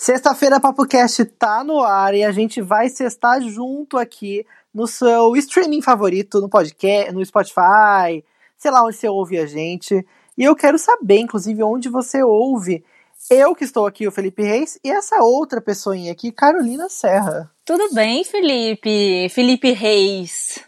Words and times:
Sexta-feira, 0.00 0.58
Papo 0.58 0.86
Cast 0.86 1.22
tá 1.26 1.62
no 1.62 1.82
ar 1.82 2.14
e 2.14 2.24
a 2.24 2.32
gente 2.32 2.62
vai 2.62 2.88
sextar 2.88 3.38
junto 3.42 3.98
aqui 3.98 4.46
no 4.72 4.86
seu 4.86 5.36
streaming 5.36 5.82
favorito, 5.82 6.40
no 6.40 6.48
podcast, 6.48 7.12
no 7.12 7.22
Spotify, 7.22 8.24
sei 8.56 8.70
lá 8.70 8.82
onde 8.82 8.96
você 8.96 9.06
ouve 9.10 9.38
a 9.38 9.44
gente. 9.44 10.02
E 10.38 10.42
eu 10.42 10.56
quero 10.56 10.78
saber, 10.78 11.18
inclusive, 11.18 11.62
onde 11.62 11.90
você 11.90 12.22
ouve. 12.22 12.82
Eu 13.30 13.54
que 13.54 13.64
estou 13.64 13.86
aqui, 13.86 14.08
o 14.08 14.10
Felipe 14.10 14.42
Reis, 14.42 14.80
e 14.82 14.90
essa 14.90 15.22
outra 15.22 15.60
pessoinha 15.60 16.12
aqui, 16.12 16.32
Carolina 16.32 16.88
Serra. 16.88 17.52
Tudo 17.62 17.92
bem, 17.92 18.24
Felipe? 18.24 19.28
Felipe 19.28 19.70
Reis. 19.72 20.60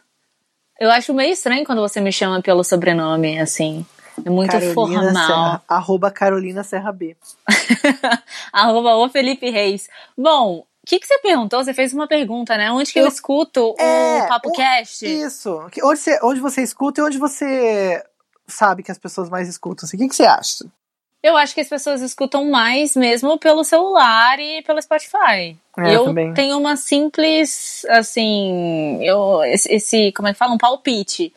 Eu 0.78 0.90
acho 0.90 1.14
meio 1.14 1.32
estranho 1.32 1.64
quando 1.64 1.80
você 1.80 2.02
me 2.02 2.12
chama 2.12 2.42
pelo 2.42 2.62
sobrenome, 2.62 3.40
assim. 3.40 3.86
É 4.24 4.30
muito 4.30 4.50
Carolina 4.50 4.74
formal. 4.74 5.26
Serra, 5.26 5.62
arroba 5.68 6.10
Carolina 6.10 6.62
Serra 6.64 6.92
B. 6.92 7.16
arroba 8.52 8.96
o 8.96 9.08
Felipe 9.08 9.50
Reis. 9.50 9.88
Bom, 10.16 10.58
o 10.58 10.86
que, 10.86 10.98
que 10.98 11.06
você 11.06 11.18
perguntou? 11.18 11.62
Você 11.62 11.72
fez 11.72 11.92
uma 11.92 12.08
pergunta, 12.08 12.56
né? 12.56 12.70
Onde 12.72 12.92
que 12.92 12.98
eu, 12.98 13.04
eu 13.04 13.08
escuto 13.08 13.74
é, 13.78 14.24
o 14.24 14.28
Papo 14.28 14.52
Cast? 14.52 15.06
Isso. 15.06 15.50
Onde 15.56 15.80
você, 15.80 16.18
onde 16.22 16.40
você 16.40 16.62
escuta 16.62 17.00
e 17.00 17.04
onde 17.04 17.18
você 17.18 18.02
sabe 18.46 18.82
que 18.82 18.90
as 18.90 18.98
pessoas 18.98 19.28
mais 19.28 19.48
escutam. 19.48 19.88
O 19.88 19.96
que, 19.96 20.08
que 20.08 20.14
você 20.14 20.24
acha? 20.24 20.66
Eu 21.22 21.36
acho 21.36 21.54
que 21.54 21.60
as 21.60 21.68
pessoas 21.68 22.02
escutam 22.02 22.50
mais 22.50 22.96
mesmo 22.96 23.38
pelo 23.38 23.62
celular 23.62 24.40
e 24.40 24.60
pelo 24.62 24.82
Spotify. 24.82 25.56
É, 25.78 25.94
eu 25.94 26.04
também. 26.04 26.34
tenho 26.34 26.58
uma 26.58 26.76
simples, 26.76 27.86
assim, 27.88 28.98
eu, 29.04 29.40
esse, 29.44 30.10
como 30.12 30.26
é 30.26 30.32
que 30.32 30.38
fala? 30.38 30.52
Um 30.52 30.58
palpite. 30.58 31.32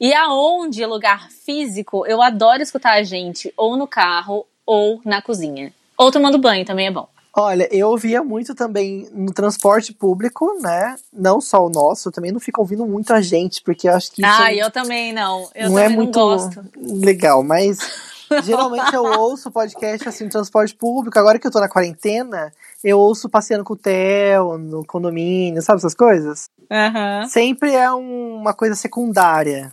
E 0.00 0.14
aonde 0.14 0.84
lugar 0.86 1.28
físico, 1.30 2.06
eu 2.06 2.22
adoro 2.22 2.62
escutar 2.62 2.94
a 2.94 3.02
gente 3.02 3.52
ou 3.54 3.76
no 3.76 3.86
carro 3.86 4.46
ou 4.64 5.00
na 5.04 5.20
cozinha. 5.20 5.72
Ou 5.98 6.10
tomando 6.10 6.38
banho 6.38 6.64
também 6.64 6.86
é 6.86 6.90
bom. 6.90 7.06
Olha, 7.36 7.68
eu 7.70 7.88
ouvia 7.90 8.24
muito 8.24 8.54
também 8.54 9.08
no 9.12 9.32
transporte 9.32 9.92
público, 9.92 10.58
né? 10.60 10.96
Não 11.12 11.40
só 11.40 11.64
o 11.64 11.68
nosso, 11.68 12.08
eu 12.08 12.12
também 12.12 12.32
não 12.32 12.40
fico 12.40 12.60
ouvindo 12.60 12.84
muito 12.86 13.12
a 13.12 13.20
gente, 13.20 13.62
porque 13.62 13.88
eu 13.88 13.94
acho 13.94 14.10
que 14.10 14.22
isso 14.22 14.42
Ah, 14.42 14.52
é, 14.52 14.56
eu 14.56 14.70
também 14.70 15.12
não. 15.12 15.48
Eu 15.54 15.68
não 15.68 15.76
também 15.76 15.84
é 15.84 15.88
muito 15.90 16.18
não 16.18 16.26
gosto. 16.26 16.64
legal, 16.76 17.44
mas 17.44 17.78
geralmente 18.42 18.94
eu 18.94 19.04
ouço 19.04 19.50
podcast 19.50 20.08
assim 20.08 20.24
no 20.24 20.30
transporte 20.30 20.74
público. 20.74 21.18
Agora 21.18 21.38
que 21.38 21.46
eu 21.46 21.52
tô 21.52 21.60
na 21.60 21.68
quarentena, 21.68 22.52
eu 22.82 22.98
ouço 22.98 23.28
passeando 23.28 23.62
com 23.62 23.74
o 23.74 23.76
Theo, 23.76 24.58
no 24.58 24.84
condomínio, 24.84 25.62
sabe 25.62 25.78
essas 25.78 25.94
coisas? 25.94 26.48
Uhum. 26.70 27.28
Sempre 27.28 27.74
é 27.74 27.92
um, 27.92 28.38
uma 28.38 28.54
coisa 28.54 28.74
secundária. 28.74 29.72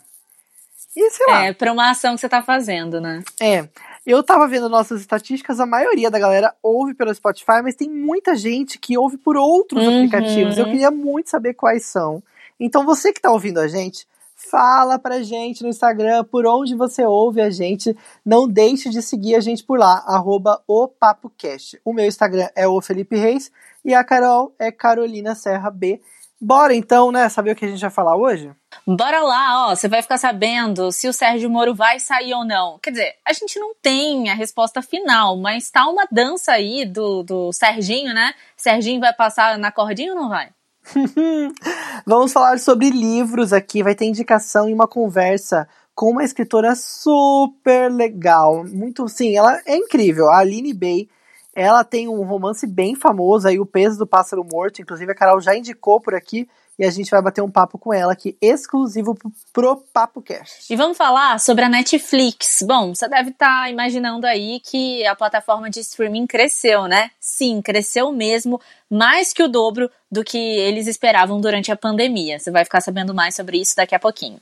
E 1.00 1.12
sei 1.12 1.26
lá. 1.28 1.45
É, 1.45 1.53
pra 1.53 1.72
uma 1.72 1.92
ação 1.92 2.16
que 2.16 2.22
você 2.22 2.28
tá 2.30 2.42
fazendo, 2.42 3.00
né? 3.00 3.22
É. 3.40 3.67
Eu 4.06 4.23
tava 4.23 4.48
vendo 4.48 4.67
nossas 4.67 5.02
estatísticas, 5.02 5.59
a 5.59 5.66
maioria 5.66 6.09
da 6.09 6.17
galera 6.17 6.56
ouve 6.64 6.94
pelo 6.95 7.14
Spotify, 7.14 7.62
mas 7.62 7.76
tem 7.76 7.90
muita 7.90 8.36
gente 8.36 8.80
que 8.80 8.98
ouve 8.98 9.18
por 9.18 9.38
outros 9.38 9.84
Uhum. 9.86 9.98
aplicativos. 9.98 10.58
Eu 10.58 10.66
queria 10.66 10.90
muito 10.90 11.30
saber 11.30 11.53
quais 11.53 11.86
são. 11.86 12.23
Então 12.59 12.84
você 12.86 13.14
que 13.14 13.22
tá 13.22 13.30
ouvindo 13.31 13.59
a 13.59 13.68
gente, 13.68 14.08
fala 14.34 14.98
pra 14.98 15.22
gente 15.22 15.62
no 15.62 15.70
Instagram 15.70 16.23
por 16.23 16.48
onde 16.48 16.73
você 16.73 17.06
ouve 17.06 17.42
a 17.42 17.50
gente. 17.50 17.95
Não 18.25 18.48
deixe 18.48 18.90
de 18.90 19.02
seguir 19.02 19.36
a 19.36 19.40
gente 19.40 19.64
por 19.64 19.78
lá, 19.78 20.03
arroba 20.08 20.62
o 20.68 20.88
PapoCast. 20.88 21.80
O 21.84 21.94
meu 21.94 22.06
Instagram 22.06 22.48
é 22.56 22.68
o 22.68 22.81
Felipe 22.81 23.18
Reis 23.18 23.52
e 23.84 23.94
a 23.94 24.03
Carol 24.03 24.56
é 24.58 24.72
Carolina 24.72 25.36
Serra 25.36 25.70
B. 25.70 26.00
Bora 26.39 26.75
então, 26.75 27.11
né, 27.11 27.27
saber 27.30 27.52
o 27.52 27.55
que 27.55 27.66
a 27.66 27.67
gente 27.67 27.81
vai 27.81 27.89
falar 27.89 28.16
hoje? 28.16 28.52
Bora 28.85 29.21
lá, 29.21 29.67
ó. 29.67 29.75
Você 29.75 29.88
vai 29.88 30.03
ficar 30.03 30.17
sabendo 30.19 30.91
se 30.91 31.07
o 31.07 31.13
Sérgio 31.13 31.49
Moro 31.49 31.73
vai 31.73 31.99
sair 31.99 32.33
ou 32.33 32.45
não. 32.45 32.77
Quer 32.79 32.91
dizer, 32.91 33.16
a 33.25 33.33
gente 33.33 33.59
não 33.59 33.73
tem 33.81 34.29
a 34.29 34.35
resposta 34.35 34.81
final, 34.81 35.35
mas 35.38 35.71
tá 35.71 35.88
uma 35.88 36.07
dança 36.11 36.52
aí 36.52 36.85
do, 36.85 37.23
do 37.23 37.52
Serginho, 37.52 38.13
né? 38.13 38.33
Serginho 38.55 38.99
vai 38.99 39.13
passar 39.13 39.57
na 39.57 39.71
cordinha 39.71 40.13
ou 40.13 40.19
não 40.19 40.29
vai? 40.29 40.49
Vamos 42.05 42.31
falar 42.31 42.59
sobre 42.59 42.91
livros 42.91 43.51
aqui. 43.51 43.81
Vai 43.81 43.95
ter 43.95 44.05
indicação 44.05 44.69
e 44.69 44.73
uma 44.73 44.88
conversa 44.88 45.67
com 45.95 46.12
uma 46.12 46.23
escritora 46.23 46.75
super 46.75 47.91
legal. 47.91 48.63
Muito, 48.63 49.07
sim, 49.09 49.35
ela 49.35 49.59
é 49.66 49.75
incrível. 49.75 50.29
A 50.29 50.38
Aline 50.38 50.73
Bay. 50.73 51.09
Ela 51.59 51.84
tem 51.84 52.07
um 52.07 52.22
romance 52.22 52.68
bem 52.68 52.94
famoso 52.94 53.47
aí, 53.47 53.59
O 53.59 53.66
Peso 53.66 53.97
do 53.97 54.06
Pássaro 54.06 54.45
Morto. 54.45 54.79
Inclusive, 54.79 55.12
a 55.12 55.16
Carol 55.16 55.41
já 55.41 55.56
indicou 55.56 56.00
por 56.00 56.13
aqui. 56.13 56.47
E 56.78 56.85
a 56.85 56.91
gente 56.91 57.09
vai 57.09 57.19
bater 57.19 57.41
um 57.41 57.50
papo 57.50 57.79
com 57.79 57.91
ela 57.91 58.13
aqui, 58.13 58.38
exclusivo 58.40 59.18
pro, 59.51 59.78
Papo 59.91 60.22
Cast. 60.22 60.72
E 60.72 60.75
vamos 60.75 60.95
falar 60.95 61.40
sobre 61.40 61.66
a 61.66 61.69
Netflix. 61.69 62.59
Bom, 62.62 62.94
você 62.94 63.09
deve 63.09 63.31
estar 63.31 63.63
tá 63.63 63.69
imaginando 63.72 64.28
aí 64.28 64.59
que 64.59 65.03
a 65.07 65.16
plataforma 65.16 65.72
de 65.72 65.79
streaming 65.79 66.28
cresceu, 66.28 66.84
né? 66.84 67.09
Sim, 67.19 67.59
cresceu 67.63 68.12
mesmo, 68.12 68.62
mais 68.88 69.34
que 69.34 69.41
o 69.41 69.47
dobro 69.47 69.89
do 70.12 70.24
que 70.24 70.38
eles 70.38 70.85
esperavam 70.85 71.41
durante 71.41 71.72
a 71.72 71.75
pandemia. 71.75 72.38
Você 72.38 72.51
vai 72.51 72.63
ficar 72.63 72.81
sabendo 72.81 73.16
mais 73.16 73.34
sobre 73.34 73.59
isso 73.59 73.75
daqui 73.75 73.95
a 73.95 74.00
pouquinho. 74.00 74.39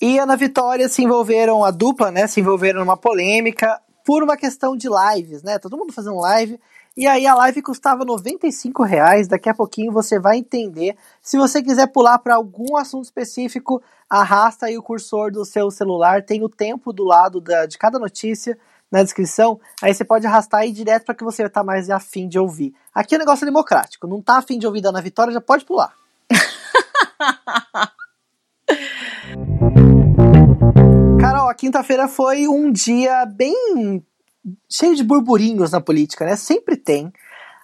E 0.00 0.18
a 0.18 0.22
Ana 0.22 0.36
Vitória 0.36 0.88
se 0.88 1.02
envolveram, 1.04 1.62
a 1.62 1.70
dupla, 1.70 2.10
né? 2.10 2.26
Se 2.26 2.40
envolveram 2.40 2.80
numa 2.80 2.96
polêmica 2.96 3.78
por 4.08 4.22
uma 4.22 4.38
questão 4.38 4.74
de 4.74 4.88
lives, 4.88 5.42
né? 5.42 5.58
Todo 5.58 5.76
mundo 5.76 5.92
fazendo 5.92 6.16
live. 6.20 6.58
E 6.96 7.06
aí 7.06 7.26
a 7.26 7.34
live 7.34 7.60
custava 7.60 8.06
95 8.06 8.82
reais. 8.82 9.28
Daqui 9.28 9.50
a 9.50 9.54
pouquinho 9.54 9.92
você 9.92 10.18
vai 10.18 10.38
entender. 10.38 10.96
Se 11.20 11.36
você 11.36 11.62
quiser 11.62 11.88
pular 11.88 12.18
para 12.18 12.36
algum 12.36 12.74
assunto 12.78 13.04
específico, 13.04 13.82
arrasta 14.08 14.64
aí 14.64 14.78
o 14.78 14.82
cursor 14.82 15.30
do 15.30 15.44
seu 15.44 15.70
celular. 15.70 16.22
Tem 16.22 16.42
o 16.42 16.48
tempo 16.48 16.90
do 16.90 17.04
lado 17.04 17.38
da, 17.38 17.66
de 17.66 17.76
cada 17.76 17.98
notícia 17.98 18.58
na 18.90 19.02
descrição. 19.02 19.60
Aí 19.82 19.92
você 19.92 20.06
pode 20.06 20.26
arrastar 20.26 20.60
aí 20.60 20.72
direto 20.72 21.04
para 21.04 21.14
que 21.14 21.22
você 21.22 21.46
tá 21.46 21.62
mais 21.62 21.90
afim 21.90 22.26
de 22.26 22.38
ouvir. 22.38 22.74
Aqui 22.94 23.14
é 23.14 23.18
um 23.18 23.20
negócio 23.20 23.44
democrático. 23.44 24.06
Não 24.06 24.22
tá 24.22 24.38
afim 24.38 24.58
de 24.58 24.66
ouvir 24.66 24.80
da 24.80 24.88
Ana 24.88 25.02
Vitória, 25.02 25.34
já 25.34 25.40
pode 25.42 25.66
pular. 25.66 25.92
Carol, 31.20 31.48
a 31.48 31.54
quinta-feira 31.54 32.06
foi 32.06 32.46
um 32.46 32.70
dia 32.70 33.26
bem 33.26 34.04
cheio 34.70 34.94
de 34.94 35.02
burburinhos 35.02 35.72
na 35.72 35.80
política, 35.80 36.24
né? 36.24 36.36
Sempre 36.36 36.76
tem. 36.76 37.12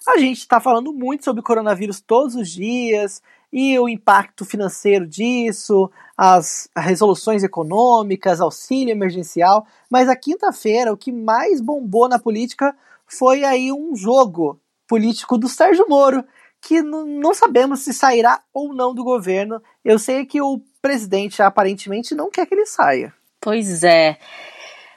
A 0.09 0.19
gente 0.19 0.39
está 0.39 0.61
falando 0.61 0.93
muito 0.93 1.25
sobre 1.25 1.41
coronavírus 1.41 2.01
todos 2.01 2.35
os 2.35 2.51
dias 2.51 3.23
e 3.53 3.79
o 3.79 3.89
impacto 3.89 4.45
financeiro 4.45 5.07
disso, 5.07 5.89
as 6.17 6.69
resoluções 6.77 7.45
econômicas, 7.45 8.41
auxílio 8.41 8.91
emergencial. 8.91 9.65
Mas 9.89 10.09
a 10.09 10.17
quinta-feira, 10.17 10.93
o 10.93 10.97
que 10.97 11.13
mais 11.13 11.61
bombou 11.61 12.09
na 12.09 12.19
política 12.19 12.77
foi 13.07 13.45
aí 13.45 13.71
um 13.71 13.95
jogo 13.95 14.61
político 14.89 15.39
do 15.39 15.49
Sérgio 15.49 15.87
Moro, 15.89 16.25
que 16.61 16.83
não 16.83 17.33
sabemos 17.33 17.81
se 17.81 17.95
sairá 17.95 18.43
ou 18.53 18.75
não 18.75 18.93
do 18.93 19.05
governo. 19.05 19.63
Eu 19.85 19.99
sei 19.99 20.27
que 20.27 20.43
o 20.43 20.61
presidente 20.83 21.41
aparentemente 21.41 22.17
não 22.17 22.31
quer 22.31 22.47
que 22.47 22.55
ele 22.55 22.67
saia. 22.67 23.15
Pois 23.45 23.85
é. 23.85 24.17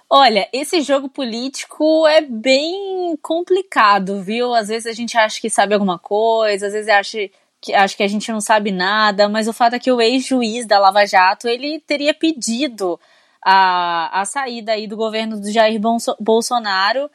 Olha, 0.09 0.47
esse 0.53 0.79
jogo 0.79 1.09
político 1.09 2.07
é 2.07 2.21
bem 2.21 3.17
complicado, 3.21 4.23
viu? 4.23 4.53
Às 4.53 4.69
vezes 4.69 4.85
a 4.85 4.93
gente 4.93 5.17
acha 5.17 5.41
que 5.41 5.49
sabe 5.49 5.73
alguma 5.73 5.99
coisa, 5.99 6.67
às 6.67 6.71
vezes 6.71 6.87
acha 6.87 7.29
que, 7.59 7.73
acha 7.73 7.97
que 7.97 8.03
a 8.03 8.07
gente 8.07 8.31
não 8.31 8.39
sabe 8.39 8.71
nada, 8.71 9.27
mas 9.27 9.49
o 9.49 9.53
fato 9.53 9.73
é 9.73 9.79
que 9.79 9.91
o 9.91 9.99
ex-juiz 9.99 10.65
da 10.65 10.79
Lava 10.79 11.05
Jato, 11.05 11.49
ele 11.49 11.81
teria 11.81 12.13
pedido 12.13 12.97
a, 13.43 14.21
a 14.21 14.23
saída 14.23 14.71
aí 14.71 14.87
do 14.87 14.95
governo 14.95 15.41
do 15.41 15.51
Jair 15.51 15.77
Bolsonaro. 16.17 17.11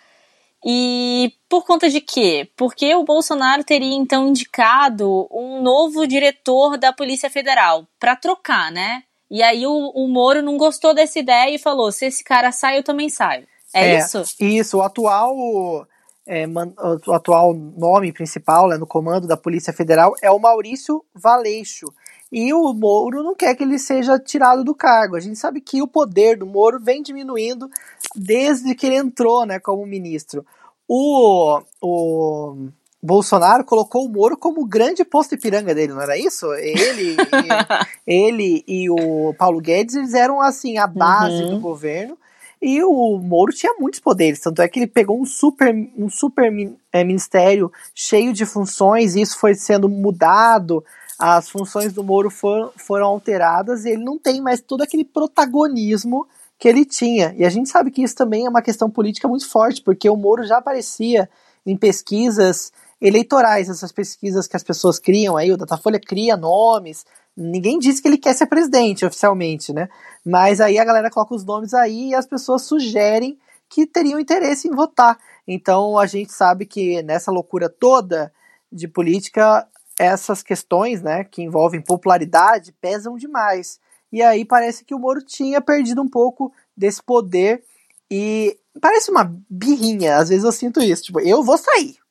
E 0.63 1.33
por 1.49 1.65
conta 1.65 1.89
de 1.89 2.03
quê? 2.03 2.51
Porque 2.59 2.95
o 2.95 3.05
Bolsonaro 3.05 3.65
teria 3.65 3.95
então 3.95 4.29
indicado 4.29 5.27
um 5.33 5.63
novo 5.63 6.07
diretor 6.07 6.77
da 6.77 6.93
Polícia 6.93 7.31
Federal 7.31 7.89
para 7.99 8.15
trocar, 8.17 8.71
né? 8.71 9.03
E 9.33 9.43
aí 9.43 9.67
o, 9.67 9.91
o 9.95 10.07
Moro 10.09 10.43
não 10.43 10.59
gostou 10.59 10.93
dessa 10.93 11.19
ideia 11.19 11.55
e 11.55 11.59
falou: 11.59 11.91
se 11.91 12.05
esse 12.05 12.23
cara 12.23 12.53
sai, 12.53 12.77
eu 12.77 12.83
também 12.83 13.09
saio. 13.09 13.47
É, 13.73 13.95
é 13.95 13.99
isso? 13.99 14.23
Isso. 14.39 14.77
O 14.77 14.83
atual, 14.83 15.89
é, 16.27 16.47
man, 16.47 16.71
o 17.07 17.13
atual 17.13 17.55
nome 17.55 18.13
principal 18.13 18.69
né, 18.69 18.77
no 18.77 18.87
comando 18.87 19.27
da 19.27 19.35
Polícia 19.35 19.73
Federal 19.73 20.15
é 20.21 20.31
o 20.31 20.39
Maurício 20.39 21.03
Valeixo. 21.15 21.87
E 22.31 22.53
o 22.53 22.75
Moro 22.75 23.23
não 23.23 23.35
quer 23.35 23.55
que 23.55 23.63
ele 23.63 23.79
seja 23.79 24.19
tirado 24.19 24.63
do 24.63 24.75
cargo. 24.75 25.17
A 25.17 25.21
gente 25.21 25.39
sabe 25.39 25.63
que 25.63 25.81
o 25.81 25.89
poder 25.89 26.37
do 26.37 26.47
Moro 26.47 26.79
vem 26.79 27.03
diminuindo 27.03 27.71
desde 28.15 28.75
que 28.75 28.87
ele 28.87 28.97
entrou 28.97 29.47
né, 29.47 29.59
como 29.59 29.87
ministro. 29.87 30.45
O, 30.87 31.59
o 31.81 32.69
Bolsonaro 33.03 33.65
colocou 33.65 34.07
o 34.07 34.09
Moro 34.09 34.37
como 34.37 34.63
o 34.63 34.67
grande 34.67 35.05
posto 35.05 35.35
Ipiranga 35.35 35.75
dele, 35.75 35.93
não 35.93 36.01
era 36.01 36.17
isso? 36.17 36.53
Ele, 36.55 37.17
e, 38.07 38.15
ele 38.15 38.65
e 38.67 38.89
o 38.91 39.35
Paulo 39.35 39.61
Guedes 39.61 39.97
eles 39.97 40.15
eram 40.15 40.41
assim 40.41 40.79
a 40.79 40.87
base 40.87 41.43
uhum. 41.43 41.51
do 41.51 41.61
governo 41.61 42.17
e 42.61 42.81
o 42.85 43.19
Moro 43.19 43.53
tinha 43.53 43.75
muitos 43.77 43.99
poderes, 43.99 44.39
tanto 44.39 44.63
é 44.63 44.69
que 44.69 44.79
ele 44.79 44.87
pegou 44.87 45.21
um 45.21 45.27
super, 45.27 45.75
um 45.99 46.09
super 46.09 46.53
é, 46.93 47.03
ministério 47.03 47.73
cheio 47.93 48.33
de 48.33 48.47
funções 48.47 49.17
e 49.17 49.21
isso 49.21 49.37
foi 49.37 49.57
sendo 49.57 49.89
mudado, 49.89 50.85
as 51.19 51.51
funções 51.51 51.93
do 51.93 52.05
Moro 52.05 52.31
foram, 52.31 52.71
foram 52.77 53.07
alteradas 53.07 53.85
e 53.85 53.91
ele 53.91 54.05
não 54.05 54.17
tem 54.17 54.41
mais 54.41 54.61
todo 54.61 54.83
aquele 54.83 55.05
protagonismo 55.05 56.25
que 56.57 56.69
ele 56.69 56.85
tinha. 56.85 57.35
E 57.37 57.45
a 57.45 57.51
gente 57.51 57.69
sabe 57.69 57.91
que 57.91 58.03
isso 58.03 58.15
também 58.15 58.47
é 58.47 58.49
uma 58.49 58.63
questão 58.63 58.89
política 58.89 59.27
muito 59.27 59.49
forte, 59.49 59.83
porque 59.83 60.09
o 60.09 60.17
Moro 60.17 60.45
já 60.45 60.59
aparecia 60.59 61.29
em 61.67 61.77
pesquisas 61.77 62.73
eleitorais, 63.03 63.69
essas 63.69 63.91
pesquisas 63.91 64.47
que 64.47 64.57
as 64.57 64.63
pessoas 64.63 64.99
criam 65.01 65.37
aí, 65.37 65.51
o 65.51 65.57
Datafolha 65.57 65.99
cria 65.99 66.37
nomes, 66.37 67.05
ninguém 67.37 67.79
disse 67.79 68.01
que 68.01 68.07
ele 68.07 68.17
quer 68.17 68.33
ser 68.33 68.47
presidente 68.47 69.05
oficialmente, 69.05 69.73
né? 69.73 69.89
Mas 70.25 70.61
aí 70.61 70.79
a 70.79 70.85
galera 70.85 71.11
coloca 71.11 71.35
os 71.35 71.45
nomes 71.45 71.75
aí 71.75 72.11
e 72.11 72.15
as 72.15 72.27
pessoas 72.27 72.63
sugerem 72.63 73.37
que 73.69 73.87
teriam 73.87 74.21
interesse 74.21 74.69
em 74.69 74.71
votar. 74.71 75.19
Então 75.49 75.99
a 75.99 76.07
gente 76.07 76.33
sabe 76.33 76.65
que 76.65 77.03
nessa 77.03 77.33
loucura 77.33 77.69
toda 77.69 78.33
de 78.71 78.87
política, 78.87 79.67
essas 79.99 80.43
questões, 80.43 81.03
né, 81.03 81.25
que 81.25 81.43
envolvem 81.43 81.81
popularidade, 81.83 82.73
pesam 82.81 83.17
demais. 83.17 83.81
E 84.13 84.23
aí 84.23 84.45
parece 84.45 84.85
que 84.85 84.95
o 84.95 84.99
Moro 84.99 85.25
tinha 85.25 85.61
perdido 85.61 86.01
um 86.01 86.09
pouco 86.09 86.53
desse 86.77 87.03
poder 87.03 87.65
e 88.11 88.57
parece 88.81 89.11
uma 89.11 89.35
birrinha, 89.51 90.19
às 90.19 90.29
vezes 90.29 90.45
eu 90.45 90.53
sinto 90.53 90.81
isso, 90.81 91.05
tipo, 91.05 91.19
eu 91.21 91.43
vou 91.43 91.59
sair. 91.59 92.02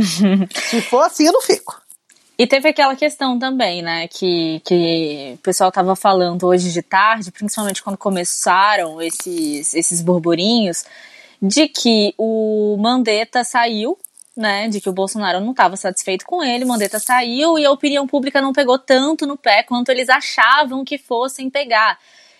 Se 0.00 0.80
for 0.82 1.02
assim, 1.02 1.26
eu 1.26 1.32
não 1.32 1.42
fico. 1.42 1.80
E 2.38 2.46
teve 2.46 2.68
aquela 2.68 2.94
questão 2.94 3.36
também, 3.36 3.82
né, 3.82 4.06
que, 4.06 4.62
que 4.64 5.32
o 5.34 5.38
pessoal 5.38 5.72
tava 5.72 5.96
falando 5.96 6.46
hoje 6.46 6.72
de 6.72 6.82
tarde, 6.82 7.32
principalmente 7.32 7.82
quando 7.82 7.96
começaram 7.96 9.02
esses, 9.02 9.74
esses 9.74 10.00
burburinhos, 10.00 10.84
de 11.42 11.66
que 11.66 12.14
o 12.16 12.76
Mandetta 12.78 13.42
saiu, 13.42 13.98
né, 14.36 14.68
de 14.68 14.80
que 14.80 14.88
o 14.88 14.92
Bolsonaro 14.92 15.40
não 15.40 15.50
estava 15.50 15.76
satisfeito 15.76 16.24
com 16.24 16.40
ele, 16.40 16.64
Mandetta 16.64 17.00
saiu 17.00 17.58
e 17.58 17.66
a 17.66 17.72
opinião 17.72 18.06
pública 18.06 18.40
não 18.40 18.52
pegou 18.52 18.78
tanto 18.78 19.26
no 19.26 19.36
pé 19.36 19.64
quanto 19.64 19.88
eles 19.88 20.08
achavam 20.08 20.84
que 20.84 20.96
fossem 20.96 21.50
pegar. 21.50 21.98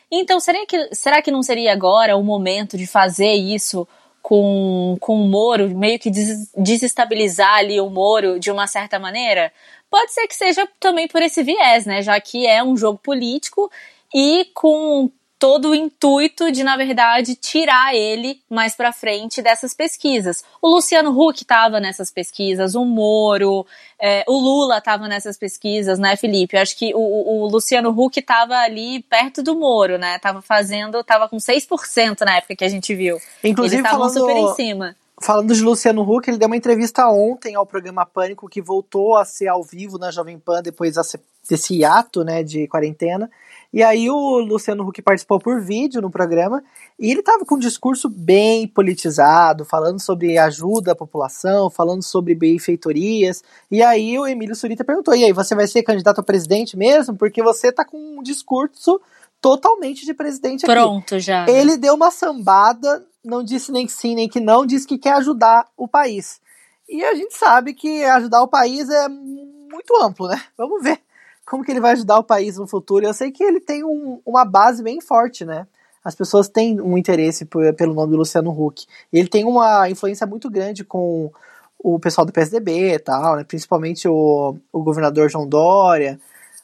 Então, 0.08 0.38
será 0.38 0.64
que, 0.64 0.94
será 0.94 1.20
que 1.20 1.32
não 1.32 1.42
seria 1.42 1.72
agora 1.72 2.16
o 2.16 2.22
momento 2.22 2.78
de 2.78 2.86
fazer 2.86 3.34
isso 3.34 3.86
com, 4.28 4.98
com 5.00 5.22
o 5.22 5.26
Moro, 5.26 5.74
meio 5.74 5.98
que 5.98 6.10
des, 6.10 6.52
desestabilizar 6.54 7.54
ali 7.54 7.80
o 7.80 7.88
Moro 7.88 8.38
de 8.38 8.50
uma 8.50 8.66
certa 8.66 8.98
maneira? 8.98 9.50
Pode 9.90 10.12
ser 10.12 10.26
que 10.26 10.36
seja 10.36 10.68
também 10.78 11.08
por 11.08 11.22
esse 11.22 11.42
viés, 11.42 11.86
né? 11.86 12.02
Já 12.02 12.20
que 12.20 12.46
é 12.46 12.62
um 12.62 12.76
jogo 12.76 12.98
político 12.98 13.70
e 14.14 14.46
com 14.52 15.10
todo 15.38 15.70
o 15.70 15.74
intuito 15.74 16.50
de, 16.50 16.64
na 16.64 16.76
verdade, 16.76 17.36
tirar 17.36 17.94
ele 17.94 18.40
mais 18.50 18.74
para 18.74 18.92
frente 18.92 19.40
dessas 19.40 19.72
pesquisas. 19.72 20.44
O 20.60 20.68
Luciano 20.68 21.10
Huck 21.10 21.42
estava 21.42 21.78
nessas 21.78 22.10
pesquisas, 22.10 22.74
o 22.74 22.84
Moro, 22.84 23.64
é, 24.00 24.24
o 24.26 24.36
Lula 24.36 24.78
estava 24.78 25.06
nessas 25.06 25.38
pesquisas, 25.38 25.98
né, 25.98 26.16
Felipe? 26.16 26.56
Eu 26.56 26.62
acho 26.62 26.76
que 26.76 26.92
o, 26.94 26.98
o 26.98 27.48
Luciano 27.48 27.90
Huck 27.90 28.18
estava 28.18 28.56
ali 28.56 29.02
perto 29.04 29.42
do 29.42 29.54
Moro, 29.54 29.96
né? 29.96 30.18
Tava 30.18 30.42
fazendo, 30.42 31.04
tava 31.04 31.28
com 31.28 31.36
6% 31.36 32.20
na 32.22 32.36
época 32.36 32.56
que 32.56 32.64
a 32.64 32.68
gente 32.68 32.94
viu. 32.94 33.18
Inclusive, 33.44 33.80
Eles 33.80 33.86
estavam 33.86 34.08
super 34.10 34.36
em 34.36 34.54
cima. 34.54 34.96
Falando 35.20 35.52
de 35.52 35.62
Luciano 35.62 36.02
Huck, 36.02 36.28
ele 36.28 36.38
deu 36.38 36.46
uma 36.46 36.56
entrevista 36.56 37.08
ontem 37.08 37.54
ao 37.54 37.66
programa 37.66 38.06
Pânico, 38.06 38.48
que 38.48 38.62
voltou 38.62 39.16
a 39.16 39.24
ser 39.24 39.48
ao 39.48 39.64
vivo 39.64 39.98
na 39.98 40.10
Jovem 40.12 40.38
Pan 40.38 40.62
depois 40.62 40.94
desse 41.48 41.74
hiato 41.74 42.22
né, 42.22 42.42
de 42.42 42.68
quarentena. 42.68 43.28
E 43.72 43.82
aí 43.82 44.08
o 44.08 44.38
Luciano 44.38 44.86
Huck 44.86 45.02
participou 45.02 45.38
por 45.38 45.60
vídeo 45.60 46.00
no 46.00 46.10
programa 46.10 46.62
e 46.98 47.10
ele 47.10 47.20
estava 47.20 47.44
com 47.44 47.56
um 47.56 47.58
discurso 47.58 48.08
bem 48.08 48.66
politizado, 48.66 49.64
falando 49.64 50.00
sobre 50.00 50.38
ajuda 50.38 50.92
à 50.92 50.96
população, 50.96 51.68
falando 51.68 52.02
sobre 52.02 52.34
benfeitorias. 52.34 53.42
E 53.70 53.82
aí 53.82 54.18
o 54.18 54.26
Emílio 54.26 54.54
Surita 54.54 54.84
perguntou: 54.84 55.14
"E 55.14 55.24
aí, 55.24 55.32
você 55.32 55.54
vai 55.54 55.66
ser 55.66 55.82
candidato 55.82 56.20
a 56.20 56.24
presidente 56.24 56.76
mesmo? 56.76 57.16
Porque 57.16 57.42
você 57.42 57.68
está 57.68 57.84
com 57.84 57.98
um 57.98 58.22
discurso 58.22 59.00
totalmente 59.40 60.04
de 60.04 60.14
presidente 60.14 60.64
aqui. 60.64 60.74
Pronto, 60.74 61.18
já. 61.18 61.46
Ele 61.48 61.76
deu 61.76 61.94
uma 61.94 62.10
sambada 62.10 63.04
não 63.24 63.42
disse 63.42 63.72
nem 63.72 63.86
que 63.86 63.92
sim, 63.92 64.14
nem 64.14 64.28
que 64.28 64.40
não, 64.40 64.66
disse 64.66 64.86
que 64.86 64.98
quer 64.98 65.14
ajudar 65.14 65.66
o 65.76 65.88
país. 65.88 66.40
E 66.88 67.04
a 67.04 67.14
gente 67.14 67.34
sabe 67.34 67.74
que 67.74 68.04
ajudar 68.04 68.42
o 68.42 68.48
país 68.48 68.88
é 68.88 69.08
muito 69.08 69.94
amplo, 70.02 70.28
né? 70.28 70.40
Vamos 70.56 70.82
ver 70.82 71.00
como 71.44 71.64
que 71.64 71.70
ele 71.70 71.80
vai 71.80 71.92
ajudar 71.92 72.18
o 72.18 72.24
país 72.24 72.58
no 72.58 72.66
futuro. 72.66 73.04
Eu 73.04 73.14
sei 73.14 73.30
que 73.30 73.42
ele 73.42 73.60
tem 73.60 73.84
um, 73.84 74.20
uma 74.24 74.44
base 74.44 74.82
bem 74.82 75.00
forte, 75.00 75.44
né? 75.44 75.66
As 76.04 76.14
pessoas 76.14 76.48
têm 76.48 76.80
um 76.80 76.96
interesse 76.96 77.44
pelo 77.76 77.94
nome 77.94 78.12
do 78.12 78.18
Luciano 78.18 78.50
Huck. 78.50 78.86
Ele 79.12 79.28
tem 79.28 79.44
uma 79.44 79.88
influência 79.90 80.26
muito 80.26 80.48
grande 80.50 80.84
com 80.84 81.30
o 81.78 81.98
pessoal 81.98 82.24
do 82.24 82.32
PSDB 82.32 82.94
e 82.94 82.98
tal, 82.98 83.36
né? 83.36 83.44
Principalmente 83.44 84.08
o, 84.08 84.56
o 84.72 84.82
governador 84.82 85.28
João 85.28 85.46
Dória. 85.46 86.18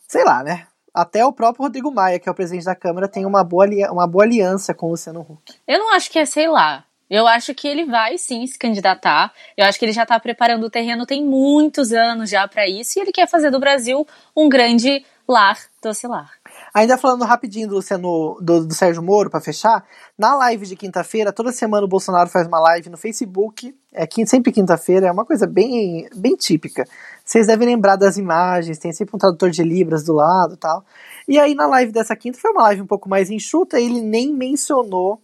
Sei 0.09 0.25
lá, 0.25 0.43
né? 0.43 0.67
Até 0.95 1.25
o 1.25 1.33
próprio 1.33 1.65
Rodrigo 1.65 1.91
Maia, 1.91 2.21
que 2.21 2.29
é 2.29 2.33
o 2.33 2.35
presidente 2.35 2.65
da 2.65 2.75
Câmara, 2.75 3.09
tem 3.09 3.27
uma 3.27 3.43
boa, 3.43 3.67
uma 3.91 4.07
boa 4.07 4.25
aliança 4.25 4.73
com 4.73 4.87
o 4.87 4.91
Luciano 4.91 5.21
Huck. 5.21 5.55
Eu 5.67 5.79
não 5.79 5.93
acho 5.95 6.11
que 6.11 6.19
é, 6.19 6.25
sei 6.25 6.49
lá. 6.49 6.85
Eu 7.11 7.27
acho 7.27 7.55
que 7.55 7.69
ele 7.69 7.85
vai 7.85 8.17
sim 8.17 8.47
se 8.47 8.59
candidatar. 8.59 9.33
Eu 9.57 9.67
acho 9.67 9.79
que 9.79 9.85
ele 9.85 9.93
já 9.93 10.05
está 10.05 10.19
preparando 10.19 10.65
o 10.65 10.71
terreno 10.71 11.05
tem 11.05 11.23
muitos 11.23 11.93
anos 11.93 12.31
já 12.31 12.49
para 12.49 12.69
isso 12.69 12.99
e 12.99 13.03
ele 13.03 13.13
quer 13.13 13.29
fazer 13.29 13.51
do 13.51 13.61
Brasil 13.61 14.07
um 14.35 14.49
grande 14.49 15.05
lar 15.29 15.59
docilar. 15.83 16.31
Ainda 16.75 16.99
falando 16.99 17.25
rapidinho 17.25 17.69
do 17.69 17.77
Luciano, 17.77 18.37
do, 18.41 18.67
do 18.67 18.75
Sérgio 18.75 19.01
Moro, 19.01 19.31
para 19.31 19.41
fechar, 19.41 19.87
na 20.19 20.35
live 20.35 20.67
de 20.67 20.75
quinta-feira, 20.75 21.33
toda 21.33 21.53
semana 21.53 21.87
o 21.87 21.89
Bolsonaro 21.89 22.29
faz 22.29 22.49
uma 22.49 22.59
live 22.59 22.91
no 22.91 22.97
Facebook, 22.97 23.73
é 23.93 24.09
sempre 24.27 24.51
quinta-feira, 24.51 25.07
é 25.07 25.13
uma 25.13 25.25
coisa 25.25 25.47
bem, 25.47 26.09
bem 26.17 26.35
típica. 26.35 26.85
Vocês 27.25 27.47
devem 27.47 27.69
lembrar 27.69 27.95
das 27.95 28.17
imagens, 28.17 28.81
tem 28.81 28.93
sempre 28.93 29.15
um 29.15 29.19
tradutor 29.21 29.51
de 29.51 29.63
Libras 29.63 30.03
do 30.03 30.15
lado 30.15 30.57
tal. 30.57 30.85
E 31.29 31.39
aí 31.39 31.55
na 31.55 31.69
live 31.69 31.93
dessa 31.93 32.17
quinta 32.17 32.41
foi 32.41 32.51
uma 32.51 32.65
live 32.65 32.83
um 32.83 32.87
pouco 32.89 33.09
mais 33.09 33.31
enxuta, 33.31 33.81
ele 33.81 34.01
nem 34.01 34.35
mencionou 34.35 35.23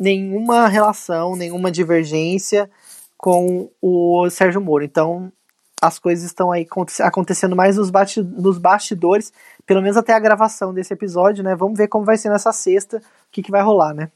nenhuma 0.00 0.66
relação, 0.66 1.36
nenhuma 1.36 1.70
divergência 1.70 2.70
com 3.18 3.70
o 3.82 4.30
Sérgio 4.30 4.62
Moro. 4.62 4.82
Então 4.82 5.30
as 5.86 5.98
coisas 5.98 6.24
estão 6.24 6.50
aí 6.50 6.66
acontecendo 7.00 7.54
mais 7.54 7.76
nos, 7.76 7.90
nos 8.16 8.58
bastidores, 8.58 9.30
pelo 9.66 9.82
menos 9.82 9.98
até 9.98 10.14
a 10.14 10.18
gravação 10.18 10.72
desse 10.72 10.94
episódio, 10.94 11.44
né? 11.44 11.54
Vamos 11.54 11.76
ver 11.76 11.88
como 11.88 12.06
vai 12.06 12.16
ser 12.16 12.30
nessa 12.30 12.52
sexta, 12.52 12.96
o 12.96 13.02
que, 13.30 13.42
que 13.42 13.50
vai 13.50 13.62
rolar, 13.62 13.92
né? 13.92 14.10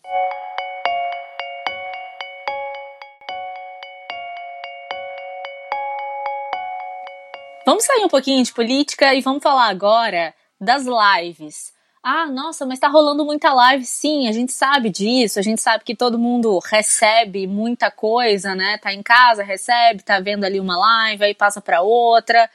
Vamos 7.66 7.84
sair 7.84 8.02
um 8.02 8.08
pouquinho 8.08 8.42
de 8.42 8.52
política 8.52 9.14
e 9.14 9.20
vamos 9.20 9.42
falar 9.42 9.68
agora 9.68 10.32
das 10.58 10.84
lives. 10.86 11.74
Ah, 12.02 12.26
nossa, 12.26 12.64
mas 12.64 12.78
tá 12.78 12.88
rolando 12.88 13.24
muita 13.24 13.52
live. 13.52 13.84
Sim, 13.84 14.28
a 14.28 14.32
gente 14.32 14.52
sabe 14.52 14.90
disso. 14.90 15.38
A 15.38 15.42
gente 15.42 15.60
sabe 15.60 15.84
que 15.84 15.96
todo 15.96 16.18
mundo 16.18 16.58
recebe 16.58 17.46
muita 17.46 17.90
coisa, 17.90 18.54
né? 18.54 18.78
Tá 18.78 18.92
em 18.92 19.02
casa, 19.02 19.42
recebe, 19.42 20.02
tá 20.02 20.20
vendo 20.20 20.44
ali 20.44 20.60
uma 20.60 20.78
live, 20.78 21.24
aí 21.24 21.34
passa 21.34 21.60
para 21.60 21.82
outra. 21.82 22.48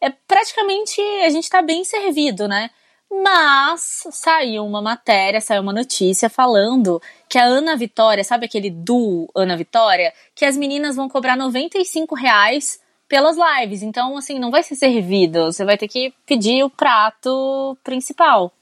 É 0.00 0.10
praticamente 0.10 1.00
a 1.24 1.28
gente 1.28 1.48
tá 1.48 1.62
bem 1.62 1.84
servido, 1.84 2.48
né? 2.48 2.70
Mas 3.12 4.04
saiu 4.12 4.64
uma 4.64 4.80
matéria, 4.80 5.40
saiu 5.40 5.62
uma 5.62 5.72
notícia 5.72 6.30
falando 6.30 7.02
que 7.28 7.38
a 7.38 7.44
Ana 7.44 7.76
Vitória, 7.76 8.22
sabe 8.22 8.46
aquele 8.46 8.70
duo 8.70 9.28
Ana 9.34 9.56
Vitória? 9.56 10.12
Que 10.34 10.44
as 10.44 10.56
meninas 10.56 10.94
vão 10.94 11.08
cobrar 11.08 11.36
95 11.36 12.14
reais 12.14 12.80
pelas 13.08 13.36
lives. 13.36 13.82
Então, 13.82 14.16
assim, 14.16 14.38
não 14.38 14.52
vai 14.52 14.62
ser 14.62 14.76
servido. 14.76 15.46
Você 15.52 15.64
vai 15.64 15.76
ter 15.76 15.88
que 15.88 16.14
pedir 16.24 16.62
o 16.62 16.70
prato 16.70 17.76
principal. 17.82 18.52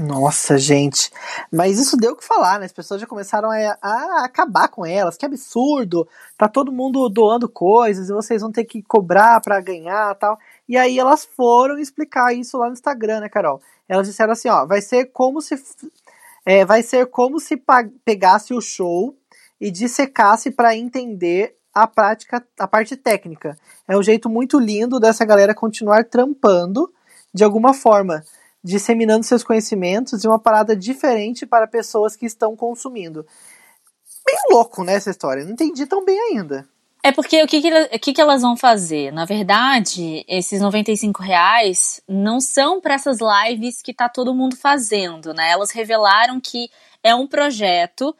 Nossa, 0.00 0.56
gente. 0.56 1.10
Mas 1.52 1.76
isso 1.76 1.96
deu 1.96 2.12
o 2.12 2.16
que 2.16 2.24
falar, 2.24 2.60
né? 2.60 2.66
As 2.66 2.72
pessoas 2.72 3.00
já 3.00 3.06
começaram 3.06 3.50
a, 3.50 3.76
a, 3.82 4.24
acabar 4.24 4.68
com 4.68 4.86
elas. 4.86 5.16
Que 5.16 5.26
absurdo. 5.26 6.06
Tá 6.36 6.46
todo 6.46 6.70
mundo 6.70 7.08
doando 7.08 7.48
coisas 7.48 8.08
e 8.08 8.12
vocês 8.12 8.40
vão 8.40 8.52
ter 8.52 8.64
que 8.64 8.80
cobrar 8.80 9.40
para 9.40 9.60
ganhar 9.60 10.14
tal. 10.14 10.38
E 10.68 10.76
aí 10.76 11.00
elas 11.00 11.24
foram 11.24 11.78
explicar 11.78 12.32
isso 12.32 12.56
lá 12.58 12.66
no 12.66 12.74
Instagram, 12.74 13.20
né, 13.20 13.28
Carol? 13.28 13.60
Elas 13.88 14.06
disseram 14.06 14.32
assim, 14.32 14.48
ó, 14.48 14.64
vai 14.64 14.80
ser 14.80 15.06
como 15.06 15.40
se 15.40 15.60
é, 16.46 16.64
vai 16.64 16.82
ser 16.82 17.06
como 17.06 17.40
se 17.40 17.60
pegasse 18.04 18.54
o 18.54 18.60
show 18.60 19.16
e 19.60 19.68
dissecasse 19.70 20.50
para 20.50 20.76
entender 20.76 21.56
a 21.74 21.88
prática, 21.88 22.46
a 22.58 22.68
parte 22.68 22.96
técnica. 22.96 23.58
É 23.86 23.96
um 23.96 24.02
jeito 24.02 24.30
muito 24.30 24.60
lindo 24.60 25.00
dessa 25.00 25.24
galera 25.24 25.54
continuar 25.54 26.04
trampando 26.04 26.92
de 27.34 27.44
alguma 27.44 27.74
forma, 27.74 28.22
disseminando 28.62 29.24
seus 29.24 29.44
conhecimentos 29.44 30.20
de 30.20 30.28
uma 30.28 30.38
parada 30.38 30.74
diferente 30.74 31.46
para 31.46 31.66
pessoas 31.66 32.16
que 32.16 32.26
estão 32.26 32.56
consumindo. 32.56 33.26
Bem 34.26 34.36
louco, 34.50 34.84
né, 34.84 34.94
essa 34.94 35.10
história. 35.10 35.44
Não 35.44 35.52
entendi 35.52 35.86
tão 35.86 36.04
bem 36.04 36.18
ainda. 36.30 36.68
É 37.02 37.12
porque 37.12 37.42
o 37.42 37.46
que, 37.46 37.62
que, 37.62 37.72
o 37.72 37.98
que, 37.98 38.12
que 38.12 38.20
elas 38.20 38.42
vão 38.42 38.56
fazer? 38.56 39.12
Na 39.12 39.24
verdade, 39.24 40.24
esses 40.28 40.60
95 40.60 41.22
reais 41.22 42.02
não 42.08 42.40
são 42.40 42.80
para 42.80 42.94
essas 42.94 43.18
lives 43.20 43.80
que 43.80 43.94
tá 43.94 44.08
todo 44.08 44.34
mundo 44.34 44.56
fazendo, 44.56 45.32
né? 45.32 45.50
Elas 45.50 45.70
revelaram 45.70 46.40
que 46.40 46.68
é 47.02 47.14
um 47.14 47.26
projeto 47.26 48.14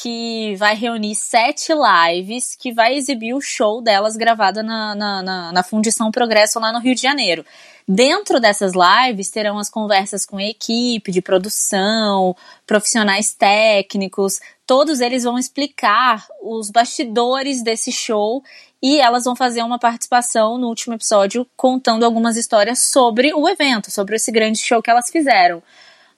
que 0.00 0.54
vai 0.56 0.74
reunir 0.74 1.14
sete 1.14 1.72
lives 1.72 2.54
que 2.54 2.72
vai 2.72 2.94
exibir 2.94 3.34
o 3.34 3.40
show 3.40 3.82
delas 3.82 4.16
gravada 4.16 4.62
na, 4.62 4.94
na, 4.94 5.22
na, 5.22 5.52
na 5.52 5.62
Fundição 5.62 6.10
Progresso 6.10 6.60
lá 6.60 6.70
no 6.70 6.78
Rio 6.78 6.94
de 6.94 7.02
Janeiro. 7.02 7.44
Dentro 7.90 8.38
dessas 8.38 8.72
lives 8.74 9.30
terão 9.30 9.58
as 9.58 9.70
conversas 9.70 10.26
com 10.26 10.36
a 10.36 10.44
equipe 10.44 11.10
de 11.10 11.22
produção, 11.22 12.36
profissionais 12.66 13.32
técnicos, 13.32 14.38
todos 14.66 15.00
eles 15.00 15.24
vão 15.24 15.38
explicar 15.38 16.26
os 16.42 16.68
bastidores 16.70 17.62
desse 17.62 17.90
show 17.90 18.42
e 18.82 19.00
elas 19.00 19.24
vão 19.24 19.34
fazer 19.34 19.62
uma 19.62 19.78
participação 19.78 20.58
no 20.58 20.68
último 20.68 20.94
episódio 20.94 21.46
contando 21.56 22.04
algumas 22.04 22.36
histórias 22.36 22.78
sobre 22.80 23.32
o 23.32 23.48
evento, 23.48 23.90
sobre 23.90 24.16
esse 24.16 24.30
grande 24.30 24.58
show 24.58 24.82
que 24.82 24.90
elas 24.90 25.08
fizeram. 25.08 25.62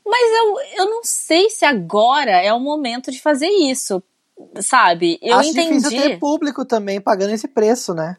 Mas 0.05 0.29
eu, 0.39 0.85
eu 0.85 0.91
não 0.91 1.03
sei 1.05 1.51
se 1.51 1.65
agora 1.65 2.33
é 2.33 2.53
o 2.53 2.59
momento 2.59 3.13
de 3.13 3.21
fazer 3.21 3.47
isso, 3.49 4.03
sabe? 4.61 5.21
Eu 5.23 5.37
Acho 5.39 5.51
entendi. 5.51 5.77
difícil 5.77 5.91
ter 6.03 6.19
público 6.19 6.65
também 6.65 7.01
pagando 7.01 7.33
esse 7.33 7.47
preço, 7.47 7.95
né? 7.95 8.17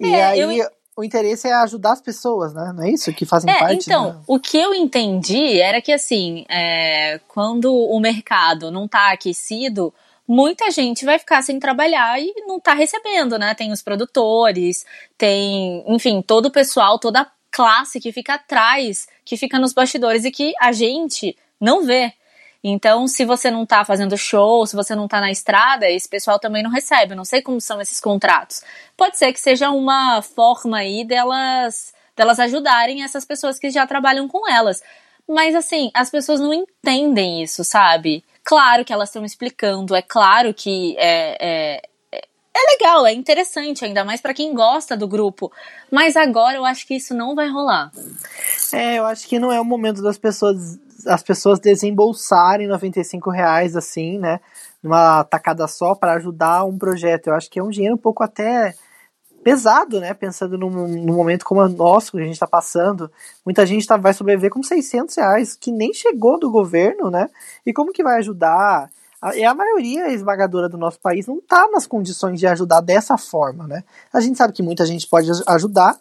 E 0.00 0.06
É, 0.08 0.24
aí 0.24 0.40
eu- 0.40 0.70
o 0.96 1.02
interesse 1.02 1.48
é 1.48 1.52
ajudar 1.54 1.92
as 1.92 2.00
pessoas, 2.00 2.54
né? 2.54 2.72
Não 2.74 2.84
é 2.84 2.90
isso? 2.90 3.12
Que 3.12 3.26
fazem 3.26 3.52
É, 3.52 3.58
parte. 3.58 3.84
então, 3.86 4.12
né? 4.12 4.20
o 4.26 4.38
que 4.38 4.56
eu 4.56 4.74
entendi 4.74 5.60
era 5.60 5.80
que, 5.80 5.92
assim, 5.92 6.44
é, 6.48 7.20
quando 7.28 7.74
o 7.74 7.98
mercado 7.98 8.70
não 8.70 8.86
tá 8.86 9.12
aquecido, 9.12 9.92
muita 10.26 10.70
gente 10.70 11.04
vai 11.04 11.18
ficar 11.18 11.42
sem 11.42 11.58
trabalhar 11.58 12.20
e 12.20 12.32
não 12.46 12.60
tá 12.60 12.74
recebendo, 12.74 13.38
né? 13.38 13.54
Tem 13.54 13.72
os 13.72 13.82
produtores, 13.82 14.86
tem, 15.18 15.84
enfim, 15.88 16.22
todo 16.22 16.46
o 16.46 16.52
pessoal, 16.52 16.98
toda 16.98 17.22
a 17.22 17.30
classe 17.50 18.00
que 18.00 18.12
fica 18.12 18.34
atrás, 18.34 19.08
que 19.24 19.36
fica 19.36 19.58
nos 19.58 19.72
bastidores 19.72 20.24
e 20.24 20.30
que 20.30 20.52
a 20.60 20.72
gente 20.72 21.36
não 21.60 21.84
vê. 21.84 22.12
Então, 22.66 23.06
se 23.06 23.26
você 23.26 23.50
não 23.50 23.66
tá 23.66 23.84
fazendo 23.84 24.16
show, 24.16 24.66
se 24.66 24.74
você 24.74 24.94
não 24.94 25.06
tá 25.06 25.20
na 25.20 25.30
estrada, 25.30 25.86
esse 25.90 26.08
pessoal 26.08 26.38
também 26.38 26.62
não 26.62 26.70
recebe. 26.70 27.12
Eu 27.12 27.16
Não 27.16 27.24
sei 27.24 27.42
como 27.42 27.60
são 27.60 27.78
esses 27.78 28.00
contratos. 28.00 28.62
Pode 28.96 29.18
ser 29.18 29.34
que 29.34 29.38
seja 29.38 29.70
uma 29.70 30.22
forma 30.22 30.78
aí 30.78 31.04
delas, 31.04 31.92
delas 32.16 32.40
ajudarem 32.40 33.04
essas 33.04 33.26
pessoas 33.26 33.58
que 33.58 33.68
já 33.68 33.86
trabalham 33.86 34.26
com 34.26 34.48
elas. 34.48 34.82
Mas 35.28 35.54
assim, 35.54 35.90
as 35.92 36.10
pessoas 36.10 36.40
não 36.40 36.54
entendem 36.54 37.42
isso, 37.42 37.62
sabe? 37.64 38.24
Claro 38.42 38.82
que 38.82 38.92
elas 38.94 39.10
estão 39.10 39.24
explicando, 39.24 39.94
é 39.94 40.02
claro 40.02 40.54
que 40.54 40.96
é, 40.98 41.36
é, 41.40 41.82
é 42.54 42.72
legal, 42.72 43.06
é 43.06 43.12
interessante, 43.12 43.84
ainda 43.84 44.04
mais 44.04 44.20
pra 44.20 44.32
quem 44.32 44.54
gosta 44.54 44.96
do 44.96 45.08
grupo. 45.08 45.50
Mas 45.90 46.16
agora 46.16 46.56
eu 46.56 46.64
acho 46.64 46.86
que 46.86 46.94
isso 46.94 47.14
não 47.14 47.34
vai 47.34 47.48
rolar. 47.48 47.90
É, 48.72 48.98
eu 48.98 49.06
acho 49.06 49.26
que 49.26 49.38
não 49.38 49.52
é 49.52 49.60
o 49.60 49.64
momento 49.64 50.02
das 50.02 50.16
pessoas 50.16 50.78
as 51.06 51.22
pessoas 51.22 51.60
desembolsarem 51.60 52.66
95 52.66 53.30
reais 53.30 53.76
assim, 53.76 54.18
né? 54.18 54.40
Numa 54.82 55.24
tacada 55.24 55.66
só 55.66 55.94
para 55.94 56.14
ajudar 56.14 56.64
um 56.64 56.78
projeto. 56.78 57.28
Eu 57.28 57.34
acho 57.34 57.50
que 57.50 57.58
é 57.58 57.62
um 57.62 57.70
dinheiro 57.70 57.94
um 57.94 57.98
pouco 57.98 58.22
até 58.22 58.74
pesado, 59.42 60.00
né? 60.00 60.14
Pensando 60.14 60.56
num, 60.56 60.70
num 60.70 61.14
momento 61.14 61.44
como 61.44 61.60
o 61.60 61.68
nosso, 61.68 62.12
que 62.12 62.18
a 62.18 62.24
gente 62.24 62.32
está 62.32 62.46
passando. 62.46 63.10
Muita 63.44 63.66
gente 63.66 63.86
tá, 63.86 63.96
vai 63.96 64.14
sobreviver 64.14 64.50
com 64.50 64.62
600 64.62 65.14
reais, 65.16 65.54
que 65.54 65.70
nem 65.70 65.92
chegou 65.92 66.38
do 66.38 66.50
governo, 66.50 67.10
né? 67.10 67.28
E 67.64 67.72
como 67.72 67.92
que 67.92 68.02
vai 68.02 68.18
ajudar? 68.18 68.90
E 69.34 69.44
a 69.44 69.54
maioria 69.54 70.12
esmagadora 70.12 70.68
do 70.68 70.76
nosso 70.76 71.00
país 71.00 71.26
não 71.26 71.38
está 71.38 71.66
nas 71.70 71.86
condições 71.86 72.38
de 72.38 72.46
ajudar 72.46 72.80
dessa 72.80 73.16
forma, 73.16 73.66
né? 73.66 73.82
A 74.12 74.20
gente 74.20 74.36
sabe 74.36 74.52
que 74.52 74.62
muita 74.62 74.84
gente 74.84 75.06
pode 75.08 75.30
aj- 75.30 75.42
ajudar, 75.48 75.96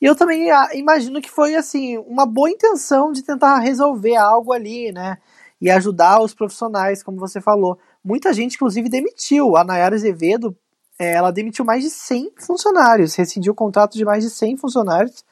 e 0.00 0.04
eu 0.06 0.14
também 0.14 0.50
ah, 0.50 0.68
imagino 0.74 1.20
que 1.20 1.30
foi 1.30 1.56
assim 1.56 1.98
uma 1.98 2.24
boa 2.24 2.48
intenção 2.50 3.10
de 3.12 3.22
tentar 3.22 3.58
resolver 3.58 4.14
algo 4.16 4.52
ali, 4.52 4.92
né? 4.92 5.18
E 5.60 5.68
ajudar 5.70 6.20
os 6.22 6.32
profissionais, 6.34 7.02
como 7.02 7.18
você 7.18 7.40
falou. 7.40 7.78
Muita 8.04 8.32
gente, 8.32 8.54
inclusive, 8.54 8.88
demitiu. 8.88 9.56
A 9.56 9.64
Nayara 9.64 9.96
Azevedo, 9.96 10.56
eh, 11.00 11.14
ela 11.14 11.32
demitiu 11.32 11.64
mais 11.64 11.82
de 11.82 11.90
100 11.90 12.32
funcionários, 12.38 13.16
rescindiu 13.16 13.52
o 13.52 13.56
contrato 13.56 13.94
de 13.96 14.04
mais 14.04 14.22
de 14.22 14.30
100 14.30 14.56
funcionários 14.56 15.24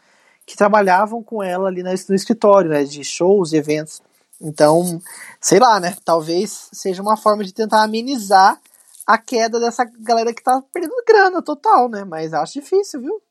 que 0.44 0.56
trabalhavam 0.56 1.22
com 1.22 1.42
ela 1.42 1.68
ali 1.68 1.82
no 1.82 1.92
escritório, 1.92 2.70
né? 2.70 2.82
De 2.84 3.04
shows 3.04 3.52
eventos. 3.52 4.02
Então, 4.40 5.00
sei 5.40 5.58
lá, 5.58 5.80
né? 5.80 5.96
Talvez 6.04 6.68
seja 6.72 7.02
uma 7.02 7.16
forma 7.16 7.44
de 7.44 7.52
tentar 7.52 7.82
amenizar 7.82 8.60
a 9.06 9.16
queda 9.16 9.60
dessa 9.60 9.84
galera 10.00 10.34
que 10.34 10.42
tá 10.42 10.62
perdendo 10.72 10.94
grana 11.06 11.40
total, 11.40 11.88
né? 11.88 12.04
Mas 12.04 12.34
acho 12.34 12.54
difícil, 12.54 13.00
viu? 13.00 13.22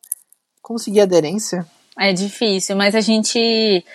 Conseguir 0.61 1.01
aderência. 1.01 1.65
É 1.97 2.11
difícil, 2.11 2.75
mas 2.75 2.95
a 2.95 3.01
gente 3.01 3.85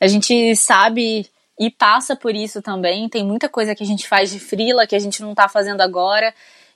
a 0.00 0.06
gente 0.06 0.54
sabe 0.54 1.28
e 1.58 1.70
passa 1.70 2.14
por 2.14 2.34
isso 2.34 2.62
também. 2.62 3.08
Tem 3.08 3.24
muita 3.24 3.48
coisa 3.48 3.74
que 3.74 3.82
a 3.82 3.86
gente 3.86 4.06
faz 4.06 4.30
de 4.30 4.38
frila 4.38 4.86
que 4.86 4.94
a 4.94 4.98
gente 4.98 5.22
não 5.22 5.34
tá 5.34 5.48
fazendo 5.48 5.80
agora. 5.80 6.32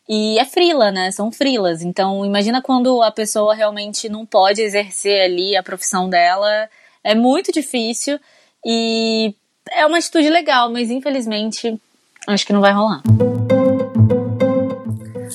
E 0.08 0.38
é 0.38 0.44
frila, 0.44 0.90
né? 0.90 1.10
São 1.12 1.30
frilas. 1.30 1.82
Então, 1.82 2.24
imagina 2.26 2.60
quando 2.60 3.00
a 3.02 3.12
pessoa 3.12 3.54
realmente 3.54 4.08
não 4.08 4.26
pode 4.26 4.60
exercer 4.60 5.22
ali 5.22 5.56
a 5.56 5.62
profissão 5.62 6.08
dela. 6.08 6.68
É 7.04 7.14
muito 7.14 7.52
difícil 7.52 8.18
e 8.64 9.34
é 9.70 9.86
uma 9.86 9.98
atitude 9.98 10.28
legal, 10.28 10.70
mas 10.70 10.90
infelizmente 10.90 11.80
acho 12.26 12.46
que 12.46 12.52
não 12.52 12.60
vai 12.60 12.72
rolar. 12.72 13.02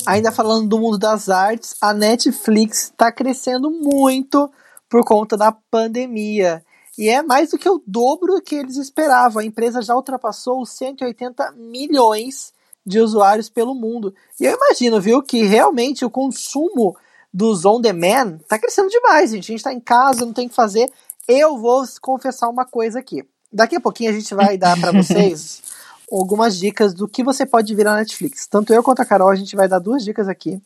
Ainda 0.06 0.32
falando 0.32 0.70
do 0.70 0.80
mundo 0.80 0.98
das 0.98 1.30
artes, 1.30 1.76
a 1.82 1.94
Netflix 1.94 2.84
está 2.84 3.12
crescendo 3.12 3.70
muito 3.70 4.50
por 4.90 5.04
conta 5.04 5.36
da 5.36 5.52
pandemia. 5.52 6.64
E 6.98 7.10
é 7.10 7.22
mais 7.22 7.52
do 7.52 7.58
que 7.58 7.70
o 7.70 7.82
dobro 7.86 8.36
do 8.36 8.42
que 8.42 8.56
eles 8.56 8.78
esperavam. 8.78 9.42
A 9.42 9.46
empresa 9.46 9.82
já 9.82 9.96
ultrapassou 9.96 10.62
os 10.62 10.72
180 10.72 11.52
milhões 11.52 12.54
de 12.86 13.00
usuários 13.00 13.50
pelo 13.50 13.76
mundo. 13.76 14.16
E 14.40 14.46
eu 14.46 14.56
imagino, 14.56 15.02
viu, 15.02 15.22
que 15.22 15.44
realmente 15.44 16.06
o 16.06 16.10
consumo 16.10 16.96
dos 17.32 17.66
on 17.66 17.82
demand 17.82 18.40
tá 18.48 18.58
crescendo 18.58 18.90
demais, 18.90 19.32
gente. 19.32 19.52
A 19.52 19.54
gente 19.54 19.64
tá 19.64 19.74
em 19.74 19.80
casa, 19.80 20.26
não 20.26 20.34
tem 20.34 20.48
o 20.48 20.50
que 20.50 20.56
fazer. 20.56 20.90
Eu 21.28 21.58
vou 21.58 21.84
confessar 22.02 22.50
uma 22.50 22.66
coisa 22.66 23.00
aqui. 23.00 23.24
Daqui 23.52 23.76
a 23.76 23.82
pouquinho 23.82 24.12
a 24.12 24.14
gente 24.14 24.34
vai 24.36 24.58
dar 24.58 24.80
para 24.80 24.92
vocês 24.92 25.62
algumas 26.12 26.58
dicas 26.58 26.94
do 26.94 27.08
que 27.08 27.24
você 27.24 27.46
pode 27.46 27.74
ver 27.76 27.86
na 27.86 27.96
Netflix. 27.96 28.48
Tanto 28.48 28.74
eu 28.74 28.84
quanto 28.84 29.02
a 29.02 29.06
Carol, 29.06 29.30
a 29.30 29.36
gente 29.36 29.56
vai 29.56 29.68
dar 29.68 29.80
duas 29.80 30.04
dicas 30.04 30.28
aqui. 30.28 30.62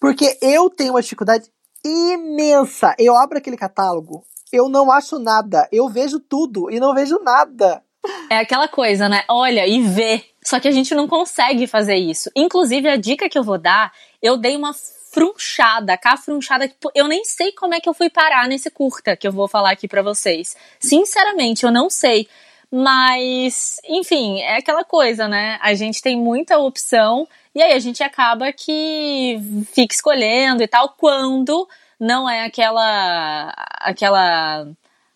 Porque 0.00 0.38
eu 0.40 0.68
tenho 0.68 0.92
uma 0.92 1.02
dificuldade 1.02 1.50
imensa. 1.84 2.94
Eu 2.98 3.16
abro 3.16 3.38
aquele 3.38 3.56
catálogo, 3.56 4.24
eu 4.52 4.68
não 4.68 4.90
acho 4.90 5.18
nada. 5.18 5.68
Eu 5.72 5.88
vejo 5.88 6.20
tudo 6.20 6.70
e 6.70 6.78
não 6.78 6.94
vejo 6.94 7.18
nada. 7.22 7.82
É 8.28 8.38
aquela 8.38 8.68
coisa, 8.68 9.08
né? 9.08 9.22
Olha 9.28 9.66
e 9.66 9.80
vê. 9.82 10.24
Só 10.44 10.58
que 10.58 10.68
a 10.68 10.72
gente 10.72 10.94
não 10.94 11.06
consegue 11.06 11.66
fazer 11.66 11.94
isso. 11.94 12.30
Inclusive, 12.34 12.88
a 12.88 12.96
dica 12.96 13.28
que 13.28 13.38
eu 13.38 13.44
vou 13.44 13.58
dar, 13.58 13.92
eu 14.20 14.36
dei 14.36 14.56
uma 14.56 14.72
frunchada, 15.12 15.96
cafrunchada, 15.98 16.72
eu 16.94 17.06
nem 17.06 17.22
sei 17.22 17.52
como 17.52 17.74
é 17.74 17.80
que 17.80 17.88
eu 17.88 17.92
fui 17.92 18.08
parar 18.08 18.48
nesse 18.48 18.70
curta 18.70 19.14
que 19.14 19.28
eu 19.28 19.32
vou 19.32 19.46
falar 19.46 19.70
aqui 19.70 19.86
pra 19.86 20.00
vocês. 20.02 20.56
Sinceramente, 20.80 21.64
eu 21.64 21.70
não 21.70 21.90
sei. 21.90 22.26
Mas, 22.70 23.78
enfim, 23.86 24.40
é 24.40 24.56
aquela 24.56 24.82
coisa, 24.82 25.28
né? 25.28 25.58
A 25.60 25.74
gente 25.74 26.00
tem 26.00 26.16
muita 26.16 26.58
opção 26.58 27.28
e 27.54 27.62
aí 27.62 27.74
a 27.74 27.78
gente 27.78 28.02
acaba 28.02 28.50
que 28.50 29.38
fica 29.74 29.94
escolhendo 29.94 30.62
e 30.62 30.66
tal, 30.66 30.88
quando 30.96 31.68
não 32.00 32.28
é 32.28 32.46
aquela 32.46 33.52
aquela 33.78 34.66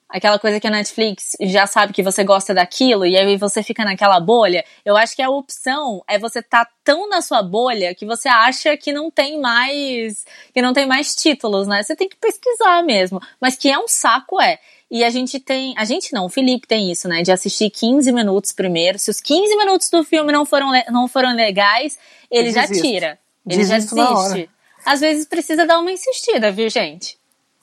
aquela 0.09 0.39
coisa 0.39 0.61
que 0.61 0.67
a 0.67 0.71
Netflix 0.71 1.37
já 1.41 1.67
sabe 1.67 1.93
que 1.93 2.03
você 2.03 2.23
gosta 2.23 2.55
daquilo 2.55 3.05
e 3.05 3.17
aí 3.17 3.37
você 3.37 3.63
fica 3.63 3.85
naquela 3.85 4.21
bolha. 4.21 4.65
Eu 4.85 4.97
acho 4.97 5.17
que 5.17 5.23
a 5.23 5.31
opção 5.31 6.03
é 6.09 6.19
você 6.19 6.39
estar 6.39 6.65
tá 6.65 6.71
tão 6.85 7.09
na 7.09 7.21
sua 7.21 7.43
bolha 7.43 7.95
que 7.95 8.07
você 8.07 8.29
acha 8.29 8.77
que 8.77 8.93
não 8.93 9.11
tem 9.11 9.41
mais 9.41 10.25
que 10.55 10.63
não 10.63 10.73
tem 10.73 10.87
mais 10.87 11.15
títulos, 11.15 11.67
né? 11.67 11.83
Você 11.83 11.97
tem 11.97 12.09
que 12.09 12.17
pesquisar 12.17 12.83
mesmo, 12.83 13.21
mas 13.41 13.57
que 13.57 13.69
é 13.69 13.79
um 13.79 13.89
saco 13.89 14.41
é. 14.41 14.59
E 14.89 15.03
a 15.03 15.11
gente 15.11 15.41
tem, 15.41 15.75
a 15.77 15.85
gente 15.85 16.13
não, 16.13 16.27
o 16.27 16.29
Felipe 16.29 16.65
tem 16.65 16.93
isso, 16.93 17.09
né, 17.09 17.21
de 17.21 17.33
assistir 17.33 17.71
15 17.71 18.13
minutos 18.13 18.53
primeiro. 18.53 19.01
Se 19.01 19.11
os 19.11 19.21
15 19.21 19.57
minutos 19.57 19.91
do 19.91 20.05
filme 20.05 20.33
não 20.33 20.47
foram 20.47 20.71
não 20.93 21.09
foram 21.09 21.35
legais, 21.35 21.99
ele 22.31 22.53
já 22.53 22.63
Desisto. 22.63 22.87
tira. 22.87 23.19
Ele 23.49 23.65
já 23.65 23.75
Desisto 23.77 23.99
hora. 23.99 24.35
desiste. 24.35 24.51
Às 24.85 25.01
vezes 25.01 25.27
precisa 25.27 25.67
dar 25.67 25.81
uma 25.81 25.91
insistida, 25.91 26.53
viu, 26.53 26.71
gente? 26.71 27.19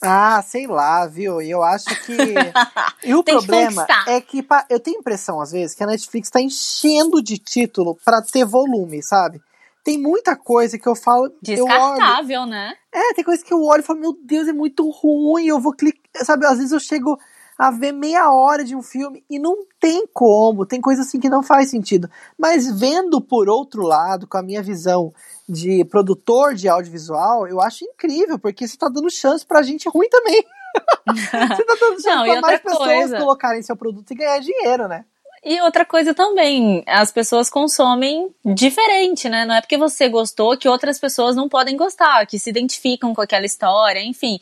Ah, 0.05 0.41
sei 0.41 0.67
lá, 0.67 1.05
viu? 1.07 1.41
E 1.41 1.49
eu 1.49 1.63
acho 1.63 1.85
que. 2.05 2.17
E 3.05 3.13
o 3.13 3.23
problema 3.23 3.85
é 4.07 4.21
que 4.21 4.45
eu 4.69 4.79
tenho 4.79 4.97
a 4.97 4.99
impressão, 5.01 5.41
às 5.41 5.51
vezes, 5.51 5.75
que 5.75 5.83
a 5.83 5.87
Netflix 5.87 6.29
tá 6.29 6.39
enchendo 6.39 7.21
de 7.21 7.37
título 7.37 7.97
pra 8.05 8.21
ter 8.21 8.45
volume, 8.45 9.03
sabe? 9.03 9.41
Tem 9.83 9.97
muita 9.97 10.37
coisa 10.37 10.77
que 10.77 10.87
eu 10.87 10.95
falo. 10.95 11.25
Eu 11.45 11.65
olho, 11.65 11.95
Descartável, 11.95 12.45
né? 12.45 12.73
é, 12.93 13.13
tem 13.13 13.23
coisa 13.23 13.43
que 13.43 13.53
eu 13.53 13.61
olho 13.61 13.81
e 13.81 13.83
falo, 13.83 13.99
meu 13.99 14.17
Deus, 14.23 14.47
é 14.47 14.53
muito 14.53 14.89
ruim. 14.89 15.47
Eu 15.47 15.59
vou 15.59 15.73
clicar. 15.73 16.01
Sabe, 16.23 16.45
às 16.45 16.57
vezes 16.57 16.71
eu 16.71 16.79
chego 16.79 17.19
a 17.57 17.69
ver 17.69 17.91
meia 17.91 18.31
hora 18.31 18.63
de 18.63 18.75
um 18.75 18.81
filme 18.81 19.23
e 19.29 19.37
não 19.37 19.65
tem 19.79 20.07
como. 20.13 20.65
Tem 20.65 20.79
coisa 20.79 21.01
assim 21.01 21.19
que 21.19 21.29
não 21.29 21.43
faz 21.43 21.69
sentido. 21.69 22.09
Mas 22.37 22.71
vendo 22.79 23.19
por 23.19 23.49
outro 23.49 23.83
lado, 23.83 24.27
com 24.27 24.37
a 24.37 24.43
minha 24.43 24.63
visão 24.63 25.13
de 25.47 25.83
produtor 25.85 26.55
de 26.55 26.69
audiovisual, 26.69 27.47
eu 27.47 27.59
acho 27.59 27.83
incrível, 27.83 28.39
porque 28.39 28.67
você 28.67 28.77
tá 28.77 28.87
dando 28.87 29.09
chance 29.09 29.45
pra 29.45 29.61
gente 29.61 29.89
ruim 29.89 30.07
também. 30.09 30.43
você 31.07 31.63
tá 31.63 31.75
dando 31.79 32.01
chance 32.01 32.05
Não, 32.05 32.23
pra 32.25 32.41
mais 32.41 32.61
pessoas 32.61 32.93
coisa. 32.93 33.17
colocarem 33.17 33.61
seu 33.61 33.75
produto 33.75 34.11
e 34.11 34.15
ganhar 34.15 34.39
dinheiro, 34.39 34.87
né? 34.87 35.05
E 35.45 35.59
outra 35.61 35.83
coisa 35.83 36.13
também, 36.13 36.83
as 36.87 37.11
pessoas 37.11 37.49
consomem 37.49 38.33
diferente, 38.45 39.27
né? 39.27 39.43
Não 39.43 39.55
é 39.55 39.59
porque 39.59 39.77
você 39.77 40.07
gostou 40.07 40.57
que 40.57 40.69
outras 40.69 40.97
pessoas 40.97 41.35
não 41.35 41.49
podem 41.49 41.75
gostar, 41.75 42.25
que 42.25 42.39
se 42.39 42.49
identificam 42.49 43.13
com 43.13 43.21
aquela 43.21 43.45
história, 43.45 43.99
enfim. 44.01 44.39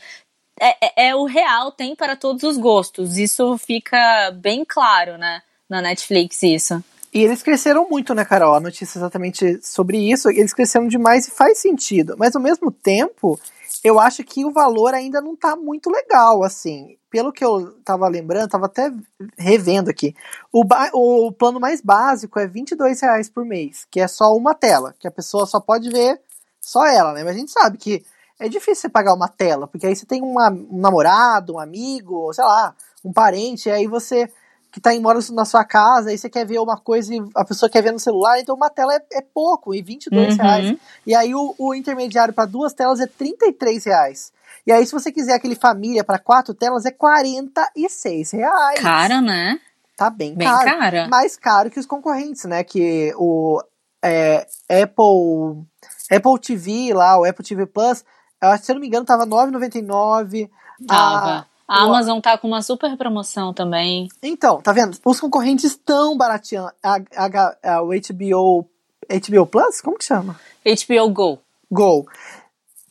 É, 0.60 0.75
é, 0.86 1.08
é 1.08 1.15
o 1.15 1.25
real, 1.25 1.72
tem 1.72 1.96
para 1.96 2.15
todos 2.15 2.43
os 2.43 2.55
gostos. 2.55 3.17
Isso 3.17 3.58
fica 3.58 4.29
bem 4.36 4.63
claro, 4.63 5.17
né? 5.17 5.41
Na 5.67 5.81
Netflix, 5.81 6.43
isso. 6.43 6.84
E 7.13 7.24
eles 7.24 7.44
cresceram 7.44 7.88
muito, 7.89 8.13
né, 8.13 8.24
Carol? 8.24 8.56
A 8.56 8.60
notícia 8.60 8.98
exatamente 8.98 9.60
sobre 9.62 9.98
isso. 9.98 10.30
Eles 10.30 10.53
cresceram 10.53 10.88
demais 10.88 11.27
e 11.27 11.32
faz 11.32 11.58
sentido. 11.58 12.15
Mas 12.18 12.36
ao 12.36 12.41
mesmo 12.41 12.72
tempo, 12.72 13.39
eu 13.84 14.00
acho 14.00 14.24
que 14.24 14.46
o 14.46 14.51
valor 14.51 14.94
ainda 14.94 15.22
não 15.22 15.36
tá 15.36 15.56
muito 15.56 15.89
legal, 15.89 16.44
assim 16.44 16.98
pelo 17.12 17.34
que 17.34 17.44
eu 17.44 17.74
tava 17.84 18.08
lembrando, 18.08 18.50
tava 18.50 18.68
até 18.68 18.89
revendo 19.38 19.89
aqui, 19.89 20.15
o, 20.51 20.63
o 20.94 21.32
plano 21.34 21.60
mais 21.60 21.82
básico 21.82 22.39
é 22.39 22.48
22 22.48 23.01
reais 23.01 23.30
por 23.30 23.44
mês, 23.44 23.86
que 23.91 24.00
é 24.00 24.08
só 24.08 24.34
uma 24.34 24.56
tela, 24.56 24.96
que 24.98 25.06
a 25.06 25.12
pessoa 25.12 25.46
só 25.46 25.60
pode 25.60 25.89
ver 25.89 26.22
só 26.62 26.88
ela, 26.88 27.12
né? 27.12 27.24
Mas 27.25 27.36
a 27.36 27.39
gente 27.39 27.51
sabe 27.51 27.77
que 27.77 28.03
é 28.39 28.48
difícil 28.48 28.84
você 28.84 28.89
pagar 28.89 29.13
uma 29.13 29.27
tela, 29.27 29.68
porque 29.68 29.86
aí 29.86 29.96
você 29.96 30.06
tem 30.06 30.22
uma, 30.22 30.50
um 30.50 30.80
namorado, 30.80 31.56
um 31.56 31.60
amigo, 31.60 32.34
sei 32.34 32.46
lá, 32.46 32.74
um 33.03 33.12
parente, 33.12 33.68
e 33.68 33.72
aí 33.72 33.88
você 33.88 34.32
que 34.72 34.80
tá 34.80 34.98
mora 35.00 35.20
na 35.32 35.46
sua 35.46 35.66
casa, 35.66 36.10
aí 36.10 36.18
você 36.18 36.30
quer 36.30 36.46
ver 36.46 36.60
uma 36.60 36.78
coisa 36.78 37.13
e 37.13 37.22
a 37.36 37.44
pessoa 37.44 37.70
quer 37.70 37.84
ver 37.84 37.92
no 37.92 38.00
celular, 38.00 38.40
então 38.40 38.56
uma 38.56 38.70
tela 38.70 38.96
é, 38.96 39.01
é 39.13 39.22
pouco, 39.22 39.75
e 39.75 39.82
22 39.82 40.38
uhum. 40.38 40.44
reais. 40.44 40.78
E 41.06 41.13
aí 41.13 41.36
o, 41.36 41.54
o 41.58 41.75
intermediário 41.75 42.34
para 42.34 42.46
duas 42.46 42.74
telas 42.74 43.00
é 43.00 43.08
33 43.08 43.84
reais. 43.84 44.32
E 44.66 44.72
aí, 44.72 44.86
se 44.86 44.92
você 44.92 45.12
quiser 45.12 45.34
aquele 45.34 45.56
família 45.56 46.04
para 46.04 46.20
quatro 46.20 46.54
telas, 46.54 46.86
é 46.86 46.92
46 46.92 48.32
reais. 48.32 48.80
Cara, 48.80 49.20
né? 49.20 49.60
Tá 49.98 50.10
bem, 50.10 50.36
bem 50.36 50.48
caro. 50.48 50.66
Cara. 50.66 51.08
Mais 51.08 51.36
caro 51.36 51.70
que 51.70 51.80
os 51.80 51.86
concorrentes, 51.86 52.46
né? 52.46 52.63
Que 52.63 53.13
o 53.18 53.62
é, 54.04 54.48
Apple, 54.70 55.66
Apple 56.12 56.40
TV 56.42 56.94
lá, 56.94 57.20
o 57.20 57.25
Apple 57.25 57.46
TV 57.46 57.66
Plus, 57.66 58.04
eu, 58.42 58.58
se 58.58 58.72
eu 58.72 58.75
não 58.75 58.82
me 58.82 58.88
engano, 58.88 59.06
tava 59.06 59.25
9,99. 59.25 60.50
Tava. 60.88 61.28
A, 61.28 61.46
a 61.72 61.84
Amazon 61.84 62.20
tá 62.20 62.38
com 62.38 62.50
uma 62.50 62.62
super 62.62 62.98
promoção 62.98 63.54
também. 63.54 64.10
Então, 64.22 64.62
tá 64.62 64.74
vendo? 64.74 64.98
Os 65.06 65.22
concorrentes 65.22 65.63
estão 65.63 66.18
barateando. 66.18 66.70
A, 66.84 66.98
a, 67.16 67.75
a, 67.75 67.82
o 67.82 67.88
HBO, 67.88 68.68
HBO 69.10 69.46
Plus? 69.46 69.80
Como 69.80 69.98
que 69.98 70.04
chama? 70.04 70.38
HBO 70.66 71.10
Go. 71.10 71.40
Go. 71.72 72.06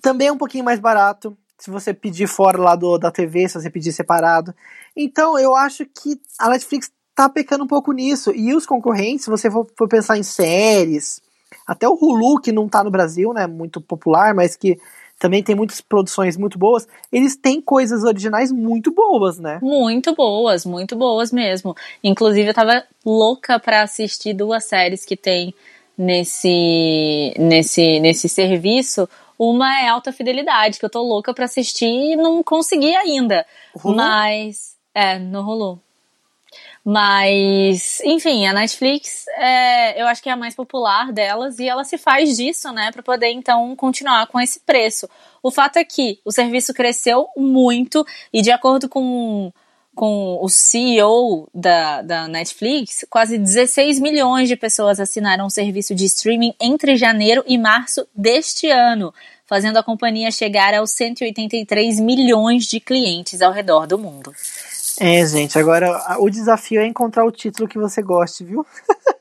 Também 0.00 0.28
é 0.28 0.32
um 0.32 0.38
pouquinho 0.38 0.64
mais 0.64 0.80
barato 0.80 1.36
se 1.58 1.70
você 1.70 1.92
pedir 1.92 2.26
fora 2.26 2.56
lá 2.58 2.74
do, 2.74 2.96
da 2.96 3.10
TV, 3.10 3.46
se 3.46 3.60
você 3.60 3.68
pedir 3.68 3.92
separado. 3.92 4.54
Então 4.96 5.38
eu 5.38 5.54
acho 5.54 5.84
que 5.84 6.18
a 6.38 6.48
Netflix 6.48 6.90
tá 7.14 7.28
pecando 7.28 7.64
um 7.64 7.68
pouco 7.68 7.92
nisso. 7.92 8.32
E 8.34 8.54
os 8.54 8.64
concorrentes, 8.64 9.26
se 9.26 9.30
você 9.30 9.50
for, 9.50 9.66
for 9.76 9.88
pensar 9.88 10.16
em 10.16 10.22
séries, 10.22 11.20
até 11.66 11.86
o 11.86 11.98
Hulu, 12.00 12.40
que 12.40 12.50
não 12.50 12.66
tá 12.66 12.82
no 12.82 12.90
Brasil, 12.90 13.34
né, 13.34 13.46
muito 13.46 13.78
popular, 13.78 14.34
mas 14.34 14.56
que 14.56 14.80
também 15.20 15.42
tem 15.42 15.54
muitas 15.54 15.82
produções 15.82 16.34
muito 16.38 16.58
boas, 16.58 16.88
eles 17.12 17.36
têm 17.36 17.60
coisas 17.60 18.04
originais 18.04 18.50
muito 18.50 18.90
boas, 18.90 19.38
né? 19.38 19.58
Muito 19.62 20.14
boas, 20.14 20.64
muito 20.64 20.96
boas 20.96 21.30
mesmo. 21.30 21.76
Inclusive, 22.02 22.48
eu 22.48 22.54
tava 22.54 22.82
louca 23.04 23.60
para 23.60 23.82
assistir 23.82 24.32
duas 24.32 24.64
séries 24.64 25.04
que 25.04 25.18
tem 25.18 25.54
nesse, 25.96 27.34
nesse, 27.38 28.00
nesse 28.00 28.30
serviço. 28.30 29.06
Uma 29.38 29.82
é 29.82 29.88
Alta 29.88 30.10
Fidelidade, 30.10 30.78
que 30.78 30.86
eu 30.86 30.90
tô 30.90 31.02
louca 31.02 31.34
pra 31.34 31.44
assistir 31.44 31.84
e 31.84 32.16
não 32.16 32.42
consegui 32.42 32.96
ainda. 32.96 33.44
Hulu? 33.84 33.96
Mas. 33.96 34.74
É, 34.94 35.18
no 35.18 35.42
Hulu. 35.42 35.82
Mas, 36.84 38.00
enfim, 38.00 38.46
a 38.46 38.54
Netflix 38.54 39.26
é, 39.36 40.00
eu 40.00 40.06
acho 40.06 40.22
que 40.22 40.28
é 40.28 40.32
a 40.32 40.36
mais 40.36 40.54
popular 40.54 41.12
delas 41.12 41.58
e 41.58 41.68
ela 41.68 41.84
se 41.84 41.98
faz 41.98 42.36
disso, 42.36 42.72
né, 42.72 42.90
para 42.90 43.02
poder 43.02 43.28
então 43.28 43.76
continuar 43.76 44.26
com 44.28 44.40
esse 44.40 44.60
preço. 44.60 45.08
O 45.42 45.50
fato 45.50 45.76
é 45.76 45.84
que 45.84 46.18
o 46.24 46.32
serviço 46.32 46.72
cresceu 46.72 47.28
muito 47.36 48.04
e, 48.32 48.40
de 48.40 48.50
acordo 48.50 48.88
com 48.88 49.52
com 49.94 50.38
o 50.40 50.48
CEO 50.48 51.48
da, 51.52 52.00
da 52.00 52.28
Netflix, 52.28 53.04
quase 53.10 53.36
16 53.36 54.00
milhões 54.00 54.48
de 54.48 54.56
pessoas 54.56 54.98
assinaram 54.98 55.46
o 55.46 55.50
serviço 55.50 55.94
de 55.94 56.06
streaming 56.06 56.54
entre 56.58 56.96
janeiro 56.96 57.44
e 57.46 57.58
março 57.58 58.06
deste 58.14 58.70
ano, 58.70 59.12
fazendo 59.44 59.76
a 59.76 59.82
companhia 59.82 60.30
chegar 60.30 60.72
aos 60.72 60.92
183 60.92 62.00
milhões 62.00 62.64
de 62.64 62.80
clientes 62.80 63.42
ao 63.42 63.52
redor 63.52 63.86
do 63.86 63.98
mundo. 63.98 64.32
É, 65.00 65.24
gente, 65.26 65.58
agora 65.58 66.18
o 66.18 66.28
desafio 66.28 66.80
é 66.80 66.86
encontrar 66.86 67.24
o 67.24 67.32
título 67.32 67.68
que 67.68 67.78
você 67.78 68.02
goste, 68.02 68.44
viu? 68.44 68.66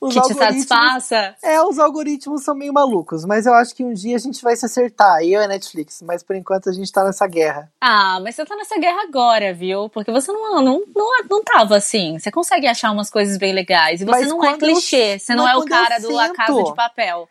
Os 0.00 0.14
que 0.14 0.20
te 0.20 0.34
satisfaça. 0.34 1.36
É, 1.42 1.62
os 1.62 1.78
algoritmos 1.78 2.42
são 2.42 2.56
meio 2.56 2.72
malucos, 2.72 3.24
mas 3.24 3.46
eu 3.46 3.54
acho 3.54 3.74
que 3.74 3.84
um 3.84 3.92
dia 3.92 4.16
a 4.16 4.18
gente 4.18 4.42
vai 4.42 4.56
se 4.56 4.66
acertar, 4.66 5.20
eu 5.22 5.40
e 5.40 5.44
a 5.44 5.46
Netflix, 5.46 6.02
mas 6.02 6.22
por 6.22 6.34
enquanto 6.34 6.68
a 6.68 6.72
gente 6.72 6.90
tá 6.90 7.04
nessa 7.04 7.26
guerra. 7.26 7.70
Ah, 7.80 8.18
mas 8.20 8.34
você 8.34 8.44
tá 8.44 8.56
nessa 8.56 8.78
guerra 8.78 9.02
agora, 9.02 9.54
viu? 9.54 9.88
Porque 9.88 10.10
você 10.10 10.32
não, 10.32 10.60
não, 10.62 10.82
não, 10.94 11.24
não 11.30 11.44
tava 11.44 11.76
assim. 11.76 12.18
Você 12.18 12.32
consegue 12.32 12.66
achar 12.66 12.90
umas 12.90 13.10
coisas 13.10 13.38
bem 13.38 13.52
legais. 13.52 14.00
E 14.00 14.04
você 14.04 14.10
mas 14.10 14.28
não 14.28 14.44
é 14.44 14.56
clichê, 14.56 15.14
eu, 15.14 15.18
você 15.20 15.34
não 15.34 15.48
é 15.48 15.56
o 15.56 15.64
cara 15.64 15.98
do 15.98 16.12
La 16.12 16.32
Casa 16.32 16.62
de 16.64 16.74
Papel. 16.74 17.28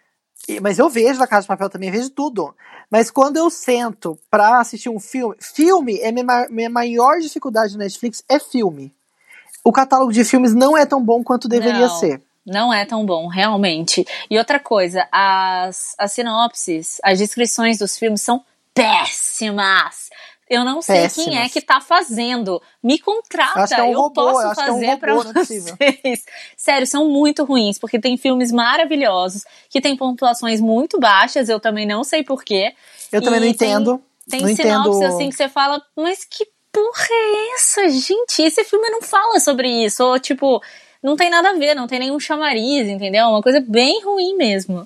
Mas 0.61 0.79
eu 0.79 0.89
vejo 0.89 1.19
La 1.19 1.27
Casa 1.27 1.41
de 1.41 1.47
Papel 1.47 1.69
também, 1.69 1.91
vejo 1.91 2.09
tudo. 2.09 2.55
Mas 2.91 3.09
quando 3.09 3.37
eu 3.37 3.49
sento 3.49 4.19
pra 4.29 4.59
assistir 4.59 4.89
um 4.89 4.99
filme, 4.99 5.33
filme 5.39 5.97
é 5.99 6.11
minha, 6.11 6.47
minha 6.49 6.69
maior 6.69 7.19
dificuldade 7.19 7.71
no 7.73 7.79
Netflix 7.79 8.21
é 8.27 8.37
filme. 8.37 8.93
O 9.63 9.71
catálogo 9.71 10.11
de 10.11 10.25
filmes 10.25 10.53
não 10.53 10.77
é 10.77 10.85
tão 10.85 11.01
bom 11.01 11.23
quanto 11.23 11.47
deveria 11.47 11.87
não. 11.87 11.99
ser. 11.99 12.21
Não 12.45 12.73
é 12.73 12.85
tão 12.85 13.05
bom, 13.05 13.27
realmente. 13.27 14.05
E 14.29 14.37
outra 14.37 14.59
coisa, 14.59 15.07
as, 15.09 15.95
as 15.97 16.11
sinopses, 16.11 16.99
as 17.01 17.19
descrições 17.19 17.77
dos 17.77 17.97
filmes 17.97 18.21
são 18.21 18.43
péssimas. 18.73 20.09
Eu 20.51 20.65
não 20.65 20.81
sei 20.81 21.03
Péssimas. 21.03 21.29
quem 21.29 21.39
é 21.39 21.47
que 21.47 21.61
tá 21.61 21.79
fazendo. 21.79 22.61
Me 22.83 22.99
contrata, 22.99 23.73
é 23.73 23.83
um 23.83 23.93
eu 23.93 24.01
robô, 24.01 24.33
posso 24.33 24.53
fazer 24.53 24.85
é 24.85 24.95
um 24.95 24.99
para 24.99 25.13
é 25.13 25.15
vocês. 25.15 25.65
Sério, 26.57 26.85
são 26.85 27.07
muito 27.07 27.45
ruins, 27.45 27.79
porque 27.79 27.97
tem 27.97 28.17
filmes 28.17 28.51
maravilhosos 28.51 29.45
que 29.69 29.79
tem 29.79 29.95
pontuações 29.95 30.59
muito 30.59 30.99
baixas, 30.99 31.47
eu 31.47 31.57
também 31.57 31.87
não 31.87 32.03
sei 32.03 32.21
porquê. 32.21 32.73
Eu 33.13 33.21
também 33.21 33.39
não 33.39 33.47
entendo. 33.47 34.01
Tem, 34.29 34.43
tem 34.43 34.55
sinopse 34.57 34.89
entendo... 34.89 35.05
assim 35.05 35.29
que 35.29 35.37
você 35.37 35.47
fala, 35.47 35.81
mas 35.95 36.25
que 36.25 36.45
porra 36.69 37.07
é 37.09 37.55
essa, 37.55 37.87
gente? 37.87 38.41
Esse 38.41 38.65
filme 38.65 38.89
não 38.89 39.01
fala 39.01 39.39
sobre 39.39 39.69
isso. 39.69 40.03
Ou 40.03 40.19
tipo, 40.19 40.61
não 41.01 41.15
tem 41.15 41.29
nada 41.29 41.51
a 41.51 41.53
ver, 41.53 41.75
não 41.75 41.87
tem 41.87 41.99
nenhum 41.99 42.19
chamariz, 42.19 42.89
entendeu? 42.89 43.27
Uma 43.27 43.41
coisa 43.41 43.63
bem 43.65 44.03
ruim 44.03 44.35
mesmo. 44.35 44.85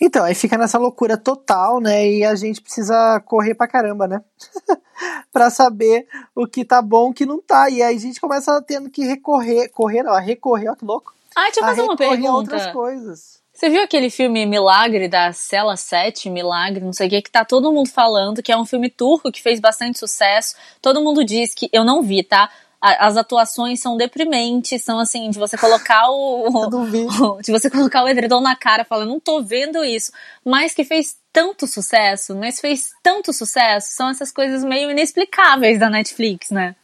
Então, 0.00 0.24
aí 0.24 0.34
fica 0.34 0.58
nessa 0.58 0.78
loucura 0.78 1.16
total, 1.16 1.80
né? 1.80 2.08
E 2.08 2.24
a 2.24 2.34
gente 2.34 2.60
precisa 2.60 3.20
correr 3.24 3.54
pra 3.54 3.68
caramba, 3.68 4.06
né? 4.06 4.22
pra 5.32 5.50
saber 5.50 6.06
o 6.34 6.46
que 6.46 6.64
tá 6.64 6.80
bom 6.80 7.08
e 7.08 7.10
o 7.10 7.14
que 7.14 7.26
não 7.26 7.40
tá. 7.40 7.68
E 7.70 7.82
aí 7.82 7.96
a 7.96 8.00
gente 8.00 8.20
começa 8.20 8.60
tendo 8.62 8.90
que 8.90 9.04
recorrer, 9.04 9.68
correr, 9.68 10.02
não, 10.02 10.12
a 10.12 10.20
recorrer, 10.20 10.68
ó 10.68 10.74
que 10.74 10.84
louco. 10.84 11.14
Ah, 11.34 11.44
deixa 11.44 11.60
eu 11.60 11.64
fazer 11.64 11.82
uma 11.82 11.96
pergunta. 11.96 12.32
outras 12.32 12.66
coisas. 12.68 13.36
Você 13.56 13.70
viu 13.70 13.82
aquele 13.82 14.10
filme 14.10 14.44
Milagre 14.44 15.08
da 15.08 15.32
Cela 15.32 15.78
7, 15.78 16.28
Milagre, 16.28 16.84
não 16.84 16.92
sei 16.92 17.06
o 17.06 17.10
que, 17.10 17.22
que 17.22 17.30
tá 17.30 17.42
todo 17.42 17.72
mundo 17.72 17.88
falando, 17.88 18.42
que 18.42 18.52
é 18.52 18.56
um 18.56 18.66
filme 18.66 18.90
turco 18.90 19.32
que 19.32 19.40
fez 19.40 19.60
bastante 19.60 19.98
sucesso. 19.98 20.54
Todo 20.82 21.00
mundo 21.00 21.24
diz 21.24 21.54
que 21.54 21.70
eu 21.72 21.82
não 21.82 22.02
vi, 22.02 22.22
tá? 22.22 22.50
As 22.80 23.16
atuações 23.16 23.80
são 23.80 23.96
deprimentes, 23.96 24.82
são 24.82 24.98
assim, 24.98 25.30
de 25.30 25.38
você 25.38 25.56
colocar 25.56 26.08
o, 26.10 26.48
o 26.48 27.40
de 27.42 27.50
você 27.50 27.70
colocar 27.70 28.04
o 28.04 28.08
edredom 28.08 28.40
na 28.40 28.54
cara, 28.54 28.84
falando, 28.84 29.08
não 29.08 29.20
tô 29.20 29.42
vendo 29.42 29.84
isso, 29.84 30.12
mas 30.44 30.74
que 30.74 30.84
fez 30.84 31.16
tanto 31.32 31.66
sucesso, 31.66 32.34
mas 32.34 32.60
fez 32.60 32.90
tanto 33.02 33.32
sucesso, 33.32 33.88
são 33.92 34.08
essas 34.10 34.30
coisas 34.30 34.64
meio 34.64 34.90
inexplicáveis 34.90 35.78
da 35.78 35.90
Netflix, 35.90 36.50
né? 36.50 36.74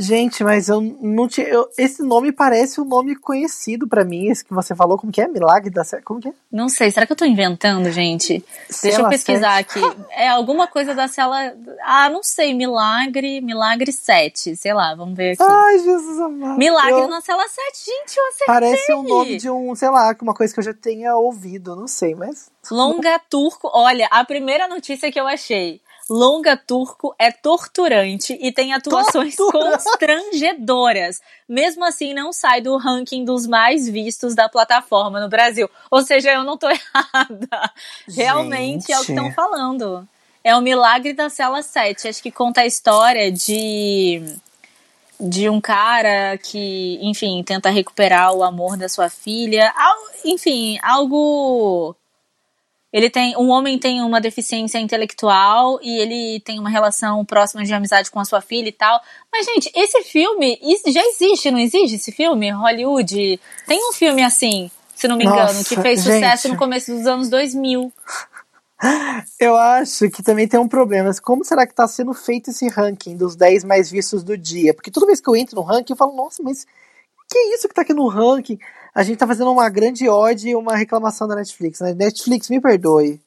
Gente, 0.00 0.42
mas 0.42 0.70
eu 0.70 0.80
não 0.80 1.28
tinha. 1.28 1.46
Eu, 1.46 1.68
esse 1.76 2.02
nome 2.02 2.32
parece 2.32 2.80
um 2.80 2.86
nome 2.86 3.14
conhecido 3.14 3.86
para 3.86 4.02
mim, 4.02 4.30
esse 4.30 4.42
que 4.42 4.54
você 4.54 4.74
falou. 4.74 4.96
Como 4.96 5.12
que 5.12 5.20
é? 5.20 5.28
Milagre 5.28 5.68
da 5.68 5.82
Como 6.02 6.18
que 6.18 6.28
é? 6.28 6.32
Não 6.50 6.70
sei, 6.70 6.90
será 6.90 7.04
que 7.04 7.12
eu 7.12 7.16
tô 7.16 7.26
inventando, 7.26 7.90
gente? 7.90 8.42
Cela 8.70 8.82
Deixa 8.82 9.00
eu 9.02 9.08
pesquisar 9.10 9.56
7. 9.56 9.78
aqui. 9.78 9.96
É 10.12 10.28
alguma 10.28 10.66
coisa 10.66 10.94
da 10.94 11.06
cela. 11.06 11.54
Ah, 11.82 12.08
não 12.08 12.22
sei. 12.22 12.54
Milagre. 12.54 13.42
Milagre 13.42 13.92
7. 13.92 14.56
Sei 14.56 14.72
lá, 14.72 14.94
vamos 14.94 15.14
ver 15.14 15.32
aqui. 15.32 15.42
Ai, 15.42 15.78
Jesus 15.80 16.18
amado. 16.18 16.56
Milagre 16.56 17.02
eu... 17.02 17.08
na 17.08 17.20
cela 17.20 17.46
7. 17.46 17.84
Gente, 17.84 18.16
eu 18.16 18.28
acertei. 18.28 18.46
Parece 18.46 18.92
o 18.94 19.02
nome 19.02 19.36
de 19.36 19.50
um, 19.50 19.74
sei 19.74 19.90
lá, 19.90 20.16
uma 20.22 20.32
coisa 20.32 20.54
que 20.54 20.60
eu 20.60 20.64
já 20.64 20.72
tenha 20.72 21.14
ouvido. 21.14 21.76
Não 21.76 21.86
sei, 21.86 22.14
mas. 22.14 22.50
Longa 22.70 23.18
Turco. 23.28 23.70
Olha, 23.70 24.08
a 24.10 24.24
primeira 24.24 24.66
notícia 24.66 25.12
que 25.12 25.20
eu 25.20 25.26
achei. 25.26 25.78
Longa 26.10 26.56
Turco 26.56 27.14
é 27.16 27.30
torturante 27.30 28.36
e 28.42 28.50
tem 28.50 28.72
atuações 28.72 29.36
Tortura. 29.36 29.78
constrangedoras. 29.78 31.20
Mesmo 31.48 31.84
assim, 31.84 32.12
não 32.12 32.32
sai 32.32 32.60
do 32.60 32.76
ranking 32.76 33.24
dos 33.24 33.46
mais 33.46 33.88
vistos 33.88 34.34
da 34.34 34.48
plataforma 34.48 35.20
no 35.20 35.28
Brasil. 35.28 35.70
Ou 35.88 36.02
seja, 36.02 36.32
eu 36.32 36.42
não 36.42 36.58
tô 36.58 36.66
errada. 36.68 37.72
Realmente 38.08 38.88
Gente. 38.88 38.92
é 38.92 38.98
o 38.98 39.04
que 39.04 39.12
estão 39.12 39.32
falando. 39.32 40.08
É 40.42 40.56
o 40.56 40.60
Milagre 40.60 41.12
da 41.12 41.30
Cela 41.30 41.62
7. 41.62 42.08
Acho 42.08 42.20
que 42.20 42.32
conta 42.32 42.62
a 42.62 42.66
história 42.66 43.30
de 43.30 44.36
de 45.20 45.50
um 45.50 45.60
cara 45.60 46.38
que, 46.38 46.98
enfim, 47.02 47.42
tenta 47.44 47.68
recuperar 47.68 48.32
o 48.32 48.42
amor 48.42 48.76
da 48.76 48.88
sua 48.88 49.10
filha. 49.10 49.72
Enfim, 50.24 50.78
algo. 50.82 51.94
Ele 52.92 53.08
tem. 53.08 53.36
Um 53.36 53.48
homem 53.50 53.78
tem 53.78 54.02
uma 54.02 54.20
deficiência 54.20 54.78
intelectual 54.78 55.78
e 55.82 55.98
ele 55.98 56.40
tem 56.40 56.58
uma 56.58 56.68
relação 56.68 57.24
próxima 57.24 57.64
de 57.64 57.72
amizade 57.72 58.10
com 58.10 58.18
a 58.18 58.24
sua 58.24 58.40
filha 58.40 58.68
e 58.68 58.72
tal. 58.72 59.00
Mas, 59.32 59.46
gente, 59.46 59.70
esse 59.74 60.02
filme 60.02 60.58
já 60.88 61.02
existe, 61.06 61.50
não 61.50 61.58
existe 61.58 61.96
esse 61.96 62.12
filme? 62.12 62.50
Hollywood. 62.50 63.38
Tem 63.66 63.88
um 63.88 63.92
filme 63.92 64.22
assim, 64.22 64.70
se 64.94 65.06
não 65.06 65.16
me 65.16 65.24
engano, 65.24 65.40
Nossa, 65.40 65.64
que 65.64 65.80
fez 65.80 66.00
sucesso 66.00 66.42
gente. 66.44 66.52
no 66.52 66.58
começo 66.58 66.92
dos 66.92 67.06
anos 67.06 67.28
2000. 67.28 67.92
Eu 69.38 69.56
acho 69.56 70.10
que 70.10 70.22
também 70.22 70.48
tem 70.48 70.58
um 70.58 70.68
problema. 70.68 71.10
Como 71.22 71.44
será 71.44 71.66
que 71.66 71.72
está 71.72 71.86
sendo 71.86 72.14
feito 72.14 72.50
esse 72.50 72.66
ranking 72.68 73.16
dos 73.16 73.36
10 73.36 73.62
mais 73.64 73.90
vistos 73.90 74.24
do 74.24 74.36
dia? 74.36 74.72
Porque 74.72 74.90
toda 74.90 75.06
vez 75.06 75.20
que 75.20 75.28
eu 75.28 75.36
entro 75.36 75.56
no 75.56 75.62
ranking, 75.62 75.92
eu 75.92 75.96
falo, 75.96 76.16
nossa, 76.16 76.42
mas 76.42 76.66
que 77.30 77.38
é 77.38 77.54
isso 77.54 77.68
que 77.68 77.72
está 77.72 77.82
aqui 77.82 77.94
no 77.94 78.08
ranking? 78.08 78.58
A 78.94 79.02
gente 79.02 79.14
está 79.14 79.26
fazendo 79.26 79.52
uma 79.52 79.68
grande 79.68 80.08
ode 80.08 80.48
e 80.48 80.56
uma 80.56 80.76
reclamação 80.76 81.28
da 81.28 81.36
Netflix. 81.36 81.80
Né? 81.80 81.94
Netflix, 81.94 82.50
me 82.50 82.60
perdoe. 82.60 83.20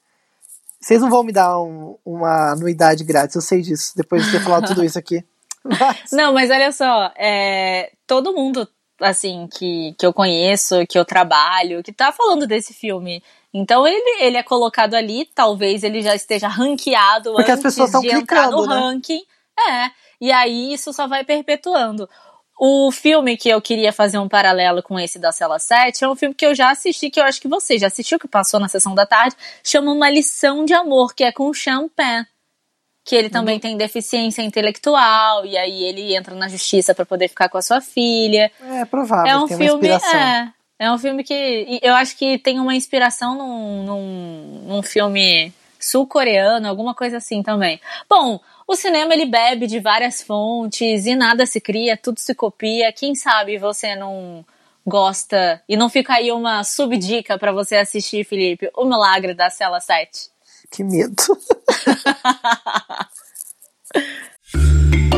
Vocês 0.80 1.02
não 1.02 1.10
vão 1.10 1.24
me 1.24 1.32
dar 1.32 1.62
um, 1.62 1.96
uma 2.04 2.52
anuidade 2.52 3.06
grátis, 3.06 3.36
eu 3.36 3.42
sei 3.42 3.62
disso, 3.62 3.94
depois 3.96 4.26
de 4.26 4.32
ter 4.32 4.44
falado 4.44 4.68
tudo 4.68 4.84
isso 4.84 5.00
aqui. 5.00 5.24
Mas... 5.64 6.12
Não, 6.12 6.34
mas 6.34 6.52
olha 6.52 6.74
só, 6.74 7.10
é, 7.16 7.94
todo 8.06 8.34
mundo 8.34 8.68
assim 9.00 9.48
que, 9.50 9.96
que 9.98 10.06
eu 10.06 10.12
conheço, 10.12 10.86
que 10.88 11.00
eu 11.00 11.06
trabalho, 11.06 11.82
que 11.82 11.94
tá 11.94 12.12
falando 12.12 12.46
desse 12.46 12.74
filme 12.74 13.24
então 13.54 13.88
ele, 13.88 14.24
ele 14.24 14.38
é 14.38 14.44
colocado 14.44 14.96
ali, 14.96 15.26
talvez 15.26 15.84
ele 15.84 16.02
já 16.02 16.16
esteja 16.16 16.48
ranqueado 16.48 17.34
Porque 17.34 17.52
antes 17.52 17.66
as 17.66 17.76
pessoas 17.76 18.02
de 18.02 18.10
entrar 18.10 18.50
no 18.50 18.66
né? 18.66 18.76
ranking. 18.76 19.22
É. 19.70 19.92
E 20.20 20.32
aí 20.32 20.74
isso 20.74 20.92
só 20.92 21.08
vai 21.08 21.24
perpetuando. 21.24 22.10
O 22.66 22.94
filme 22.94 23.36
que 23.36 23.50
eu 23.50 23.62
queria 23.62 23.92
fazer 23.92 24.18
um 24.18 24.30
paralelo 24.30 24.82
com 24.82 24.98
esse 24.98 25.20
da 25.20 25.34
Cela 25.34 25.60
7 25.60 26.06
é 26.06 26.08
um 26.08 26.16
filme 26.16 26.34
que 26.34 26.46
eu 26.46 26.56
já 26.56 26.72
assisti, 26.72 27.10
que 27.10 27.20
eu 27.20 27.26
acho 27.26 27.42
que 27.42 27.48
você 27.50 27.78
já 27.78 27.88
assistiu, 27.88 28.18
que 28.18 28.26
passou 28.26 28.58
na 28.58 28.70
sessão 28.70 28.96
da 28.96 29.06
tarde, 29.06 29.36
chama 29.62 29.92
Uma 29.92 30.10
Lição 30.10 30.64
de 30.64 30.74
Amor, 30.74 31.14
que 31.14 31.26
é 31.26 31.32
com 31.34 31.50
o 31.50 31.54
Champagne. 31.54 32.26
Que 33.04 33.18
ele 33.18 33.30
também 33.30 33.56
uhum. 33.56 33.60
tem 33.60 33.76
deficiência 33.76 34.42
intelectual, 34.42 35.46
e 35.46 35.58
aí 35.58 35.84
ele 35.84 36.16
entra 36.16 36.34
na 36.36 36.48
justiça 36.48 36.96
para 36.96 37.06
poder 37.06 37.28
ficar 37.28 37.50
com 37.50 37.58
a 37.58 37.62
sua 37.62 37.82
filha. 37.82 38.50
É 38.62 38.86
provável. 38.86 39.30
É 39.30 39.38
um 39.38 39.46
filme. 39.46 39.90
É, 39.90 40.48
é 40.80 40.90
um 40.90 40.98
filme 40.98 41.22
que 41.22 41.82
eu 41.82 41.94
acho 41.96 42.16
que 42.16 42.38
tem 42.38 42.62
uma 42.62 42.74
inspiração 42.74 43.38
num, 43.38 43.84
num, 43.84 44.64
num 44.70 44.82
filme 44.82 45.52
sul-coreano, 45.84 46.68
alguma 46.68 46.94
coisa 46.94 47.18
assim 47.18 47.44
também. 47.44 47.80
Bom, 48.10 48.40
o 48.68 48.76
cinema 48.76 49.14
ele 49.14 49.26
bebe 49.26 49.68
de 49.68 49.80
várias 49.80 50.22
fontes 50.22 51.06
e 51.06 51.16
nada 51.16 51.46
se 51.46 51.60
cria, 51.60 51.98
tudo 51.98 52.20
se 52.20 52.34
copia. 52.34 52.94
Quem 52.94 53.16
sabe 53.16 53.58
você 53.58 53.96
não 53.96 54.46
gosta 54.86 55.62
e 55.68 55.78
não 55.78 55.90
fica 55.90 56.14
aí 56.14 56.32
uma 56.32 56.64
subdica 56.64 57.38
para 57.38 57.52
você 57.52 57.76
assistir, 57.76 58.26
Felipe, 58.26 58.70
O 58.76 58.86
Milagre 58.86 59.34
da 59.34 59.50
Cela 59.50 59.80
7. 59.80 60.30
Que 60.72 60.84
medo. 60.84 61.16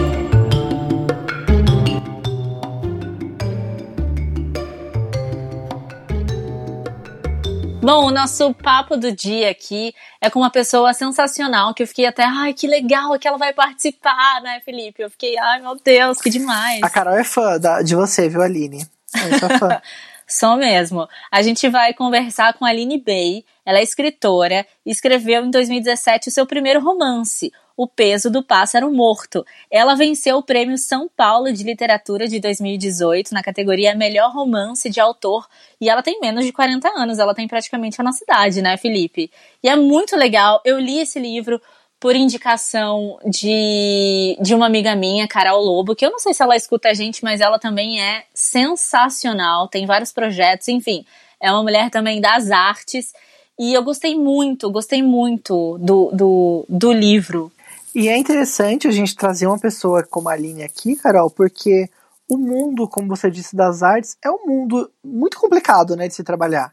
Bom, 7.85 8.07
o 8.07 8.11
nosso 8.11 8.51
papo 8.51 8.97
do 8.97 9.11
dia 9.11 9.51
aqui 9.51 9.93
é 10.19 10.27
com 10.27 10.39
uma 10.39 10.49
pessoa 10.49 10.91
sensacional 10.91 11.71
que 11.71 11.83
eu 11.83 11.87
fiquei 11.87 12.07
até, 12.07 12.23
ai, 12.23 12.51
que 12.51 12.65
legal 12.65 13.15
que 13.19 13.27
ela 13.27 13.37
vai 13.37 13.53
participar, 13.53 14.41
né, 14.41 14.59
Felipe? 14.65 15.03
Eu 15.03 15.09
fiquei, 15.11 15.37
ai, 15.37 15.61
meu 15.61 15.77
Deus, 15.85 16.19
que 16.19 16.31
demais. 16.31 16.81
A 16.81 16.89
Carol 16.89 17.13
é 17.13 17.23
fã 17.23 17.59
da, 17.59 17.83
de 17.83 17.93
você, 17.93 18.27
viu, 18.27 18.41
Aline? 18.41 18.87
Eu 19.13 19.37
sou 19.37 19.49
fã. 19.59 19.79
Sou 20.27 20.55
mesmo. 20.57 21.07
A 21.31 21.43
gente 21.43 21.69
vai 21.69 21.93
conversar 21.93 22.53
com 22.53 22.65
a 22.65 22.69
Aline 22.69 22.99
Bey. 22.99 23.45
Ela 23.63 23.77
é 23.77 23.83
escritora 23.83 24.65
e 24.83 24.89
escreveu 24.89 25.45
em 25.45 25.51
2017 25.51 26.29
o 26.29 26.31
seu 26.31 26.47
primeiro 26.47 26.79
romance, 26.79 27.53
O 27.77 27.87
Peso 27.87 28.31
do 28.31 28.41
Pássaro 28.41 28.91
Morto. 28.91 29.45
Ela 29.69 29.93
venceu 29.93 30.37
o 30.37 30.43
Prêmio 30.43 30.79
São 30.79 31.07
Paulo 31.15 31.53
de 31.53 31.63
Literatura 31.63 32.27
de 32.27 32.39
2018 32.39 33.35
na 33.35 33.43
categoria 33.43 33.93
Melhor 33.93 34.31
Romance 34.31 34.89
de 34.89 34.99
Autor 34.99 35.47
e 35.79 35.89
ela 35.91 36.01
tem 36.01 36.19
menos 36.19 36.43
de 36.43 36.51
40 36.51 36.87
anos. 36.89 37.19
Ela 37.19 37.35
tem 37.35 37.47
praticamente 37.47 38.01
a 38.01 38.03
nossa 38.03 38.23
idade, 38.23 38.63
né, 38.63 38.77
Felipe? 38.77 39.29
E 39.61 39.69
é 39.69 39.75
muito 39.75 40.15
legal. 40.15 40.59
Eu 40.65 40.79
li 40.79 40.99
esse 40.99 41.19
livro 41.19 41.61
por 42.05 42.15
indicação 42.15 43.17
de, 43.25 44.37
de 44.39 44.53
uma 44.53 44.67
amiga 44.67 44.95
minha, 44.95 45.27
Carol 45.27 45.59
Lobo, 45.59 45.95
que 45.95 46.05
eu 46.05 46.11
não 46.11 46.19
sei 46.19 46.35
se 46.35 46.43
ela 46.43 46.55
escuta 46.55 46.89
a 46.89 46.93
gente, 46.93 47.23
mas 47.23 47.41
ela 47.41 47.57
também 47.57 47.99
é 47.99 48.25
sensacional, 48.31 49.67
tem 49.67 49.87
vários 49.87 50.11
projetos, 50.11 50.67
enfim, 50.67 51.03
é 51.41 51.51
uma 51.51 51.63
mulher 51.63 51.89
também 51.89 52.21
das 52.21 52.51
artes. 52.51 53.11
E 53.57 53.73
eu 53.73 53.83
gostei 53.83 54.15
muito, 54.15 54.69
gostei 54.69 55.01
muito 55.01 55.79
do, 55.79 56.11
do, 56.13 56.65
do 56.69 56.93
livro. 56.93 57.51
E 57.95 58.07
é 58.07 58.15
interessante 58.15 58.87
a 58.87 58.91
gente 58.91 59.15
trazer 59.15 59.47
uma 59.47 59.57
pessoa 59.57 60.03
como 60.03 60.29
a 60.29 60.33
Aline 60.33 60.61
aqui, 60.61 60.95
Carol, 60.95 61.31
porque 61.31 61.89
o 62.29 62.37
mundo, 62.37 62.87
como 62.87 63.07
você 63.07 63.31
disse, 63.31 63.55
das 63.55 63.81
artes 63.81 64.15
é 64.23 64.29
um 64.29 64.45
mundo 64.45 64.91
muito 65.03 65.39
complicado, 65.39 65.95
né, 65.95 66.07
de 66.07 66.13
se 66.13 66.23
trabalhar. 66.23 66.71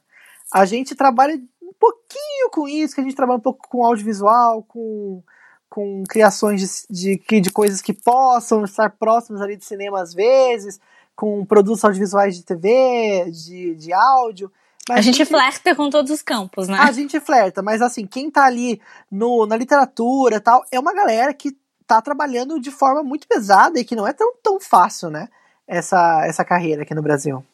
A 0.53 0.67
gente 0.67 0.95
trabalha 0.95 1.41
pouquinho 1.83 2.51
com 2.53 2.69
isso, 2.69 2.95
que 2.95 3.01
a 3.01 3.05
gente 3.05 3.17
trabalha 3.17 3.39
um 3.39 3.43
pouco 3.43 3.69
com 3.69 3.85
audiovisual, 3.85 4.63
com, 4.63 5.21
com 5.69 6.05
criações 6.09 6.87
de, 6.89 7.19
de, 7.19 7.41
de 7.41 7.51
coisas 7.51 7.83
que 7.83 7.93
possam 7.93 8.65
estar 8.65 8.91
próximas 8.91 9.43
ali 9.43 9.57
de 9.57 9.65
cinema 9.65 10.01
às 10.01 10.15
vezes, 10.15 10.79
com 11.17 11.45
produtos 11.45 11.85
audiovisuais 11.85 12.37
de 12.37 12.45
TV, 12.45 13.31
de, 13.33 13.75
de 13.75 13.93
áudio. 13.93 14.53
Mas 14.89 14.99
a 14.99 15.03
gente, 15.03 15.17
gente 15.19 15.29
flerta 15.29 15.75
com 15.75 15.91
todos 15.91 16.13
os 16.13 16.23
campos, 16.23 16.69
né? 16.69 16.77
A 16.79 16.93
gente 16.93 17.19
flerta, 17.19 17.63
mas 17.63 17.83
assim, 17.83 18.07
quem 18.07 18.31
tá 18.31 18.45
ali 18.45 18.81
no, 19.11 19.45
na 19.47 19.57
literatura 19.57 20.41
tal, 20.41 20.65
é 20.71 20.79
uma 20.79 20.95
galera 20.95 21.35
que 21.35 21.57
tá 21.87 22.01
trabalhando 22.01 22.61
de 22.61 22.71
forma 22.71 23.03
muito 23.03 23.27
pesada 23.27 23.79
e 23.79 23.85
que 23.85 23.97
não 23.97 24.07
é 24.07 24.13
tão, 24.13 24.35
tão 24.41 24.61
fácil, 24.61 25.11
né? 25.11 25.29
Essa, 25.67 26.25
essa 26.27 26.45
carreira 26.45 26.83
aqui 26.83 26.95
no 26.95 27.03
Brasil. 27.03 27.45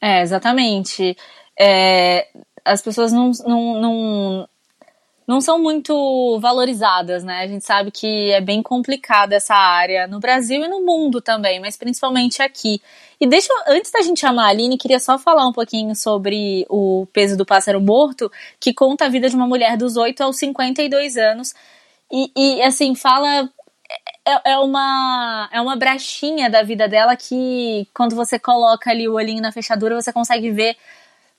É, 0.00 0.22
exatamente. 0.22 1.16
É, 1.58 2.28
as 2.68 2.82
pessoas 2.82 3.12
não, 3.12 3.30
não, 3.46 3.80
não, 3.80 4.48
não 5.26 5.40
são 5.40 5.58
muito 5.58 6.38
valorizadas, 6.40 7.24
né? 7.24 7.40
A 7.40 7.46
gente 7.46 7.64
sabe 7.64 7.90
que 7.90 8.30
é 8.30 8.40
bem 8.40 8.62
complicada 8.62 9.34
essa 9.34 9.54
área 9.54 10.06
no 10.06 10.20
Brasil 10.20 10.64
e 10.64 10.68
no 10.68 10.84
mundo 10.84 11.20
também, 11.20 11.60
mas 11.60 11.76
principalmente 11.76 12.42
aqui. 12.42 12.80
E 13.20 13.26
deixa 13.26 13.52
antes 13.66 13.90
da 13.90 14.02
gente 14.02 14.20
chamar 14.20 14.46
a 14.46 14.48
Aline, 14.48 14.78
queria 14.78 15.00
só 15.00 15.18
falar 15.18 15.46
um 15.46 15.52
pouquinho 15.52 15.94
sobre 15.96 16.66
o 16.68 17.06
peso 17.12 17.36
do 17.36 17.46
pássaro 17.46 17.80
morto, 17.80 18.30
que 18.60 18.72
conta 18.72 19.06
a 19.06 19.08
vida 19.08 19.28
de 19.28 19.36
uma 19.36 19.46
mulher 19.46 19.76
dos 19.76 19.96
8 19.96 20.22
aos 20.22 20.36
52 20.38 21.16
anos. 21.16 21.54
E, 22.10 22.30
e 22.36 22.62
assim, 22.62 22.94
fala. 22.94 23.50
É, 24.26 24.52
é, 24.52 24.58
uma, 24.58 25.48
é 25.50 25.58
uma 25.58 25.74
brachinha 25.74 26.50
da 26.50 26.62
vida 26.62 26.86
dela 26.86 27.16
que, 27.16 27.88
quando 27.94 28.14
você 28.14 28.38
coloca 28.38 28.90
ali 28.90 29.08
o 29.08 29.14
olhinho 29.14 29.40
na 29.40 29.50
fechadura, 29.50 29.98
você 29.98 30.12
consegue 30.12 30.50
ver 30.50 30.76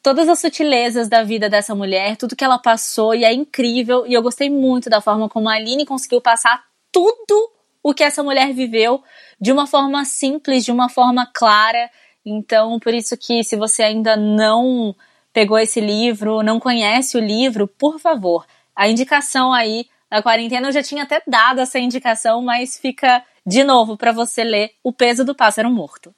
todas 0.02 0.30
as 0.30 0.40
sutilezas 0.40 1.08
da 1.08 1.24
vida 1.24 1.50
dessa 1.50 1.76
mulher, 1.76 2.16
tudo 2.18 2.36
que 2.36 2.44
ela 2.44 2.58
passou, 2.58 3.14
e 3.14 3.24
é 3.24 3.34
incrível. 3.34 4.06
E 4.08 4.14
eu 4.14 4.22
gostei 4.22 4.50
muito 4.50 4.90
da 4.90 5.02
forma 5.02 5.30
como 5.30 5.50
a 5.50 5.54
Aline 5.54 5.86
conseguiu 5.86 6.22
passar 6.22 6.64
tudo 6.92 7.52
o 7.84 7.94
que 7.94 8.04
essa 8.04 8.24
mulher 8.24 8.54
viveu 8.54 9.04
de 9.40 9.52
uma 9.52 9.66
forma 9.66 10.04
simples, 10.06 10.66
de 10.66 10.72
uma 10.72 10.90
forma 10.90 11.30
clara. 11.34 11.90
Então, 12.26 12.80
por 12.80 12.94
isso 12.94 13.18
que 13.18 13.44
se 13.44 13.56
você 13.56 13.84
ainda 13.84 14.16
não 14.16 14.96
pegou 15.32 15.58
esse 15.58 15.80
livro, 15.80 16.44
não 16.44 16.60
conhece 16.60 17.18
o 17.18 17.22
livro, 17.22 17.68
por 17.68 18.00
favor, 18.00 18.46
a 18.76 18.88
indicação 18.88 19.54
aí 19.54 19.88
da 20.10 20.24
quarentena 20.24 20.68
eu 20.68 20.72
já 20.72 20.82
tinha 20.82 21.04
até 21.04 21.22
dado 21.28 21.62
essa 21.62 21.78
indicação, 21.78 22.42
mas 22.42 22.78
fica 22.78 23.24
de 23.46 23.64
novo 23.64 23.96
para 23.96 24.12
você 24.12 24.44
ler 24.44 24.72
O 24.84 24.92
Peso 24.92 25.24
do 25.24 25.36
Pássaro 25.36 25.70
Morto. 25.70 26.14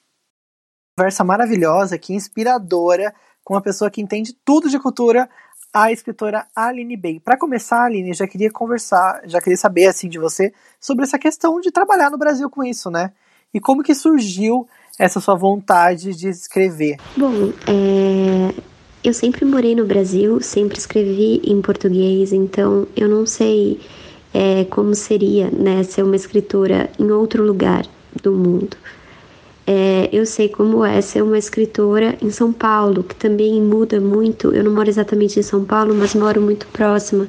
Conversa 0.97 1.23
maravilhosa, 1.23 1.97
que 1.97 2.13
inspiradora 2.13 3.13
com 3.51 3.55
uma 3.55 3.61
pessoa 3.61 3.91
que 3.91 4.01
entende 4.01 4.33
tudo 4.45 4.69
de 4.69 4.79
cultura, 4.79 5.29
a 5.73 5.91
escritora 5.91 6.47
Aline 6.55 6.95
Bey. 6.95 7.19
Para 7.19 7.37
começar, 7.37 7.83
Aline, 7.83 8.13
já 8.13 8.25
queria 8.25 8.49
conversar, 8.49 9.23
já 9.25 9.41
queria 9.41 9.57
saber 9.57 9.87
assim 9.87 10.07
de 10.07 10.17
você 10.17 10.53
sobre 10.79 11.03
essa 11.03 11.19
questão 11.19 11.59
de 11.59 11.69
trabalhar 11.69 12.09
no 12.09 12.17
Brasil 12.17 12.49
com 12.49 12.63
isso, 12.63 12.89
né? 12.89 13.11
E 13.53 13.59
como 13.59 13.83
que 13.83 13.93
surgiu 13.93 14.65
essa 14.97 15.19
sua 15.19 15.35
vontade 15.35 16.15
de 16.15 16.29
escrever? 16.29 16.95
Bom, 17.17 17.51
é... 17.67 18.55
eu 19.03 19.13
sempre 19.13 19.43
morei 19.43 19.75
no 19.75 19.85
Brasil, 19.85 20.39
sempre 20.39 20.77
escrevi 20.77 21.41
em 21.43 21.61
português, 21.61 22.31
então 22.31 22.87
eu 22.95 23.09
não 23.09 23.25
sei 23.25 23.81
é, 24.33 24.63
como 24.63 24.95
seria 24.95 25.51
né, 25.51 25.83
ser 25.83 26.03
uma 26.03 26.15
escritora 26.15 26.89
em 26.97 27.11
outro 27.11 27.43
lugar 27.43 27.85
do 28.23 28.31
mundo. 28.31 28.77
É, 29.73 30.09
eu 30.11 30.25
sei 30.25 30.49
como 30.49 30.83
é 30.83 30.99
ser 30.99 31.23
uma 31.23 31.37
escritora 31.37 32.17
em 32.21 32.29
São 32.29 32.51
Paulo, 32.51 33.03
que 33.03 33.15
também 33.15 33.61
muda 33.61 34.01
muito. 34.01 34.53
Eu 34.53 34.65
não 34.65 34.73
moro 34.73 34.89
exatamente 34.89 35.39
em 35.39 35.43
São 35.43 35.63
Paulo, 35.63 35.95
mas 35.95 36.13
moro 36.13 36.41
muito 36.41 36.67
próxima. 36.67 37.25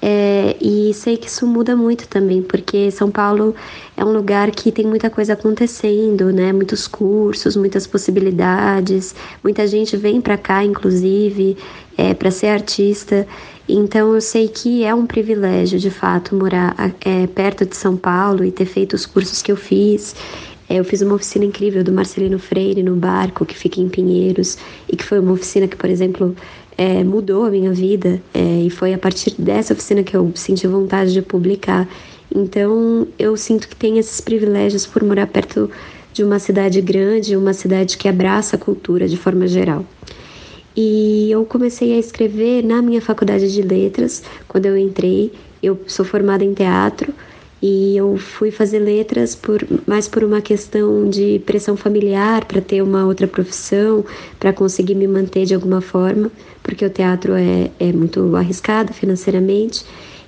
É, 0.00 0.56
e 0.60 0.94
sei 0.94 1.16
que 1.16 1.26
isso 1.26 1.44
muda 1.44 1.74
muito 1.74 2.06
também, 2.06 2.40
porque 2.40 2.92
São 2.92 3.10
Paulo 3.10 3.52
é 3.96 4.04
um 4.04 4.12
lugar 4.12 4.48
que 4.52 4.70
tem 4.70 4.86
muita 4.86 5.10
coisa 5.10 5.32
acontecendo, 5.32 6.32
né? 6.32 6.52
Muitos 6.52 6.86
cursos, 6.86 7.56
muitas 7.56 7.84
possibilidades. 7.84 9.12
Muita 9.42 9.66
gente 9.66 9.96
vem 9.96 10.20
para 10.20 10.38
cá, 10.38 10.62
inclusive, 10.64 11.56
é, 11.98 12.14
para 12.14 12.30
ser 12.30 12.46
artista. 12.46 13.26
Então 13.68 14.14
eu 14.14 14.20
sei 14.20 14.46
que 14.46 14.84
é 14.84 14.94
um 14.94 15.04
privilégio, 15.04 15.80
de 15.80 15.90
fato, 15.90 16.36
morar 16.36 16.76
é, 17.04 17.26
perto 17.26 17.66
de 17.66 17.74
São 17.74 17.96
Paulo 17.96 18.44
e 18.44 18.52
ter 18.52 18.66
feito 18.66 18.94
os 18.94 19.04
cursos 19.04 19.42
que 19.42 19.50
eu 19.50 19.56
fiz. 19.56 20.14
É, 20.68 20.76
eu 20.76 20.84
fiz 20.84 21.00
uma 21.02 21.14
oficina 21.14 21.44
incrível 21.44 21.84
do 21.84 21.92
Marcelino 21.92 22.38
Freire 22.38 22.82
no 22.82 22.96
barco, 22.96 23.44
que 23.44 23.56
fica 23.56 23.80
em 23.80 23.88
Pinheiros, 23.88 24.58
e 24.88 24.96
que 24.96 25.04
foi 25.04 25.20
uma 25.20 25.32
oficina 25.32 25.68
que, 25.68 25.76
por 25.76 25.88
exemplo, 25.88 26.34
é, 26.76 27.02
mudou 27.02 27.44
a 27.44 27.50
minha 27.50 27.72
vida 27.72 28.20
é, 28.34 28.62
e 28.62 28.70
foi 28.70 28.92
a 28.92 28.98
partir 28.98 29.34
dessa 29.38 29.72
oficina 29.72 30.02
que 30.02 30.16
eu 30.16 30.30
senti 30.34 30.66
vontade 30.66 31.12
de 31.12 31.22
publicar. 31.22 31.88
Então 32.34 33.06
eu 33.18 33.36
sinto 33.36 33.68
que 33.68 33.76
tem 33.76 33.98
esses 33.98 34.20
privilégios 34.20 34.86
por 34.86 35.02
morar 35.02 35.26
perto 35.26 35.70
de 36.12 36.24
uma 36.24 36.38
cidade 36.38 36.80
grande, 36.80 37.36
uma 37.36 37.52
cidade 37.52 37.96
que 37.96 38.08
abraça 38.08 38.56
a 38.56 38.58
cultura 38.58 39.08
de 39.08 39.16
forma 39.16 39.46
geral. 39.46 39.84
E 40.76 41.30
eu 41.30 41.44
comecei 41.46 41.94
a 41.94 41.98
escrever 41.98 42.62
na 42.62 42.82
minha 42.82 43.00
faculdade 43.00 43.50
de 43.52 43.62
letras, 43.62 44.22
quando 44.46 44.66
eu 44.66 44.76
entrei. 44.76 45.32
Eu 45.62 45.80
sou 45.86 46.04
formada 46.04 46.44
em 46.44 46.52
teatro 46.52 47.14
e 47.62 47.96
eu 47.96 48.16
fui 48.18 48.50
fazer 48.50 48.78
letras 48.78 49.34
por 49.34 49.66
mais 49.86 50.06
por 50.06 50.22
uma 50.22 50.40
questão 50.40 51.08
de 51.08 51.40
pressão 51.46 51.76
familiar 51.76 52.44
para 52.44 52.60
ter 52.60 52.82
uma 52.82 53.06
outra 53.06 53.26
profissão, 53.26 54.04
para 54.38 54.52
conseguir 54.52 54.94
me 54.94 55.08
manter 55.08 55.46
de 55.46 55.54
alguma 55.54 55.80
forma, 55.80 56.30
porque 56.62 56.84
o 56.84 56.90
teatro 56.90 57.32
é, 57.34 57.70
é 57.80 57.92
muito 57.92 58.36
arriscado 58.36 58.92
financeiramente. 58.92 59.84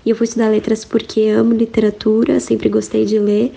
E 0.06 0.10
eu 0.10 0.16
fui 0.16 0.24
estudar 0.24 0.48
letras 0.48 0.84
porque 0.84 1.28
amo 1.28 1.52
literatura, 1.52 2.40
sempre 2.40 2.68
gostei 2.68 3.04
de 3.04 3.18
ler, 3.18 3.52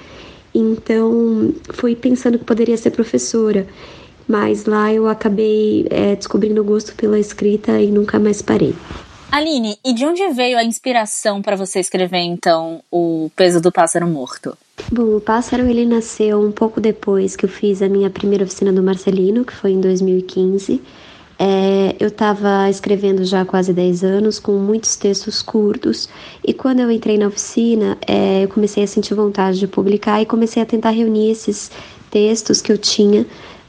então 0.53 1.53
fui 1.69 1.95
pensando 1.95 2.37
que 2.37 2.43
poderia 2.43 2.75
ser 2.75 2.91
professora. 2.91 3.65
Mas 4.27 4.65
lá 4.65 4.93
eu 4.93 5.07
acabei 5.07 5.87
é, 5.89 6.15
descobrindo 6.15 6.61
o 6.61 6.63
gosto 6.63 6.93
pela 6.95 7.19
escrita 7.19 7.79
e 7.81 7.89
nunca 7.89 8.19
mais 8.19 8.41
parei. 8.41 8.73
Aline, 9.31 9.77
e 9.85 9.93
de 9.93 10.05
onde 10.05 10.27
veio 10.33 10.57
a 10.57 10.63
inspiração 10.63 11.41
para 11.41 11.55
você 11.55 11.79
escrever 11.79 12.19
então 12.19 12.83
o 12.91 13.31
Peso 13.33 13.61
do 13.61 13.71
Pássaro 13.71 14.05
Morto? 14.05 14.57
Bom, 14.91 15.15
o 15.15 15.21
pássaro 15.21 15.65
ele 15.69 15.85
nasceu 15.85 16.41
um 16.41 16.51
pouco 16.51 16.81
depois 16.81 17.37
que 17.37 17.45
eu 17.45 17.49
fiz 17.49 17.81
a 17.81 17.87
minha 17.87 18.09
primeira 18.09 18.43
oficina 18.43 18.73
do 18.73 18.83
Marcelino, 18.83 19.45
que 19.45 19.53
foi 19.53 19.71
em 19.71 19.79
2015. 19.79 20.81
É, 21.39 21.95
eu 21.97 22.09
estava 22.09 22.69
escrevendo 22.69 23.23
já 23.23 23.41
há 23.41 23.45
quase 23.45 23.71
10 23.71 24.03
anos, 24.03 24.37
com 24.37 24.51
muitos 24.51 24.97
textos 24.97 25.41
curtos, 25.41 26.09
e 26.45 26.53
quando 26.53 26.81
eu 26.81 26.91
entrei 26.91 27.17
na 27.17 27.27
oficina, 27.27 27.97
é, 28.05 28.43
eu 28.43 28.49
comecei 28.49 28.83
a 28.83 28.87
sentir 28.87 29.13
vontade 29.13 29.57
de 29.59 29.67
publicar 29.67 30.21
e 30.21 30.25
comecei 30.25 30.61
a 30.61 30.65
tentar 30.65 30.89
reunir 30.89 31.31
esses 31.31 31.71
textos 32.11 32.61
que 32.61 32.69
eu 32.69 32.77
tinha 32.77 33.25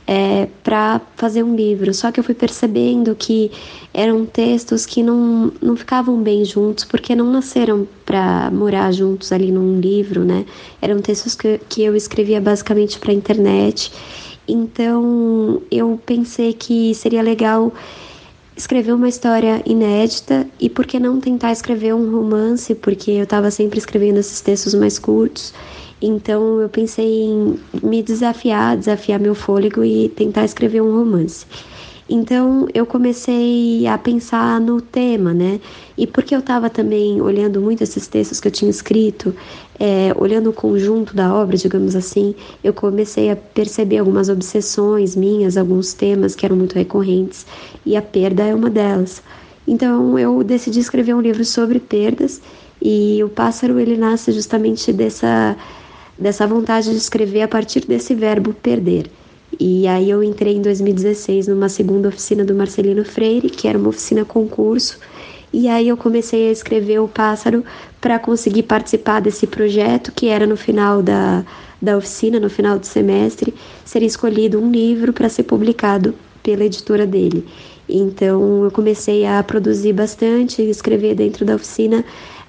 é, 0.07 0.49
para 0.62 1.01
fazer 1.17 1.43
um 1.43 1.55
livro. 1.55 1.93
Só 1.95 2.11
que 2.11 2.19
eu 2.19 2.25
fui 2.25 2.35
percebendo 2.35 3.15
que 3.15 3.51
eram 3.95 4.25
textos 4.25 4.87
que 4.87 5.03
não, 5.03 5.53
não 5.61 5.77
ficavam 5.77 6.21
bem 6.23 6.45
juntos, 6.45 6.85
porque 6.85 7.15
não 7.15 7.31
nasceram 7.31 7.87
para 8.05 8.51
morar 8.51 8.93
juntos 8.93 9.33
ali 9.33 9.53
num 9.53 9.79
livro, 9.81 10.25
né? 10.25 10.45
Eram 10.81 11.01
textos 11.01 11.35
que, 11.35 11.61
que 11.69 11.83
eu 11.83 11.95
escrevia 11.95 12.41
basicamente 12.41 12.99
para 12.99 13.12
internet. 13.12 13.93
Então 14.47 15.62
eu 15.71 16.01
pensei 16.05 16.53
que 16.53 16.95
seria 16.95 17.23
legal 17.23 17.73
escrever 18.57 18.93
uma 18.93 19.09
história 19.09 19.62
inédita 19.65 20.47
e 20.61 20.69
por 20.69 20.85
que 20.85 20.99
não 20.99 21.21
tentar 21.21 21.53
escrever 21.53 21.95
um 21.95 22.11
romance, 22.11 22.75
porque 22.75 23.12
eu 23.12 23.25
estava 23.25 23.51
sempre 23.51 23.79
escrevendo 23.79 24.19
esses 24.19 24.41
textos 24.41 24.75
mais 24.75 24.99
curtos 24.99 25.55
então 26.03 26.61
eu 26.61 26.69
pensei 26.69 27.23
em 27.23 27.59
me 27.83 28.03
desafiar, 28.03 28.77
desafiar 28.77 29.21
meu 29.21 29.35
fôlego 29.35 29.85
e 29.85 30.09
tentar 30.09 30.45
escrever 30.45 30.81
um 30.83 30.97
romance. 30.97 31.47
Então 32.11 32.69
eu 32.75 32.85
comecei 32.85 33.87
a 33.87 33.97
pensar 33.97 34.61
no 34.61 34.81
tema, 34.81 35.33
né? 35.33 35.61
E 35.97 36.07
porque 36.07 36.35
eu 36.35 36.41
estava 36.41 36.69
também 36.69 37.23
olhando 37.23 37.61
muito 37.61 37.83
esses 37.83 38.07
textos 38.07 38.41
que 38.41 38.49
eu 38.49 38.53
tinha 38.53 38.71
escrito, 38.71 39.35
é, 39.79 40.12
olhando 40.19 40.51
o 40.51 40.53
conjunto 40.53 41.15
da 41.15 41.33
obra, 41.35 41.57
digamos 41.57 41.97
assim, 41.97 42.35
eu 42.62 42.75
comecei 42.75 43.31
a 43.31 43.37
perceber 43.37 43.99
algumas 43.99 44.29
obsessões 44.29 45.17
minhas, 45.17 45.57
alguns 45.57 45.95
temas 45.95 46.35
que 46.35 46.45
eram 46.45 46.57
muito 46.57 46.75
recorrentes, 46.75 47.47
e 47.87 47.97
a 47.97 48.03
perda 48.03 48.43
é 48.43 48.55
uma 48.55 48.69
delas. 48.69 49.23
Então 49.67 50.19
eu 50.19 50.43
decidi 50.43 50.81
escrever 50.81 51.15
um 51.15 51.21
livro 51.21 51.45
sobre 51.45 51.79
perdas 51.79 52.43
e 52.81 53.23
o 53.23 53.29
pássaro 53.29 53.79
ele 53.79 53.97
nasce 53.97 54.33
justamente 54.33 54.93
dessa 54.93 55.57
dessa 56.18 56.46
vontade 56.46 56.90
de 56.90 56.96
escrever 56.96 57.42
a 57.42 57.48
partir 57.48 57.87
desse 57.87 58.14
verbo 58.14 58.53
perder. 58.53 59.11
E 59.59 59.87
aí 59.87 60.09
eu 60.09 60.22
entrei 60.22 60.55
em 60.55 60.62
2016 60.62 61.48
numa 61.48 61.68
segunda 61.68 62.09
oficina 62.09 62.44
do 62.44 62.55
Marcelino 62.55 63.05
Freire, 63.05 63.51
que 63.51 63.68
era 63.68 63.79
uma 63.79 63.90
oficina 63.90 64.25
concurso, 64.25 64.98
e 65.53 65.68
aí 65.68 65.88
eu 65.88 65.96
comecei 65.96 66.48
a 66.48 66.53
escrever 66.53 66.98
o 67.01 67.09
pássaro 67.09 67.62
para 68.01 68.18
conseguir 68.18 68.62
participar 68.62 69.20
desse 69.20 69.46
projeto, 69.46 70.11
que 70.12 70.29
era 70.29 70.46
no 70.46 70.57
final 70.57 71.03
da, 71.03 71.44
da 71.81 71.96
oficina, 71.96 72.40
no 72.40 72.48
final 72.48 72.79
do 72.79 72.87
semestre, 72.87 73.53
seria 73.85 74.09
escolhido 74.09 74.59
um 74.59 74.70
livro 74.70 75.12
para 75.12 75.29
ser 75.29 75.42
publicado 75.42 76.14
pela 76.42 76.64
editora 76.64 77.07
dele. 77.07 77.46
Então 77.88 78.64
eu 78.64 78.70
comecei 78.70 79.27
a 79.27 79.42
produzir 79.42 79.92
bastante, 79.92 80.62
escrever 80.62 81.14
dentro 81.14 81.44
da 81.44 81.57
oficina 81.57 82.03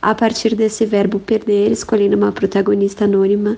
a 0.04 0.14
partir 0.14 0.54
desse 0.54 0.86
verbo 0.86 1.18
perder, 1.18 1.72
escolhendo 1.72 2.18
uma 2.18 2.32
protagonista 2.32 3.06
anônima 3.06 3.58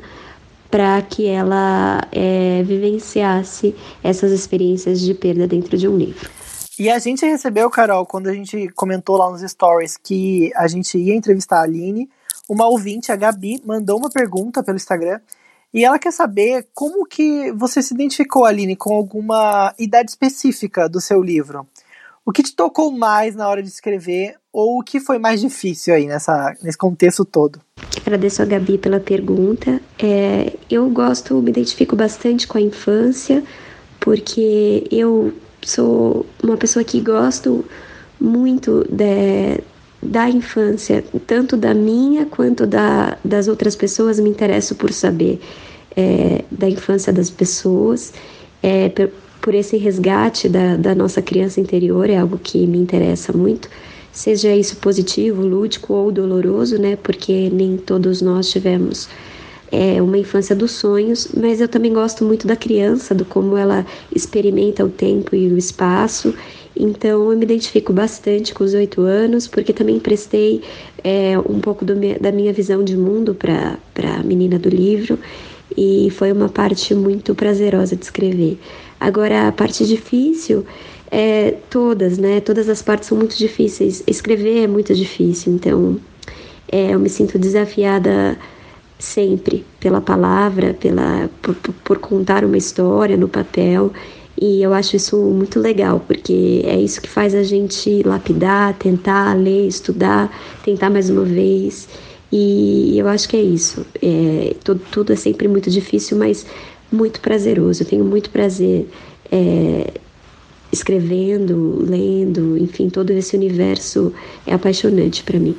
para 0.69 1.01
que 1.01 1.25
ela 1.25 2.07
é, 2.11 2.61
vivenciasse 2.63 3.75
essas 4.03 4.31
experiências 4.31 5.01
de 5.01 5.15
perda 5.15 5.47
dentro 5.47 5.75
de 5.75 5.87
um 5.87 5.97
livro. 5.97 6.29
E 6.77 6.87
a 6.87 6.99
gente 6.99 7.25
recebeu, 7.25 7.67
Carol, 7.69 8.05
quando 8.05 8.27
a 8.27 8.33
gente 8.33 8.67
comentou 8.75 9.17
lá 9.17 9.31
nos 9.31 9.41
stories 9.41 9.97
que 9.97 10.51
a 10.55 10.67
gente 10.67 10.97
ia 10.99 11.15
entrevistar 11.15 11.61
a 11.61 11.63
Aline, 11.63 12.07
uma 12.47 12.67
ouvinte, 12.67 13.11
a 13.11 13.15
Gabi, 13.15 13.59
mandou 13.65 13.97
uma 13.97 14.09
pergunta 14.09 14.63
pelo 14.63 14.77
Instagram 14.77 15.19
e 15.73 15.83
ela 15.83 15.97
quer 15.97 16.11
saber 16.11 16.67
como 16.75 17.07
que 17.07 17.51
você 17.53 17.81
se 17.81 17.93
identificou, 17.93 18.45
Aline, 18.45 18.75
com 18.75 18.93
alguma 18.93 19.73
idade 19.79 20.11
específica 20.11 20.87
do 20.87 21.01
seu 21.01 21.23
livro. 21.23 21.67
O 22.25 22.31
que 22.31 22.41
te 22.41 22.55
tocou 22.55 22.89
mais 22.91 23.35
na 23.35 23.47
hora 23.47 23.61
de 23.61 23.69
escrever 23.69 24.33
ou 24.51 24.79
o 24.79 24.83
que 24.83 24.99
foi 24.99 25.19
mais 25.19 25.39
difícil 25.39 25.93
aí 25.93 26.07
nessa, 26.07 26.55
nesse 26.63 26.75
contexto 26.75 27.23
todo? 27.23 27.61
Agradeço 28.01 28.41
a 28.41 28.45
Gabi 28.45 28.79
pela 28.79 28.99
pergunta. 28.99 29.79
É, 29.99 30.51
eu 30.67 30.89
gosto, 30.89 31.35
me 31.35 31.51
identifico 31.51 31.95
bastante 31.95 32.47
com 32.47 32.57
a 32.57 32.61
infância, 32.61 33.43
porque 33.99 34.87
eu 34.89 35.33
sou 35.61 36.25
uma 36.41 36.57
pessoa 36.57 36.83
que 36.83 36.99
gosto 36.99 37.63
muito 38.19 38.83
de, 38.89 39.61
da 40.01 40.27
infância, 40.27 41.03
tanto 41.27 41.55
da 41.55 41.75
minha 41.75 42.25
quanto 42.25 42.65
da, 42.65 43.19
das 43.23 43.47
outras 43.47 43.75
pessoas, 43.75 44.19
me 44.19 44.31
interesso 44.31 44.73
por 44.73 44.91
saber 44.91 45.39
é, 45.95 46.43
da 46.49 46.67
infância 46.67 47.13
das 47.13 47.29
pessoas. 47.29 48.13
É, 48.63 48.89
por 49.45 49.53
esse 49.53 49.77
resgate 49.77 50.49
da, 50.49 50.75
da 50.75 50.95
nossa 50.95 51.21
criança 51.21 51.61
interior, 51.61 52.09
é 52.09 52.17
algo 52.17 52.39
que 52.39 52.65
me 52.65 52.79
interessa 52.79 53.31
muito, 53.31 53.69
seja 54.11 54.51
isso 54.55 54.77
positivo, 54.77 55.45
lúdico 55.45 55.93
ou 55.93 56.11
doloroso, 56.11 56.79
né? 56.79 56.95
Porque 56.95 57.51
nem 57.53 57.77
todos 57.77 58.23
nós 58.23 58.49
tivemos 58.49 59.07
é, 59.71 60.01
uma 60.01 60.17
infância 60.17 60.55
dos 60.55 60.71
sonhos, 60.71 61.27
mas 61.39 61.61
eu 61.61 61.67
também 61.67 61.93
gosto 61.93 62.25
muito 62.25 62.47
da 62.47 62.55
criança, 62.55 63.13
do 63.13 63.23
como 63.23 63.55
ela 63.55 63.85
experimenta 64.15 64.83
o 64.83 64.89
tempo 64.89 65.35
e 65.35 65.47
o 65.53 65.59
espaço. 65.59 66.33
Então 66.75 67.31
eu 67.31 67.37
me 67.37 67.45
identifico 67.45 67.93
bastante 67.93 68.51
com 68.51 68.63
os 68.63 68.73
oito 68.73 69.01
anos, 69.01 69.47
porque 69.47 69.71
também 69.71 69.99
prestei 69.99 70.63
é, 71.03 71.37
um 71.37 71.59
pouco 71.59 71.85
da 71.85 72.31
minha 72.31 72.51
visão 72.51 72.83
de 72.83 72.97
mundo 72.97 73.35
para 73.35 73.77
a 74.19 74.23
menina 74.23 74.57
do 74.57 74.69
livro 74.69 75.19
e 75.77 76.09
foi 76.11 76.31
uma 76.31 76.49
parte 76.49 76.93
muito 76.95 77.35
prazerosa 77.35 77.95
de 77.95 78.03
escrever. 78.03 78.57
Agora, 78.99 79.47
a 79.47 79.51
parte 79.51 79.85
difícil 79.85 80.65
é 81.11 81.55
todas, 81.69 82.17
né? 82.17 82.39
Todas 82.39 82.67
as 82.69 82.81
partes 82.81 83.07
são 83.09 83.17
muito 83.17 83.37
difíceis. 83.37 84.03
Escrever 84.07 84.63
é 84.63 84.67
muito 84.67 84.93
difícil, 84.93 85.53
então 85.53 85.99
é, 86.71 86.93
eu 86.93 86.99
me 86.99 87.09
sinto 87.09 87.37
desafiada 87.37 88.37
sempre 88.97 89.65
pela 89.79 90.01
palavra, 90.01 90.73
pela 90.73 91.29
por, 91.41 91.55
por 91.55 91.99
contar 91.99 92.43
uma 92.43 92.57
história 92.57 93.17
no 93.17 93.27
papel. 93.27 93.91
E 94.39 94.61
eu 94.61 94.73
acho 94.73 94.97
isso 94.97 95.17
muito 95.17 95.59
legal, 95.59 96.01
porque 96.05 96.61
é 96.65 96.77
isso 96.77 97.01
que 97.01 97.07
faz 97.07 97.33
a 97.33 97.43
gente 97.43 98.03
lapidar, 98.03 98.73
tentar 98.73 99.33
ler, 99.33 99.67
estudar, 99.67 100.29
tentar 100.63 100.89
mais 100.89 101.09
uma 101.09 101.23
vez. 101.23 101.87
E 102.31 102.97
eu 102.97 103.07
acho 103.07 103.29
que 103.29 103.37
é 103.37 103.41
isso. 103.41 103.85
É, 104.01 104.55
tudo, 104.61 104.81
tudo 104.91 105.13
é 105.13 105.15
sempre 105.15 105.47
muito 105.47 105.69
difícil, 105.69 106.17
mas 106.17 106.45
muito 106.91 107.19
prazeroso. 107.19 107.83
Eu 107.83 107.87
tenho 107.87 108.05
muito 108.05 108.29
prazer 108.29 108.87
é, 109.31 109.93
escrevendo, 110.71 111.83
lendo, 111.85 112.57
enfim, 112.57 112.89
todo 112.89 113.11
esse 113.11 113.35
universo 113.35 114.13
é 114.45 114.53
apaixonante 114.53 115.23
para 115.23 115.39
mim. 115.39 115.55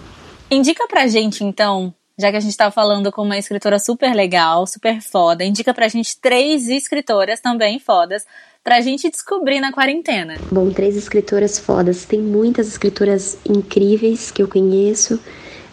Indica 0.50 0.86
pra 0.86 1.06
gente, 1.06 1.42
então, 1.42 1.92
já 2.18 2.30
que 2.30 2.36
a 2.36 2.40
gente 2.40 2.56
tá 2.56 2.70
falando 2.70 3.10
com 3.10 3.22
uma 3.22 3.38
escritora 3.38 3.78
super 3.78 4.14
legal, 4.14 4.66
super 4.66 5.00
foda, 5.00 5.44
indica 5.44 5.74
pra 5.74 5.88
gente 5.88 6.20
três 6.20 6.68
escritoras 6.68 7.40
também 7.40 7.78
fodas 7.78 8.24
pra 8.62 8.80
gente 8.80 9.08
descobrir 9.10 9.60
na 9.60 9.72
quarentena. 9.72 10.36
Bom, 10.50 10.70
três 10.70 10.96
escritoras 10.96 11.58
fodas. 11.58 12.04
Tem 12.04 12.20
muitas 12.20 12.66
escritoras 12.66 13.38
incríveis 13.48 14.30
que 14.30 14.42
eu 14.42 14.48
conheço. 14.48 15.20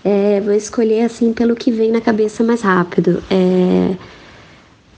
É, 0.04 0.40
vou 0.42 0.54
escolher 0.54 1.06
assim 1.06 1.34
pelo 1.34 1.56
que 1.56 1.72
vem 1.72 1.92
na 1.92 2.02
cabeça 2.02 2.44
mais 2.44 2.62
rápido. 2.62 3.24
É, 3.32 3.96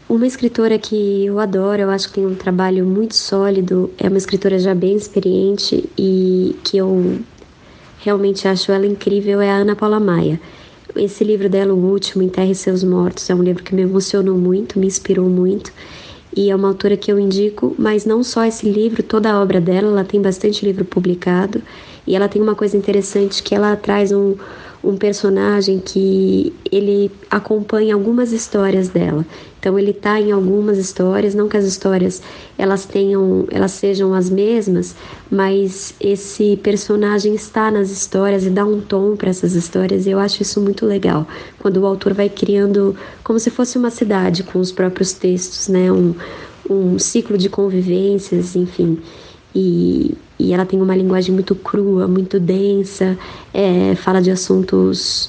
uma 0.07 0.27
escritora 0.27 0.77
que 0.77 1.25
eu 1.25 1.39
adoro, 1.39 1.81
eu 1.81 1.89
acho 1.89 2.07
que 2.07 2.15
tem 2.15 2.25
um 2.25 2.35
trabalho 2.35 2.85
muito 2.85 3.15
sólido, 3.15 3.91
é 3.97 4.07
uma 4.07 4.17
escritora 4.17 4.59
já 4.59 4.75
bem 4.75 4.95
experiente 4.95 5.89
e 5.97 6.55
que 6.63 6.77
eu 6.77 7.19
realmente 7.99 8.47
acho 8.47 8.71
ela 8.71 8.85
incrível, 8.85 9.41
é 9.41 9.49
a 9.49 9.55
Ana 9.55 9.75
Paula 9.75 9.99
Maia. 9.99 10.39
Esse 10.95 11.23
livro 11.23 11.49
dela, 11.49 11.73
o 11.73 11.91
último, 11.91 12.23
Enterre 12.23 12.53
Seus 12.53 12.83
Mortos, 12.83 13.29
é 13.29 13.35
um 13.35 13.41
livro 13.41 13.63
que 13.63 13.73
me 13.73 13.81
emocionou 13.81 14.37
muito, 14.37 14.79
me 14.79 14.85
inspirou 14.85 15.27
muito. 15.27 15.73
E 16.35 16.49
é 16.49 16.55
uma 16.55 16.67
autora 16.67 16.95
que 16.95 17.11
eu 17.11 17.17
indico, 17.17 17.75
mas 17.77 18.05
não 18.05 18.21
só 18.21 18.45
esse 18.45 18.69
livro, 18.69 19.01
toda 19.01 19.31
a 19.31 19.41
obra 19.41 19.59
dela, 19.59 19.87
ela 19.87 20.03
tem 20.03 20.21
bastante 20.21 20.65
livro 20.65 20.85
publicado. 20.85 21.61
E 22.05 22.15
ela 22.15 22.27
tem 22.27 22.41
uma 22.41 22.55
coisa 22.55 22.77
interessante 22.77 23.41
que 23.41 23.55
ela 23.55 23.75
traz 23.75 24.11
um, 24.11 24.35
um 24.83 24.95
personagem 24.95 25.79
que 25.79 26.53
ele 26.71 27.11
acompanha 27.29 27.95
algumas 27.95 28.31
histórias 28.31 28.89
dela. 28.89 29.25
Então 29.65 29.79
ele 29.79 29.89
está 29.89 30.21
em 30.21 30.31
algumas 30.31 30.77
histórias, 30.77 31.33
não 31.33 31.49
que 31.49 31.57
as 31.57 31.65
histórias 31.65 32.21
elas 32.55 32.85
tenham, 32.85 33.47
elas 33.49 33.71
sejam 33.71 34.13
as 34.13 34.29
mesmas, 34.29 34.95
mas 35.27 35.95
esse 35.99 36.55
personagem 36.57 37.33
está 37.33 37.71
nas 37.71 37.89
histórias 37.89 38.45
e 38.45 38.51
dá 38.51 38.63
um 38.63 38.79
tom 38.79 39.15
para 39.15 39.31
essas 39.31 39.55
histórias. 39.55 40.05
E 40.05 40.11
eu 40.11 40.19
acho 40.19 40.43
isso 40.43 40.61
muito 40.61 40.85
legal 40.85 41.27
quando 41.57 41.77
o 41.77 41.85
autor 41.87 42.13
vai 42.13 42.29
criando 42.29 42.95
como 43.23 43.39
se 43.39 43.49
fosse 43.49 43.75
uma 43.75 43.89
cidade 43.89 44.43
com 44.43 44.59
os 44.59 44.71
próprios 44.71 45.13
textos, 45.13 45.67
né? 45.67 45.91
Um, 45.91 46.13
um 46.69 46.99
ciclo 46.99 47.35
de 47.35 47.49
convivências, 47.49 48.55
enfim. 48.55 48.99
E, 49.55 50.15
e 50.37 50.53
ela 50.53 50.67
tem 50.67 50.79
uma 50.79 50.95
linguagem 50.95 51.33
muito 51.33 51.55
crua, 51.55 52.07
muito 52.07 52.39
densa, 52.39 53.17
é, 53.51 53.95
fala 53.95 54.21
de 54.21 54.29
assuntos 54.29 55.27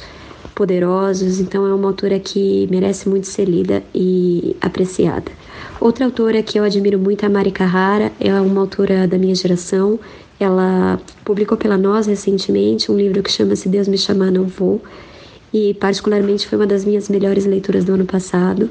poderosos, 0.57 1.38
então 1.38 1.66
é 1.66 1.75
uma 1.75 1.87
autora 1.87 2.19
que 2.19 2.66
merece 2.71 3.09
muito 3.09 3.27
ser 3.27 3.45
lida 3.45 3.85
e 3.95 4.57
apreciada. 4.61 5.31
Outra 5.79 6.07
autora 6.07 6.42
que 6.42 6.59
eu 6.59 6.64
admiro 6.64 6.99
muito 6.99 7.25
é 7.25 7.27
a 7.27 7.31
Mari 7.31 7.51
Carrara, 7.51 8.11
é 8.19 8.33
uma 8.40 8.62
autora 8.62 9.07
da 9.07 9.19
minha 9.19 9.35
geração. 9.35 10.01
Ela 10.40 10.99
publicou 11.25 11.59
pela 11.59 11.77
Nós 11.77 12.07
recentemente 12.07 12.90
um 12.90 12.97
livro 12.97 13.23
que 13.23 13.31
chama 13.31 13.55
Se 13.55 13.69
Deus 13.69 13.87
Me 13.87 13.99
Chamar 13.99 14.31
Não 14.33 14.45
Vou, 14.45 14.83
e 15.53 15.75
particularmente 15.75 16.49
foi 16.49 16.57
uma 16.57 16.66
das 16.66 16.87
minhas 16.87 17.11
melhores 17.11 17.45
leituras 17.45 17.85
do 17.85 17.92
ano 17.92 18.07
passado. 18.07 18.71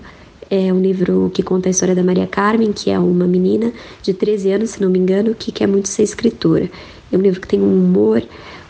É 0.50 0.74
um 0.74 0.82
livro 0.82 1.30
que 1.34 1.43
conta 1.43 1.69
a 1.69 1.71
história 1.71 1.93
da 1.93 2.04
Maria 2.04 2.26
Carmen, 2.26 2.74
que 2.74 2.89
é 2.89 2.98
uma 2.98 3.28
menina 3.28 3.71
de 4.02 4.12
13 4.12 4.52
anos, 4.52 4.71
se 4.71 4.82
não 4.82 4.89
me 4.89 4.98
engano, 4.98 5.36
que 5.36 5.52
quer 5.52 5.67
muito 5.67 5.88
ser 5.88 6.02
escritora. 6.02 6.67
É 7.12 7.17
um 7.17 7.21
livro 7.21 7.39
que 7.39 7.48
tem 7.48 7.62
um 7.62 7.71
humor 7.71 8.24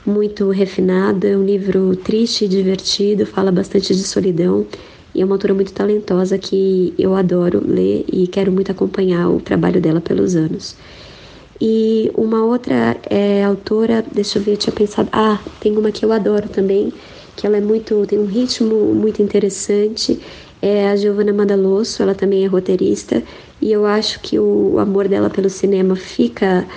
muito 0.06 0.50
refinado, 0.50 1.26
é 1.26 1.36
um 1.36 1.44
livro 1.44 1.96
triste 1.96 2.46
e 2.46 2.48
divertido, 2.48 3.26
fala 3.26 3.52
bastante 3.52 3.96
de 3.96 4.04
solidão 4.04 4.66
e 5.14 5.22
é 5.22 5.26
uma 5.26 5.36
autora 5.36 5.54
muito 5.54 5.74
talentosa 5.74 6.38
que 6.38 6.94
eu 6.98 7.16
adoro 7.16 7.64
ler 7.66 8.06
e 8.12 8.28
quero 8.28 8.52
muito 8.52 8.72
acompanhar 8.72 9.30
o 9.30 9.40
trabalho 9.40 9.82
dela 9.82 10.02
pelos 10.02 10.36
anos. 10.36 10.76
E 11.60 12.12
uma 12.16 12.44
outra 12.44 12.98
é, 13.10 13.44
autora, 13.44 14.04
deixa 14.14 14.38
eu 14.38 14.44
ver, 14.44 14.52
eu 14.52 14.58
tinha 14.58 14.76
pensado, 14.76 15.08
ah, 15.14 15.40
tem 15.62 15.78
uma 15.78 15.90
que 15.90 16.04
eu 16.04 16.12
adoro 16.12 16.50
também, 16.50 16.92
que 17.36 17.48
ela 17.48 17.58
é 17.58 17.62
muito, 17.62 18.06
tem 18.06 18.20
um 18.20 18.26
ritmo 18.26 18.94
muito 18.94 19.22
interessante, 19.22 20.20
é 20.62 20.90
a 20.90 20.96
Giovanna 20.98 21.32
Madalosso, 21.32 22.04
ela 22.04 22.14
também 22.14 22.44
é 22.44 22.48
roteirista, 22.48 23.24
e 23.62 23.72
eu 23.72 23.86
acho 23.86 24.20
que 24.20 24.38
o 24.38 24.78
amor 24.80 25.08
dela 25.08 25.30
pelo 25.30 25.50
cinema 25.50 25.96
fica 25.96 26.68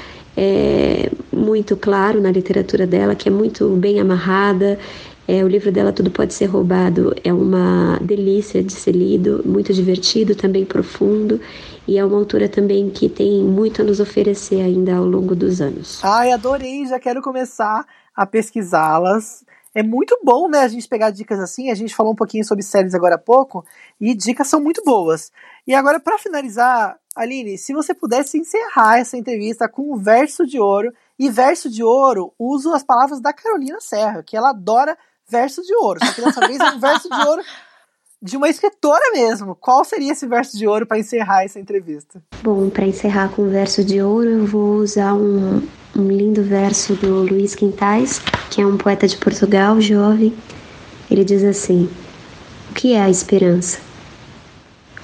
é, 0.40 1.10
muito 1.32 1.76
claro 1.76 2.20
na 2.20 2.30
literatura 2.30 2.86
dela, 2.86 3.16
que 3.16 3.28
é 3.28 3.32
muito 3.32 3.70
bem 3.70 3.98
amarrada. 3.98 4.78
É, 5.26 5.44
o 5.44 5.48
livro 5.48 5.72
dela 5.72 5.92
Tudo 5.92 6.12
Pode 6.12 6.32
Ser 6.32 6.46
Roubado 6.46 7.12
é 7.24 7.32
uma 7.32 7.98
delícia 8.00 8.62
de 8.62 8.72
ser 8.72 8.92
lido, 8.92 9.42
muito 9.44 9.74
divertido, 9.74 10.36
também 10.36 10.64
profundo, 10.64 11.40
e 11.88 11.98
é 11.98 12.04
uma 12.04 12.16
autora 12.16 12.48
também 12.48 12.88
que 12.88 13.08
tem 13.08 13.42
muito 13.42 13.82
a 13.82 13.84
nos 13.84 13.98
oferecer 13.98 14.60
ainda 14.60 14.94
ao 14.94 15.04
longo 15.04 15.34
dos 15.34 15.60
anos. 15.60 15.98
Ai, 16.04 16.30
adorei, 16.30 16.86
já 16.86 17.00
quero 17.00 17.20
começar 17.20 17.84
a 18.14 18.24
pesquisá-las. 18.24 19.44
É 19.74 19.82
muito 19.82 20.18
bom, 20.24 20.48
né, 20.48 20.60
a 20.60 20.68
gente 20.68 20.88
pegar 20.88 21.10
dicas 21.10 21.40
assim. 21.40 21.68
A 21.68 21.74
gente 21.74 21.94
falou 21.94 22.12
um 22.12 22.16
pouquinho 22.16 22.44
sobre 22.44 22.62
séries 22.62 22.94
agora 22.94 23.16
há 23.16 23.18
pouco 23.18 23.64
e 24.00 24.14
dicas 24.14 24.46
são 24.46 24.60
muito 24.60 24.82
boas. 24.84 25.32
E 25.66 25.74
agora, 25.74 25.98
para 25.98 26.16
finalizar, 26.16 26.96
Aline, 27.18 27.58
se 27.58 27.74
você 27.74 27.92
pudesse 27.92 28.38
encerrar 28.38 28.98
essa 28.98 29.16
entrevista 29.16 29.68
com 29.68 29.92
um 29.92 29.96
verso 29.96 30.46
de 30.46 30.60
ouro, 30.60 30.92
e 31.18 31.28
verso 31.28 31.68
de 31.68 31.82
ouro, 31.82 32.32
uso 32.38 32.72
as 32.72 32.84
palavras 32.84 33.20
da 33.20 33.32
Carolina 33.32 33.78
Serra, 33.80 34.22
que 34.22 34.36
ela 34.36 34.50
adora 34.50 34.96
verso 35.28 35.60
de 35.62 35.74
ouro. 35.74 35.98
Só 36.04 36.12
que 36.12 36.20
dessa 36.22 36.46
vez 36.46 36.60
é 36.60 36.70
um 36.70 36.78
verso 36.78 37.08
de 37.10 37.26
ouro 37.26 37.42
de 38.22 38.36
uma 38.36 38.48
escritora 38.48 39.02
mesmo. 39.12 39.56
Qual 39.56 39.84
seria 39.84 40.12
esse 40.12 40.28
verso 40.28 40.56
de 40.56 40.68
ouro 40.68 40.86
para 40.86 40.98
encerrar 40.98 41.42
essa 41.42 41.58
entrevista? 41.58 42.22
Bom, 42.40 42.70
para 42.70 42.86
encerrar 42.86 43.30
com 43.30 43.48
verso 43.48 43.82
de 43.82 44.00
ouro, 44.00 44.28
eu 44.28 44.46
vou 44.46 44.76
usar 44.76 45.12
um, 45.14 45.60
um 45.96 46.08
lindo 46.08 46.44
verso 46.44 46.94
do 46.94 47.22
Luiz 47.24 47.56
Quintais, 47.56 48.20
que 48.48 48.62
é 48.62 48.66
um 48.66 48.78
poeta 48.78 49.08
de 49.08 49.16
Portugal, 49.16 49.80
jovem. 49.80 50.32
Ele 51.10 51.24
diz 51.24 51.42
assim: 51.42 51.90
O 52.70 52.74
que 52.74 52.92
é 52.92 53.02
a 53.02 53.10
esperança? 53.10 53.80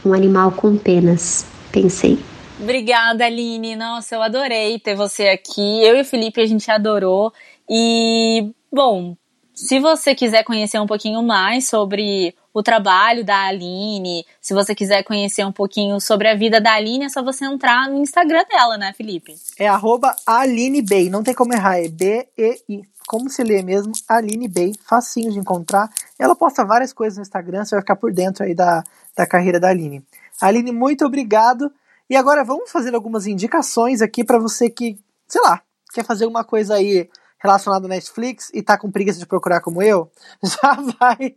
Um 0.05 0.13
animal 0.13 0.53
com 0.53 0.77
penas 0.77 1.45
pensei. 1.75 2.19
Obrigada, 2.61 3.27
Aline. 3.27 3.75
Nossa, 3.75 4.15
eu 4.15 4.23
adorei 4.23 4.79
ter 4.79 4.95
você 4.95 5.29
aqui. 5.29 5.83
Eu 5.83 5.97
e 5.97 6.03
o 6.03 6.05
Felipe, 6.05 6.41
a 6.41 6.47
gente 6.47 6.71
adorou. 6.71 7.33
E, 7.69 8.53
bom, 8.73 9.17
se 9.53 9.81
você 9.81 10.15
quiser 10.15 10.45
conhecer 10.45 10.79
um 10.79 10.87
pouquinho 10.87 11.21
mais 11.21 11.67
sobre 11.69 12.33
o 12.53 12.63
trabalho 12.63 13.25
da 13.25 13.49
Aline, 13.49 14.25
se 14.41 14.55
você 14.55 14.75
quiser 14.75 15.03
conhecer 15.03 15.45
um 15.45 15.51
pouquinho 15.51 16.01
sobre 16.01 16.29
a 16.29 16.37
vida 16.37 16.61
da 16.61 16.75
Aline, 16.75 17.07
é 17.07 17.09
só 17.09 17.25
você 17.25 17.45
entrar 17.45 17.89
no 17.91 17.99
Instagram 17.99 18.45
dela, 18.49 18.79
né, 18.79 18.93
Felipe? 18.97 19.35
É 19.59 19.67
arroba 19.67 20.15
Aline 20.25 20.81
Bey, 20.81 21.11
não 21.11 21.25
tem 21.25 21.35
como 21.35 21.53
errar, 21.53 21.79
é 21.79 21.89
B-E-I. 21.89 22.83
Como 23.07 23.29
se 23.29 23.43
lê 23.43 23.63
mesmo, 23.63 23.93
Aline 24.09 24.49
Bey, 24.49 24.73
facinho 24.89 25.31
de 25.31 25.39
encontrar. 25.39 25.91
Ela 26.19 26.35
posta 26.35 26.65
várias 26.65 26.93
coisas 26.93 27.19
no 27.19 27.23
Instagram, 27.23 27.65
você 27.65 27.75
vai 27.75 27.83
ficar 27.83 27.97
por 27.97 28.13
dentro 28.13 28.45
aí 28.45 28.55
da, 28.55 28.83
da 29.17 29.27
carreira 29.27 29.61
da 29.61 29.69
Aline. 29.69 30.03
Aline, 30.41 30.73
muito 30.73 31.05
obrigado. 31.05 31.73
E 32.09 32.17
agora 32.17 32.45
vamos 32.45 32.71
fazer 32.71 32.95
algumas 32.95 33.27
indicações 33.27 34.03
aqui 34.03 34.23
para 34.25 34.39
você 34.39 34.69
que, 34.69 34.99
sei 35.27 35.41
lá, 35.43 35.63
quer 35.93 36.05
fazer 36.05 36.27
uma 36.27 36.45
coisa 36.45 36.75
aí 36.75 37.09
relacionada 37.43 37.85
ao 37.85 37.89
Netflix 37.89 38.51
e 38.55 38.63
tá 38.63 38.79
com 38.79 38.91
preguiça 38.91 39.19
de 39.19 39.27
procurar 39.27 39.61
como 39.61 39.83
eu, 39.83 40.11
já 40.43 40.75
vai 40.99 41.35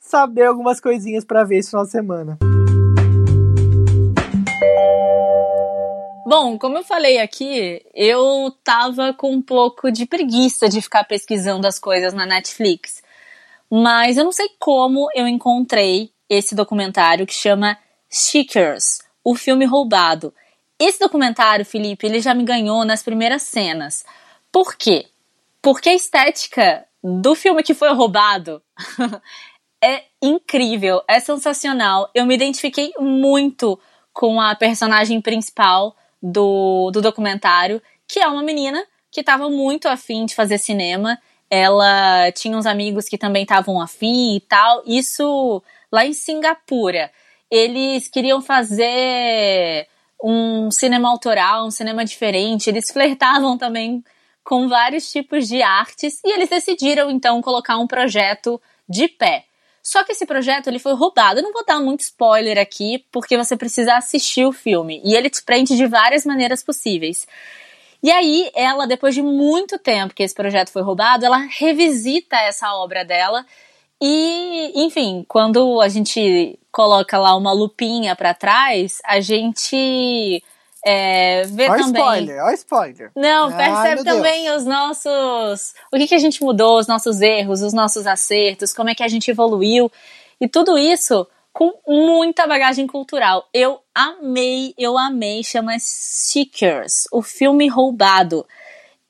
saber 0.00 0.46
algumas 0.46 0.80
coisinhas 0.80 1.24
para 1.24 1.44
ver 1.44 1.58
esse 1.58 1.70
final 1.70 1.84
de 1.84 1.92
semana. 1.92 2.38
Bom, 6.26 6.58
como 6.58 6.78
eu 6.78 6.84
falei 6.84 7.18
aqui, 7.18 7.84
eu 7.94 8.52
tava 8.62 9.12
com 9.12 9.32
um 9.32 9.42
pouco 9.42 9.90
de 9.90 10.06
preguiça 10.06 10.68
de 10.68 10.80
ficar 10.80 11.02
pesquisando 11.04 11.66
as 11.66 11.78
coisas 11.78 12.12
na 12.12 12.24
Netflix. 12.24 13.02
Mas 13.68 14.16
eu 14.16 14.24
não 14.24 14.32
sei 14.32 14.48
como 14.58 15.08
eu 15.14 15.26
encontrei 15.26 16.12
esse 16.28 16.54
documentário 16.54 17.26
que 17.26 17.34
chama 17.34 17.76
Stickers, 18.12 18.98
o 19.24 19.34
filme 19.34 19.64
roubado. 19.64 20.34
Esse 20.78 20.98
documentário, 20.98 21.64
Felipe, 21.64 22.06
ele 22.06 22.20
já 22.20 22.34
me 22.34 22.42
ganhou 22.42 22.84
nas 22.84 23.02
primeiras 23.02 23.42
cenas. 23.42 24.04
Por 24.50 24.74
quê? 24.76 25.06
Porque 25.62 25.90
a 25.90 25.94
estética 25.94 26.86
do 27.02 27.34
filme 27.34 27.62
que 27.62 27.74
foi 27.74 27.92
roubado 27.92 28.62
é 29.82 30.04
incrível, 30.22 31.02
é 31.06 31.20
sensacional. 31.20 32.10
Eu 32.14 32.26
me 32.26 32.34
identifiquei 32.34 32.92
muito 32.98 33.78
com 34.12 34.40
a 34.40 34.54
personagem 34.54 35.20
principal 35.20 35.94
do, 36.22 36.90
do 36.90 37.00
documentário, 37.00 37.80
que 38.08 38.18
é 38.18 38.26
uma 38.26 38.42
menina 38.42 38.84
que 39.10 39.20
estava 39.20 39.48
muito 39.48 39.88
afim 39.88 40.26
de 40.26 40.34
fazer 40.34 40.58
cinema. 40.58 41.18
Ela 41.48 42.30
tinha 42.32 42.56
uns 42.56 42.66
amigos 42.66 43.08
que 43.08 43.18
também 43.18 43.42
estavam 43.42 43.80
afim 43.80 44.36
e 44.36 44.40
tal. 44.40 44.82
Isso 44.86 45.62
lá 45.90 46.04
em 46.04 46.12
Singapura 46.12 47.10
eles 47.50 48.08
queriam 48.08 48.40
fazer 48.40 49.86
um 50.22 50.70
cinema 50.70 51.08
autoral, 51.08 51.66
um 51.66 51.70
cinema 51.70 52.04
diferente. 52.04 52.68
Eles 52.68 52.90
flertavam 52.90 53.58
também 53.58 54.04
com 54.44 54.68
vários 54.68 55.10
tipos 55.10 55.48
de 55.48 55.62
artes 55.62 56.20
e 56.24 56.32
eles 56.32 56.48
decidiram 56.48 57.10
então 57.10 57.40
colocar 57.40 57.78
um 57.78 57.86
projeto 57.86 58.60
de 58.88 59.08
pé. 59.08 59.44
Só 59.82 60.04
que 60.04 60.12
esse 60.12 60.26
projeto 60.26 60.68
ele 60.68 60.78
foi 60.78 60.94
roubado. 60.94 61.40
Eu 61.40 61.42
não 61.42 61.52
vou 61.52 61.64
dar 61.64 61.80
muito 61.80 62.00
spoiler 62.00 62.58
aqui, 62.58 63.04
porque 63.10 63.36
você 63.36 63.56
precisa 63.56 63.96
assistir 63.96 64.44
o 64.44 64.52
filme 64.52 65.00
e 65.04 65.14
ele 65.14 65.30
te 65.30 65.42
prende 65.42 65.76
de 65.76 65.86
várias 65.86 66.26
maneiras 66.26 66.62
possíveis. 66.62 67.26
E 68.02 68.10
aí, 68.10 68.50
ela, 68.54 68.86
depois 68.86 69.14
de 69.14 69.22
muito 69.22 69.78
tempo 69.78 70.14
que 70.14 70.22
esse 70.22 70.34
projeto 70.34 70.70
foi 70.70 70.82
roubado, 70.82 71.24
ela 71.24 71.46
revisita 71.50 72.36
essa 72.36 72.74
obra 72.74 73.04
dela. 73.04 73.44
E, 74.00 74.72
enfim, 74.74 75.24
quando 75.28 75.80
a 75.80 75.88
gente 75.88 76.58
coloca 76.72 77.18
lá 77.18 77.36
uma 77.36 77.52
lupinha 77.52 78.14
para 78.14 78.34
trás, 78.34 78.98
a 79.04 79.20
gente 79.20 80.42
é, 80.84 81.42
vê 81.44 81.68
ó 81.68 81.76
também. 81.76 82.02
spoiler, 82.02 82.44
ó 82.44 82.50
spoiler. 82.52 83.10
Não, 83.14 83.48
Ai, 83.48 83.56
percebe 83.56 84.02
meu 84.02 84.14
também 84.14 84.44
Deus. 84.44 84.62
os 84.62 84.66
nossos. 84.66 85.74
O 85.92 85.96
que, 85.96 86.06
que 86.06 86.14
a 86.14 86.18
gente 86.18 86.42
mudou, 86.42 86.78
os 86.78 86.86
nossos 86.86 87.20
erros, 87.20 87.62
os 87.62 87.72
nossos 87.72 88.06
acertos, 88.06 88.72
como 88.72 88.88
é 88.88 88.94
que 88.94 89.02
a 89.02 89.08
gente 89.08 89.30
evoluiu. 89.30 89.90
E 90.40 90.48
tudo 90.48 90.78
isso 90.78 91.26
com 91.52 91.72
muita 91.86 92.46
bagagem 92.46 92.86
cultural. 92.86 93.48
Eu 93.52 93.80
amei, 93.94 94.74
eu 94.78 94.96
amei. 94.96 95.44
Chama 95.44 95.76
Seekers, 95.78 97.04
o 97.12 97.20
filme 97.20 97.68
roubado. 97.68 98.46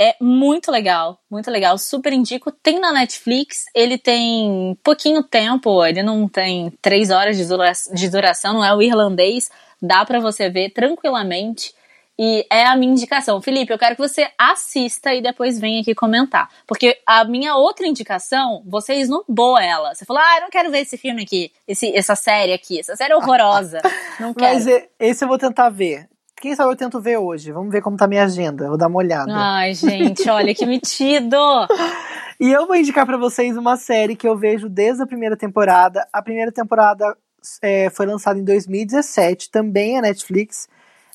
É 0.03 0.17
muito 0.19 0.71
legal, 0.73 1.19
muito 1.31 1.51
legal. 1.51 1.77
Super 1.77 2.15
indico. 2.15 2.51
Tem 2.51 2.79
na 2.81 2.91
Netflix. 2.91 3.65
Ele 3.75 3.99
tem 3.99 4.75
pouquinho 4.83 5.23
tempo. 5.23 5.85
Ele 5.85 6.03
não 6.03 6.27
tem 6.27 6.73
três 6.81 7.11
horas 7.11 7.37
de 7.37 7.45
dura- 7.45 7.73
de 7.93 8.09
duração. 8.09 8.55
Não 8.55 8.65
é 8.65 8.75
o 8.75 8.81
irlandês. 8.81 9.51
Dá 9.83 10.03
pra 10.07 10.19
você 10.19 10.49
ver 10.49 10.71
tranquilamente. 10.71 11.75
E 12.19 12.47
é 12.51 12.67
a 12.67 12.77
minha 12.77 12.93
indicação. 12.93 13.41
Felipe, 13.43 13.73
eu 13.73 13.79
quero 13.79 13.95
que 13.97 14.01
você 14.01 14.29
assista 14.39 15.13
e 15.15 15.23
depois 15.23 15.59
venha 15.61 15.81
aqui 15.83 15.95
comentar. 15.95 16.49
Porque 16.67 16.99
a 17.07 17.25
minha 17.25 17.57
outra 17.57 17.87
indicação, 17.87 18.63
você 18.67 18.95
esnobou 18.95 19.59
ela. 19.59 19.95
Você 19.95 20.05
falou, 20.05 20.23
ah, 20.23 20.37
eu 20.37 20.43
não 20.43 20.51
quero 20.51 20.71
ver 20.71 20.81
esse 20.81 20.99
filme 20.99 21.23
aqui, 21.23 21.51
esse, 21.67 21.95
essa 21.97 22.15
série 22.15 22.53
aqui. 22.53 22.79
Essa 22.81 22.95
série 22.97 23.13
é 23.13 23.17
horrorosa. 23.17 23.81
Não 24.21 24.35
quero. 24.35 24.55
Mas 24.55 24.67
esse 24.99 25.25
eu 25.25 25.29
vou 25.29 25.39
tentar 25.39 25.71
ver. 25.71 26.09
Quem 26.41 26.57
sabe 26.57 26.73
eu 26.73 26.77
tento 26.77 27.01
ver 27.01 27.19
hoje. 27.19 27.53
Vamos 27.53 27.71
ver 27.71 27.83
como 27.83 27.97
tá 27.97 28.07
minha 28.07 28.25
agenda. 28.25 28.69
Vou 28.69 28.79
dar 28.79 28.89
uma 28.89 28.99
olhada. 28.99 29.31
Ai, 29.31 29.75
gente, 29.75 30.29
olha 30.31 30.55
que 30.55 30.67
metido. 30.67 31.37
E 32.43 32.51
eu 32.51 32.67
vou 32.67 32.75
indicar 32.75 33.05
pra 33.05 33.19
vocês 33.19 33.55
uma 33.55 33.77
série 33.77 34.17
que 34.17 34.27
eu 34.27 34.35
vejo 34.35 34.67
desde 34.67 35.03
a 35.03 35.07
primeira 35.07 35.37
temporada. 35.37 36.09
A 36.11 36.23
primeira 36.23 36.51
temporada 36.51 37.15
é, 37.61 37.91
foi 37.91 38.07
lançada 38.07 38.39
em 38.39 38.45
2017, 38.45 39.51
também 39.51 39.99
é 39.99 40.01
Netflix. 40.01 40.67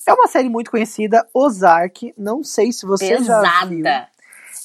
É 0.07 0.13
uma 0.13 0.27
série 0.27 0.49
muito 0.49 0.69
conhecida, 0.69 1.27
Ozark. 1.33 2.13
Não 2.15 2.43
sei 2.43 2.71
se 2.71 2.85
você 2.85 3.23
já 3.23 3.65
viu. 3.65 3.81
Pesada. 3.81 4.07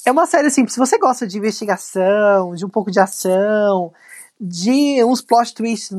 É 0.05 0.11
uma 0.11 0.27
série 0.27 0.49
assim, 0.49 0.67
se 0.67 0.77
você 0.77 0.99
gosta 0.99 1.25
de 1.25 1.39
investigação, 1.39 2.53
de 2.53 2.63
um 2.63 2.69
pouco 2.69 2.91
de 2.91 2.99
ação, 2.99 3.91
de 4.39 5.03
uns 5.03 5.19
plot 5.19 5.55
twists 5.55 5.97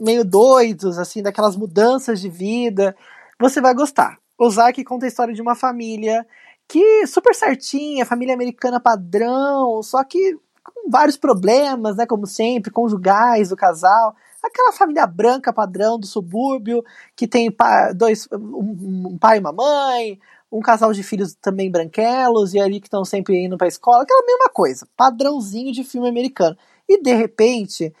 meio 0.00 0.24
doidos, 0.24 0.98
assim, 0.98 1.22
daquelas 1.22 1.54
mudanças 1.54 2.20
de 2.20 2.28
vida, 2.28 2.96
você 3.40 3.60
vai 3.60 3.74
gostar. 3.74 4.18
Ozark 4.38 4.82
conta 4.84 5.06
a 5.06 5.08
história 5.08 5.34
de 5.34 5.42
uma 5.42 5.54
família 5.54 6.26
que 6.68 7.06
super 7.06 7.34
certinha, 7.34 8.06
família 8.06 8.34
americana 8.34 8.80
padrão, 8.80 9.82
só 9.82 10.02
que 10.02 10.36
com 10.64 10.90
vários 10.90 11.16
problemas, 11.16 11.96
né, 11.96 12.06
como 12.06 12.26
sempre, 12.26 12.70
conjugais 12.70 13.50
do 13.50 13.56
casal. 13.56 14.14
Aquela 14.42 14.72
família 14.72 15.06
branca 15.06 15.52
padrão 15.52 15.98
do 15.98 16.06
subúrbio, 16.06 16.82
que 17.14 17.26
tem 17.26 17.54
dois, 17.94 18.26
um, 18.32 19.16
pai 19.18 19.36
e 19.36 19.40
uma 19.40 19.52
mãe, 19.52 20.18
um 20.50 20.60
casal 20.60 20.92
de 20.92 21.02
filhos 21.02 21.34
também 21.34 21.70
branquelos, 21.70 22.54
e 22.54 22.60
ali 22.60 22.80
que 22.80 22.86
estão 22.86 23.04
sempre 23.04 23.36
indo 23.44 23.58
pra 23.58 23.66
escola, 23.66 24.02
aquela 24.02 24.24
mesma 24.24 24.48
coisa, 24.50 24.88
padrãozinho 24.96 25.72
de 25.72 25.84
filme 25.84 26.08
americano. 26.08 26.56
E 26.88 27.00
de 27.00 27.12
repente, 27.14 27.92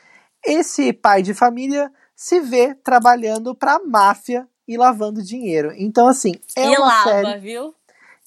esse 0.44 0.92
pai 0.92 1.22
de 1.22 1.34
família 1.34 1.90
se 2.14 2.40
vê 2.40 2.74
trabalhando 2.74 3.54
pra 3.54 3.80
máfia 3.84 4.48
e 4.66 4.76
lavando 4.76 5.22
dinheiro. 5.22 5.72
Então, 5.76 6.06
assim, 6.06 6.32
é 6.56 6.66
e 6.66 6.76
uma 6.76 6.86
lava, 6.86 7.10
série. 7.10 7.40
viu? 7.40 7.74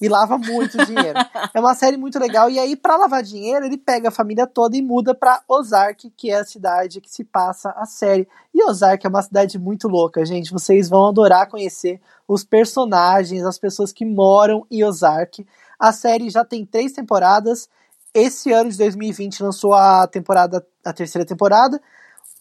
E 0.00 0.08
lava 0.08 0.38
muito 0.38 0.78
dinheiro. 0.86 1.18
é 1.52 1.58
uma 1.58 1.74
série 1.74 1.96
muito 1.96 2.18
legal. 2.18 2.48
E 2.48 2.58
aí, 2.58 2.76
pra 2.76 2.96
lavar 2.96 3.22
dinheiro, 3.22 3.66
ele 3.66 3.76
pega 3.76 4.08
a 4.08 4.12
família 4.12 4.46
toda 4.46 4.76
e 4.76 4.82
muda 4.82 5.12
pra 5.14 5.42
Ozark, 5.48 6.10
que 6.16 6.30
é 6.30 6.36
a 6.36 6.44
cidade 6.44 7.00
que 7.00 7.10
se 7.10 7.24
passa 7.24 7.70
a 7.76 7.84
série. 7.84 8.28
E 8.54 8.62
Ozark 8.62 9.04
é 9.04 9.08
uma 9.08 9.22
cidade 9.22 9.58
muito 9.58 9.88
louca, 9.88 10.24
gente. 10.24 10.52
Vocês 10.52 10.88
vão 10.88 11.08
adorar 11.08 11.48
conhecer 11.48 12.00
os 12.28 12.44
personagens, 12.44 13.44
as 13.44 13.58
pessoas 13.58 13.92
que 13.92 14.04
moram 14.04 14.64
em 14.70 14.84
Ozark. 14.84 15.44
A 15.78 15.92
série 15.92 16.30
já 16.30 16.44
tem 16.44 16.64
três 16.64 16.92
temporadas. 16.92 17.68
Esse 18.14 18.52
ano 18.52 18.70
de 18.70 18.78
2020 18.78 19.42
lançou 19.42 19.74
a 19.74 20.06
temporada, 20.06 20.64
a 20.84 20.92
terceira 20.92 21.26
temporada. 21.26 21.80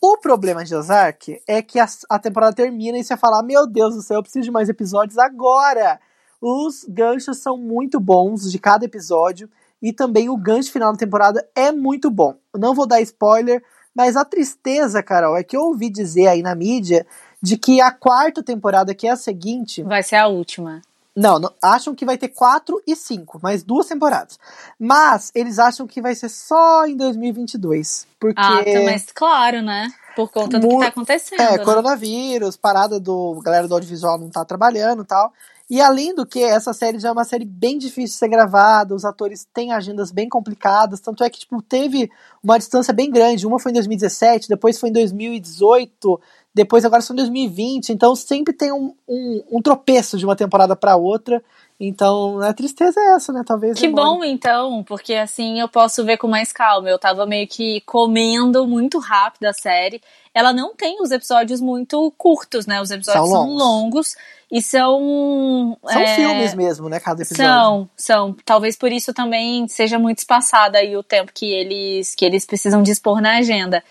O 0.02 0.18
problema 0.18 0.64
de 0.64 0.76
Ozark 0.76 1.42
é 1.48 1.62
que 1.62 1.80
a, 1.80 1.88
a 2.10 2.20
temporada 2.20 2.54
termina 2.54 2.98
e 2.98 3.04
você 3.04 3.10
vai 3.10 3.18
falar: 3.18 3.44
Meu 3.44 3.66
Deus 3.66 3.96
do 3.96 4.02
céu, 4.02 4.18
eu 4.18 4.24
preciso 4.24 4.46
de 4.46 4.52
mais 4.52 4.70
episódios 4.70 5.18
agora! 5.18 6.00
Os 6.40 6.86
ganchos 6.88 7.40
são 7.40 7.58
muito 7.58 8.00
bons 8.00 8.52
de 8.52 8.60
cada 8.60 8.86
episódio 8.86 9.50
e 9.82 9.92
também 9.92 10.30
o 10.30 10.38
gancho 10.38 10.72
final 10.72 10.92
da 10.92 10.98
temporada 10.98 11.48
é 11.56 11.72
muito 11.72 12.12
bom. 12.12 12.36
Não 12.56 12.76
vou 12.76 12.86
dar 12.86 13.02
spoiler, 13.02 13.64
mas 13.94 14.16
a 14.16 14.24
tristeza, 14.24 15.02
Carol, 15.02 15.36
é 15.36 15.44
que 15.44 15.58
eu 15.58 15.62
ouvi 15.62 15.90
dizer 15.90 16.28
aí 16.28 16.44
na 16.44 16.54
mídia 16.54 17.08
de 17.42 17.58
que 17.58 17.82
a 17.82 17.92
quarta 17.92 18.44
temporada, 18.44 18.94
que 18.94 19.08
é 19.08 19.12
a 19.12 19.16
seguinte, 19.16 19.82
Vai 19.82 20.04
ser 20.04 20.18
a 20.18 20.28
última. 20.28 20.82
Não, 21.18 21.40
não- 21.40 21.52
acham 21.62 21.96
que 21.96 22.06
vai 22.06 22.18
ter 22.18 22.28
quatro 22.30 22.80
e 22.86 22.96
cinco, 22.96 23.40
mais 23.42 23.64
duas 23.64 23.88
temporadas. 23.88 24.40
Mas 24.80 25.32
eles 25.34 25.58
acham 25.58 25.88
que 25.88 26.00
vai 26.02 26.14
ser 26.14 26.30
só 26.30 26.86
em 26.86 26.96
2022, 26.96 28.08
porque 28.20 28.40
Ah, 28.40 28.64
tá, 28.64 28.82
mas 28.86 29.06
claro, 29.14 29.62
né? 29.64 29.88
Por 30.16 30.30
conta 30.30 30.60
do 30.60 30.68
que 30.70 30.80
tá 30.80 30.88
acontecendo. 30.88 31.42
é, 31.42 31.58
né? 31.58 31.64
coronavírus, 31.64 32.56
parada 32.56 33.00
do 33.00 33.40
galera 33.44 33.68
do 33.68 33.74
audiovisual 33.74 34.18
não 34.20 34.30
tá 34.30 34.46
trabalhando 34.46 35.02
e 35.02 35.06
tal. 35.06 35.34
E 35.70 35.82
além 35.82 36.16
do 36.16 36.26
que, 36.26 36.42
essa 36.42 36.72
série 36.72 36.98
já 36.98 37.10
é 37.10 37.12
uma 37.12 37.26
série 37.26 37.44
bem 37.44 37.78
difícil 37.78 38.14
de 38.14 38.20
ser 38.20 38.30
gravada, 38.30 38.96
os 38.96 39.04
atores 39.04 39.46
têm 39.54 39.74
agendas 39.74 40.12
bem 40.12 40.30
complicadas, 40.30 41.02
tanto 41.02 41.24
é 41.26 41.30
que, 41.30 41.40
tipo, 41.40 41.62
teve 41.62 42.10
uma 42.42 42.58
distância 42.58 42.94
bem 42.94 43.12
grande. 43.12 43.46
Uma 43.46 43.60
foi 43.60 43.72
em 43.72 43.74
2017, 43.74 44.48
depois 44.48 44.80
foi 44.80 44.90
em 44.90 44.94
2018, 44.94 46.22
depois 46.58 46.84
agora 46.84 47.04
em 47.10 47.16
2020. 47.16 47.90
Então 47.90 48.16
sempre 48.16 48.54
tem 48.54 48.74
um, 48.74 48.94
um, 49.08 49.44
um 49.52 49.62
tropeço 49.62 50.18
de 50.18 50.26
uma 50.26 50.36
temporada 50.36 50.76
pra 50.76 50.96
outra. 50.96 51.42
Então 51.80 52.42
a 52.42 52.52
tristeza 52.54 53.00
é 53.00 53.16
essa, 53.16 53.32
né? 53.32 53.44
Talvez. 53.46 53.78
Que 53.78 53.88
demore. 53.88 54.04
bom, 54.04 54.24
então, 54.24 54.84
porque 54.84 55.14
assim 55.14 55.60
eu 55.60 55.70
posso 55.70 56.04
ver 56.04 56.18
com 56.18 56.28
mais 56.28 56.52
calma. 56.52 56.90
Eu 56.90 56.98
tava 56.98 57.28
meio 57.28 57.48
que 57.48 57.82
comendo 57.82 58.68
muito 58.68 58.98
rápido 58.98 59.46
a 59.46 59.54
série. 59.54 60.02
Ela 60.34 60.52
não 60.52 60.76
tem 60.76 61.02
os 61.02 61.12
episódios 61.12 61.62
muito 61.62 62.12
curtos, 62.18 62.66
né? 62.66 62.82
Os 62.82 62.90
episódios 62.90 63.30
São 63.30 63.32
são 63.32 63.50
longos. 63.50 63.64
longos, 63.64 64.16
e 64.52 64.62
são. 64.62 65.78
São 65.84 66.02
é, 66.02 66.16
filmes 66.16 66.54
mesmo, 66.56 66.90
né? 66.90 67.00
Cada 67.00 67.22
episódio. 67.22 67.46
São, 67.46 67.90
são. 67.96 68.36
Talvez 68.44 68.76
por 68.76 68.92
isso 68.92 69.14
também 69.14 69.68
seja 69.68 70.00
muito 70.00 70.20
espaçada 70.20 70.80
aí 70.80 70.98
o 70.98 71.04
tempo 71.04 71.32
que 71.34 71.46
eles, 71.46 72.16
que 72.16 72.26
eles 72.26 72.46
precisam 72.46 72.82
dispor 72.82 73.22
na 73.22 73.38
agenda. 73.38 73.84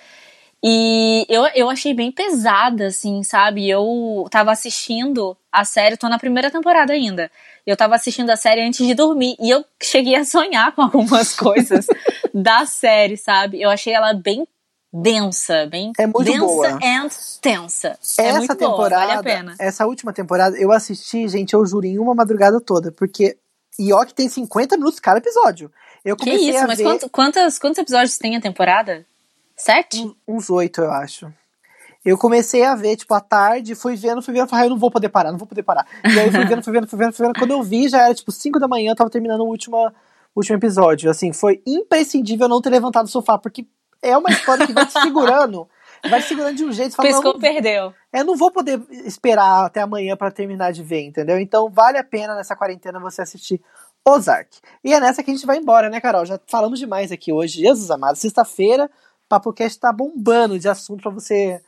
E 0.64 1.24
eu, 1.28 1.44
eu 1.54 1.70
achei 1.70 1.94
bem 1.94 2.10
pesada, 2.10 2.86
assim, 2.86 3.22
sabe? 3.22 3.68
Eu 3.68 4.26
tava 4.30 4.50
assistindo 4.50 5.36
a 5.52 5.64
série, 5.64 5.96
tô 5.96 6.08
na 6.08 6.18
primeira 6.18 6.50
temporada 6.50 6.92
ainda. 6.92 7.30
Eu 7.66 7.76
tava 7.76 7.94
assistindo 7.94 8.30
a 8.30 8.36
série 8.36 8.62
antes 8.66 8.84
de 8.84 8.94
dormir 8.94 9.36
e 9.40 9.50
eu 9.50 9.64
cheguei 9.82 10.16
a 10.16 10.24
sonhar 10.24 10.74
com 10.74 10.82
algumas 10.82 11.34
coisas 11.38 11.86
da 12.34 12.64
série, 12.66 13.16
sabe? 13.16 13.60
Eu 13.60 13.70
achei 13.70 13.92
ela 13.92 14.12
bem 14.14 14.46
densa, 14.92 15.66
bem 15.66 15.92
É 15.98 16.06
muito 16.06 16.24
densa 16.24 16.38
boa. 16.40 16.68
and 16.82 17.08
tensa. 17.42 17.88
é 18.18 18.26
Essa 18.28 18.38
muito 18.38 18.54
boa, 18.56 18.70
temporada, 18.70 19.06
vale 19.06 19.12
a 19.18 19.22
pena. 19.22 19.54
essa 19.60 19.86
última 19.86 20.12
temporada, 20.12 20.56
eu 20.56 20.72
assisti, 20.72 21.28
gente, 21.28 21.52
eu 21.54 21.64
juro, 21.66 21.86
em 21.86 21.98
uma 21.98 22.14
madrugada 22.14 22.60
toda, 22.60 22.90
porque. 22.90 23.36
E 23.78 23.92
ó, 23.92 24.04
que 24.06 24.14
tem 24.14 24.26
50 24.26 24.78
minutos 24.78 24.98
cada 24.98 25.18
episódio. 25.18 25.70
Eu 26.02 26.16
Que 26.16 26.24
comecei 26.24 26.48
isso, 26.48 26.58
a 26.64 26.66
mas 26.66 26.78
ver 26.78 26.84
quanto- 26.84 27.10
quantas, 27.10 27.58
quantos 27.58 27.78
episódios 27.78 28.16
tem 28.16 28.34
a 28.34 28.40
temporada? 28.40 29.04
Sete? 29.56 30.14
uns- 30.26 30.50
oito, 30.50 30.80
eu 30.82 30.90
acho. 30.90 31.32
Eu 32.04 32.16
comecei 32.16 32.62
a 32.64 32.74
ver, 32.76 32.96
tipo, 32.96 33.12
à 33.14 33.20
tarde, 33.20 33.74
fui 33.74 33.96
vendo, 33.96 34.22
fui 34.22 34.32
vendo, 34.32 34.46
falei, 34.48 34.64
ah, 34.64 34.66
eu 34.66 34.70
não 34.70 34.78
vou 34.78 34.90
poder 34.92 35.08
parar, 35.08 35.32
não 35.32 35.38
vou 35.38 35.48
poder 35.48 35.64
parar. 35.64 35.84
E 36.04 36.20
aí 36.20 36.30
fui 36.30 36.44
vendo, 36.44 36.62
fui 36.62 36.72
vendo, 36.72 36.86
fui 36.86 36.98
vendo, 36.98 37.12
fui 37.12 37.26
vendo. 37.26 37.36
Quando 37.36 37.50
eu 37.50 37.62
vi, 37.62 37.88
já 37.88 38.04
era, 38.04 38.14
tipo, 38.14 38.30
5 38.30 38.60
da 38.60 38.68
manhã, 38.68 38.92
eu 38.92 38.96
tava 38.96 39.10
terminando 39.10 39.40
o 39.40 39.48
último, 39.48 39.90
último 40.34 40.56
episódio. 40.56 41.10
Assim, 41.10 41.32
foi 41.32 41.60
imprescindível 41.66 42.48
não 42.48 42.60
ter 42.60 42.70
levantado 42.70 43.06
do 43.06 43.10
sofá, 43.10 43.36
porque 43.38 43.66
é 44.00 44.16
uma 44.16 44.30
história 44.30 44.66
que 44.66 44.72
vai 44.72 44.86
te 44.86 44.92
segurando, 44.92 45.68
vai 46.08 46.22
te 46.22 46.28
segurando 46.28 46.54
de 46.54 46.64
um 46.64 46.70
jeito, 46.70 46.94
fala, 46.94 47.08
não, 47.08 47.16
Piscou, 47.16 47.32
não 47.32 47.40
perdeu. 47.40 47.92
Eu 48.12 48.24
não 48.24 48.36
vou 48.36 48.52
poder 48.52 48.80
esperar 49.04 49.64
até 49.64 49.80
amanhã 49.80 50.16
pra 50.16 50.30
terminar 50.30 50.72
de 50.72 50.84
ver, 50.84 51.00
entendeu? 51.02 51.40
Então 51.40 51.68
vale 51.68 51.98
a 51.98 52.04
pena 52.04 52.36
nessa 52.36 52.54
quarentena 52.54 53.00
você 53.00 53.22
assistir 53.22 53.60
Ozark. 54.06 54.58
E 54.84 54.94
é 54.94 55.00
nessa 55.00 55.24
que 55.24 55.30
a 55.32 55.34
gente 55.34 55.44
vai 55.44 55.56
embora, 55.56 55.90
né, 55.90 56.00
Carol? 56.00 56.24
Já 56.24 56.38
falamos 56.46 56.78
demais 56.78 57.10
aqui 57.10 57.32
hoje. 57.32 57.60
Jesus 57.62 57.90
amado, 57.90 58.14
sexta-feira, 58.14 58.84
o 58.84 59.15
PapoCast 59.28 59.78
tá 59.78 59.92
bombando 59.92 60.58
de 60.58 60.68
assunto 60.68 61.02
pra 61.02 61.10
você 61.10 61.60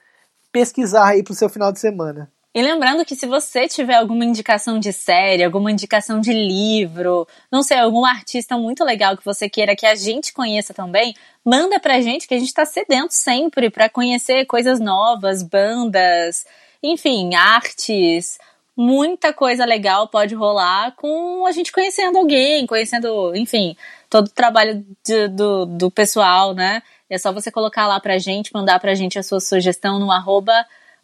pesquisar 0.52 1.08
aí 1.08 1.22
pro 1.22 1.34
seu 1.34 1.48
final 1.48 1.72
de 1.72 1.80
semana. 1.80 2.30
E 2.54 2.62
lembrando 2.62 3.04
que 3.04 3.14
se 3.14 3.26
você 3.26 3.68
tiver 3.68 3.94
alguma 3.94 4.24
indicação 4.24 4.80
de 4.80 4.92
série, 4.92 5.44
alguma 5.44 5.70
indicação 5.70 6.18
de 6.18 6.32
livro, 6.32 7.28
não 7.52 7.62
sei, 7.62 7.78
algum 7.78 8.04
artista 8.04 8.56
muito 8.56 8.82
legal 8.82 9.16
que 9.16 9.24
você 9.24 9.48
queira 9.48 9.76
que 9.76 9.86
a 9.86 9.94
gente 9.94 10.32
conheça 10.32 10.72
também, 10.72 11.14
manda 11.44 11.78
pra 11.78 12.00
gente 12.00 12.26
que 12.26 12.34
a 12.34 12.38
gente 12.38 12.52
tá 12.52 12.64
sedento 12.64 13.14
sempre 13.14 13.70
pra 13.70 13.88
conhecer 13.88 14.46
coisas 14.46 14.80
novas, 14.80 15.42
bandas, 15.42 16.46
enfim, 16.82 17.34
artes, 17.34 18.38
muita 18.76 19.32
coisa 19.32 19.64
legal 19.64 20.08
pode 20.08 20.34
rolar 20.34 20.96
com 20.96 21.46
a 21.46 21.52
gente 21.52 21.70
conhecendo 21.70 22.16
alguém, 22.16 22.66
conhecendo, 22.66 23.36
enfim, 23.36 23.76
todo 24.08 24.28
o 24.28 24.32
trabalho 24.32 24.86
de, 25.04 25.28
do, 25.28 25.66
do 25.66 25.90
pessoal, 25.90 26.54
né? 26.54 26.82
É 27.10 27.16
só 27.16 27.32
você 27.32 27.50
colocar 27.50 27.86
lá 27.86 27.98
pra 28.00 28.18
gente, 28.18 28.52
mandar 28.52 28.78
pra 28.80 28.94
gente 28.94 29.18
a 29.18 29.22
sua 29.22 29.40
sugestão 29.40 29.98
no 29.98 30.10
arroba 30.10 30.52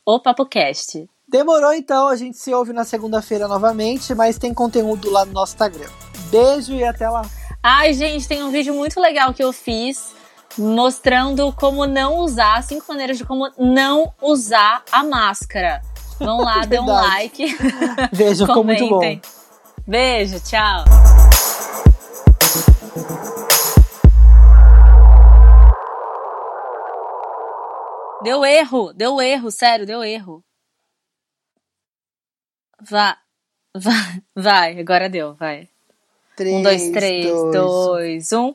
o 0.05 0.21
PapoCast. 0.21 1.09
Demorou 1.27 1.73
então, 1.73 2.09
a 2.09 2.17
gente 2.17 2.37
se 2.37 2.53
ouve 2.53 2.73
na 2.73 2.85
segunda-feira 2.85 3.49
novamente, 3.49 4.15
mas 4.15 4.39
tem 4.39 4.53
conteúdo 4.53 5.11
lá 5.11 5.25
no 5.25 5.33
nosso 5.33 5.55
Instagram. 5.55 5.89
Beijo 6.31 6.75
e 6.75 6.85
até 6.85 7.09
lá. 7.09 7.23
Ai, 7.63 7.95
gente, 7.95 8.29
tem 8.29 8.43
um 8.43 8.51
vídeo 8.51 8.75
muito 8.75 9.01
legal 9.01 9.33
que 9.33 9.43
eu 9.43 9.53
fiz 9.53 10.13
mostrando 10.59 11.53
como 11.53 11.87
não 11.87 12.19
usar, 12.19 12.63
cinco 12.63 12.85
maneiras 12.89 13.19
de 13.19 13.25
como 13.25 13.51
não 13.59 14.13
usar 14.21 14.83
a 14.93 15.03
máscara. 15.03 15.81
Vão 16.19 16.43
lá, 16.43 16.61
dê 16.67 16.79
um 16.79 16.87
like. 16.87 17.57
Beijo, 18.15 18.47
ficou 18.47 18.63
muito 18.63 18.87
bom. 18.89 19.01
Beijo, 19.87 20.41
tchau. 20.41 20.85
Deu 28.25 28.43
erro, 28.43 28.93
deu 28.95 29.21
erro, 29.21 29.51
sério, 29.51 29.85
deu 29.85 30.03
erro. 30.03 30.43
Vá, 32.81 33.19
vai, 33.77 34.23
vai, 34.35 34.81
agora 34.81 35.09
deu, 35.11 35.35
vai. 35.35 35.69
Três, 36.35 36.57
um, 36.57 36.63
dois, 36.63 36.91
três, 36.91 37.25
dois, 37.25 37.53
dois 37.53 38.33
um. 38.33 38.55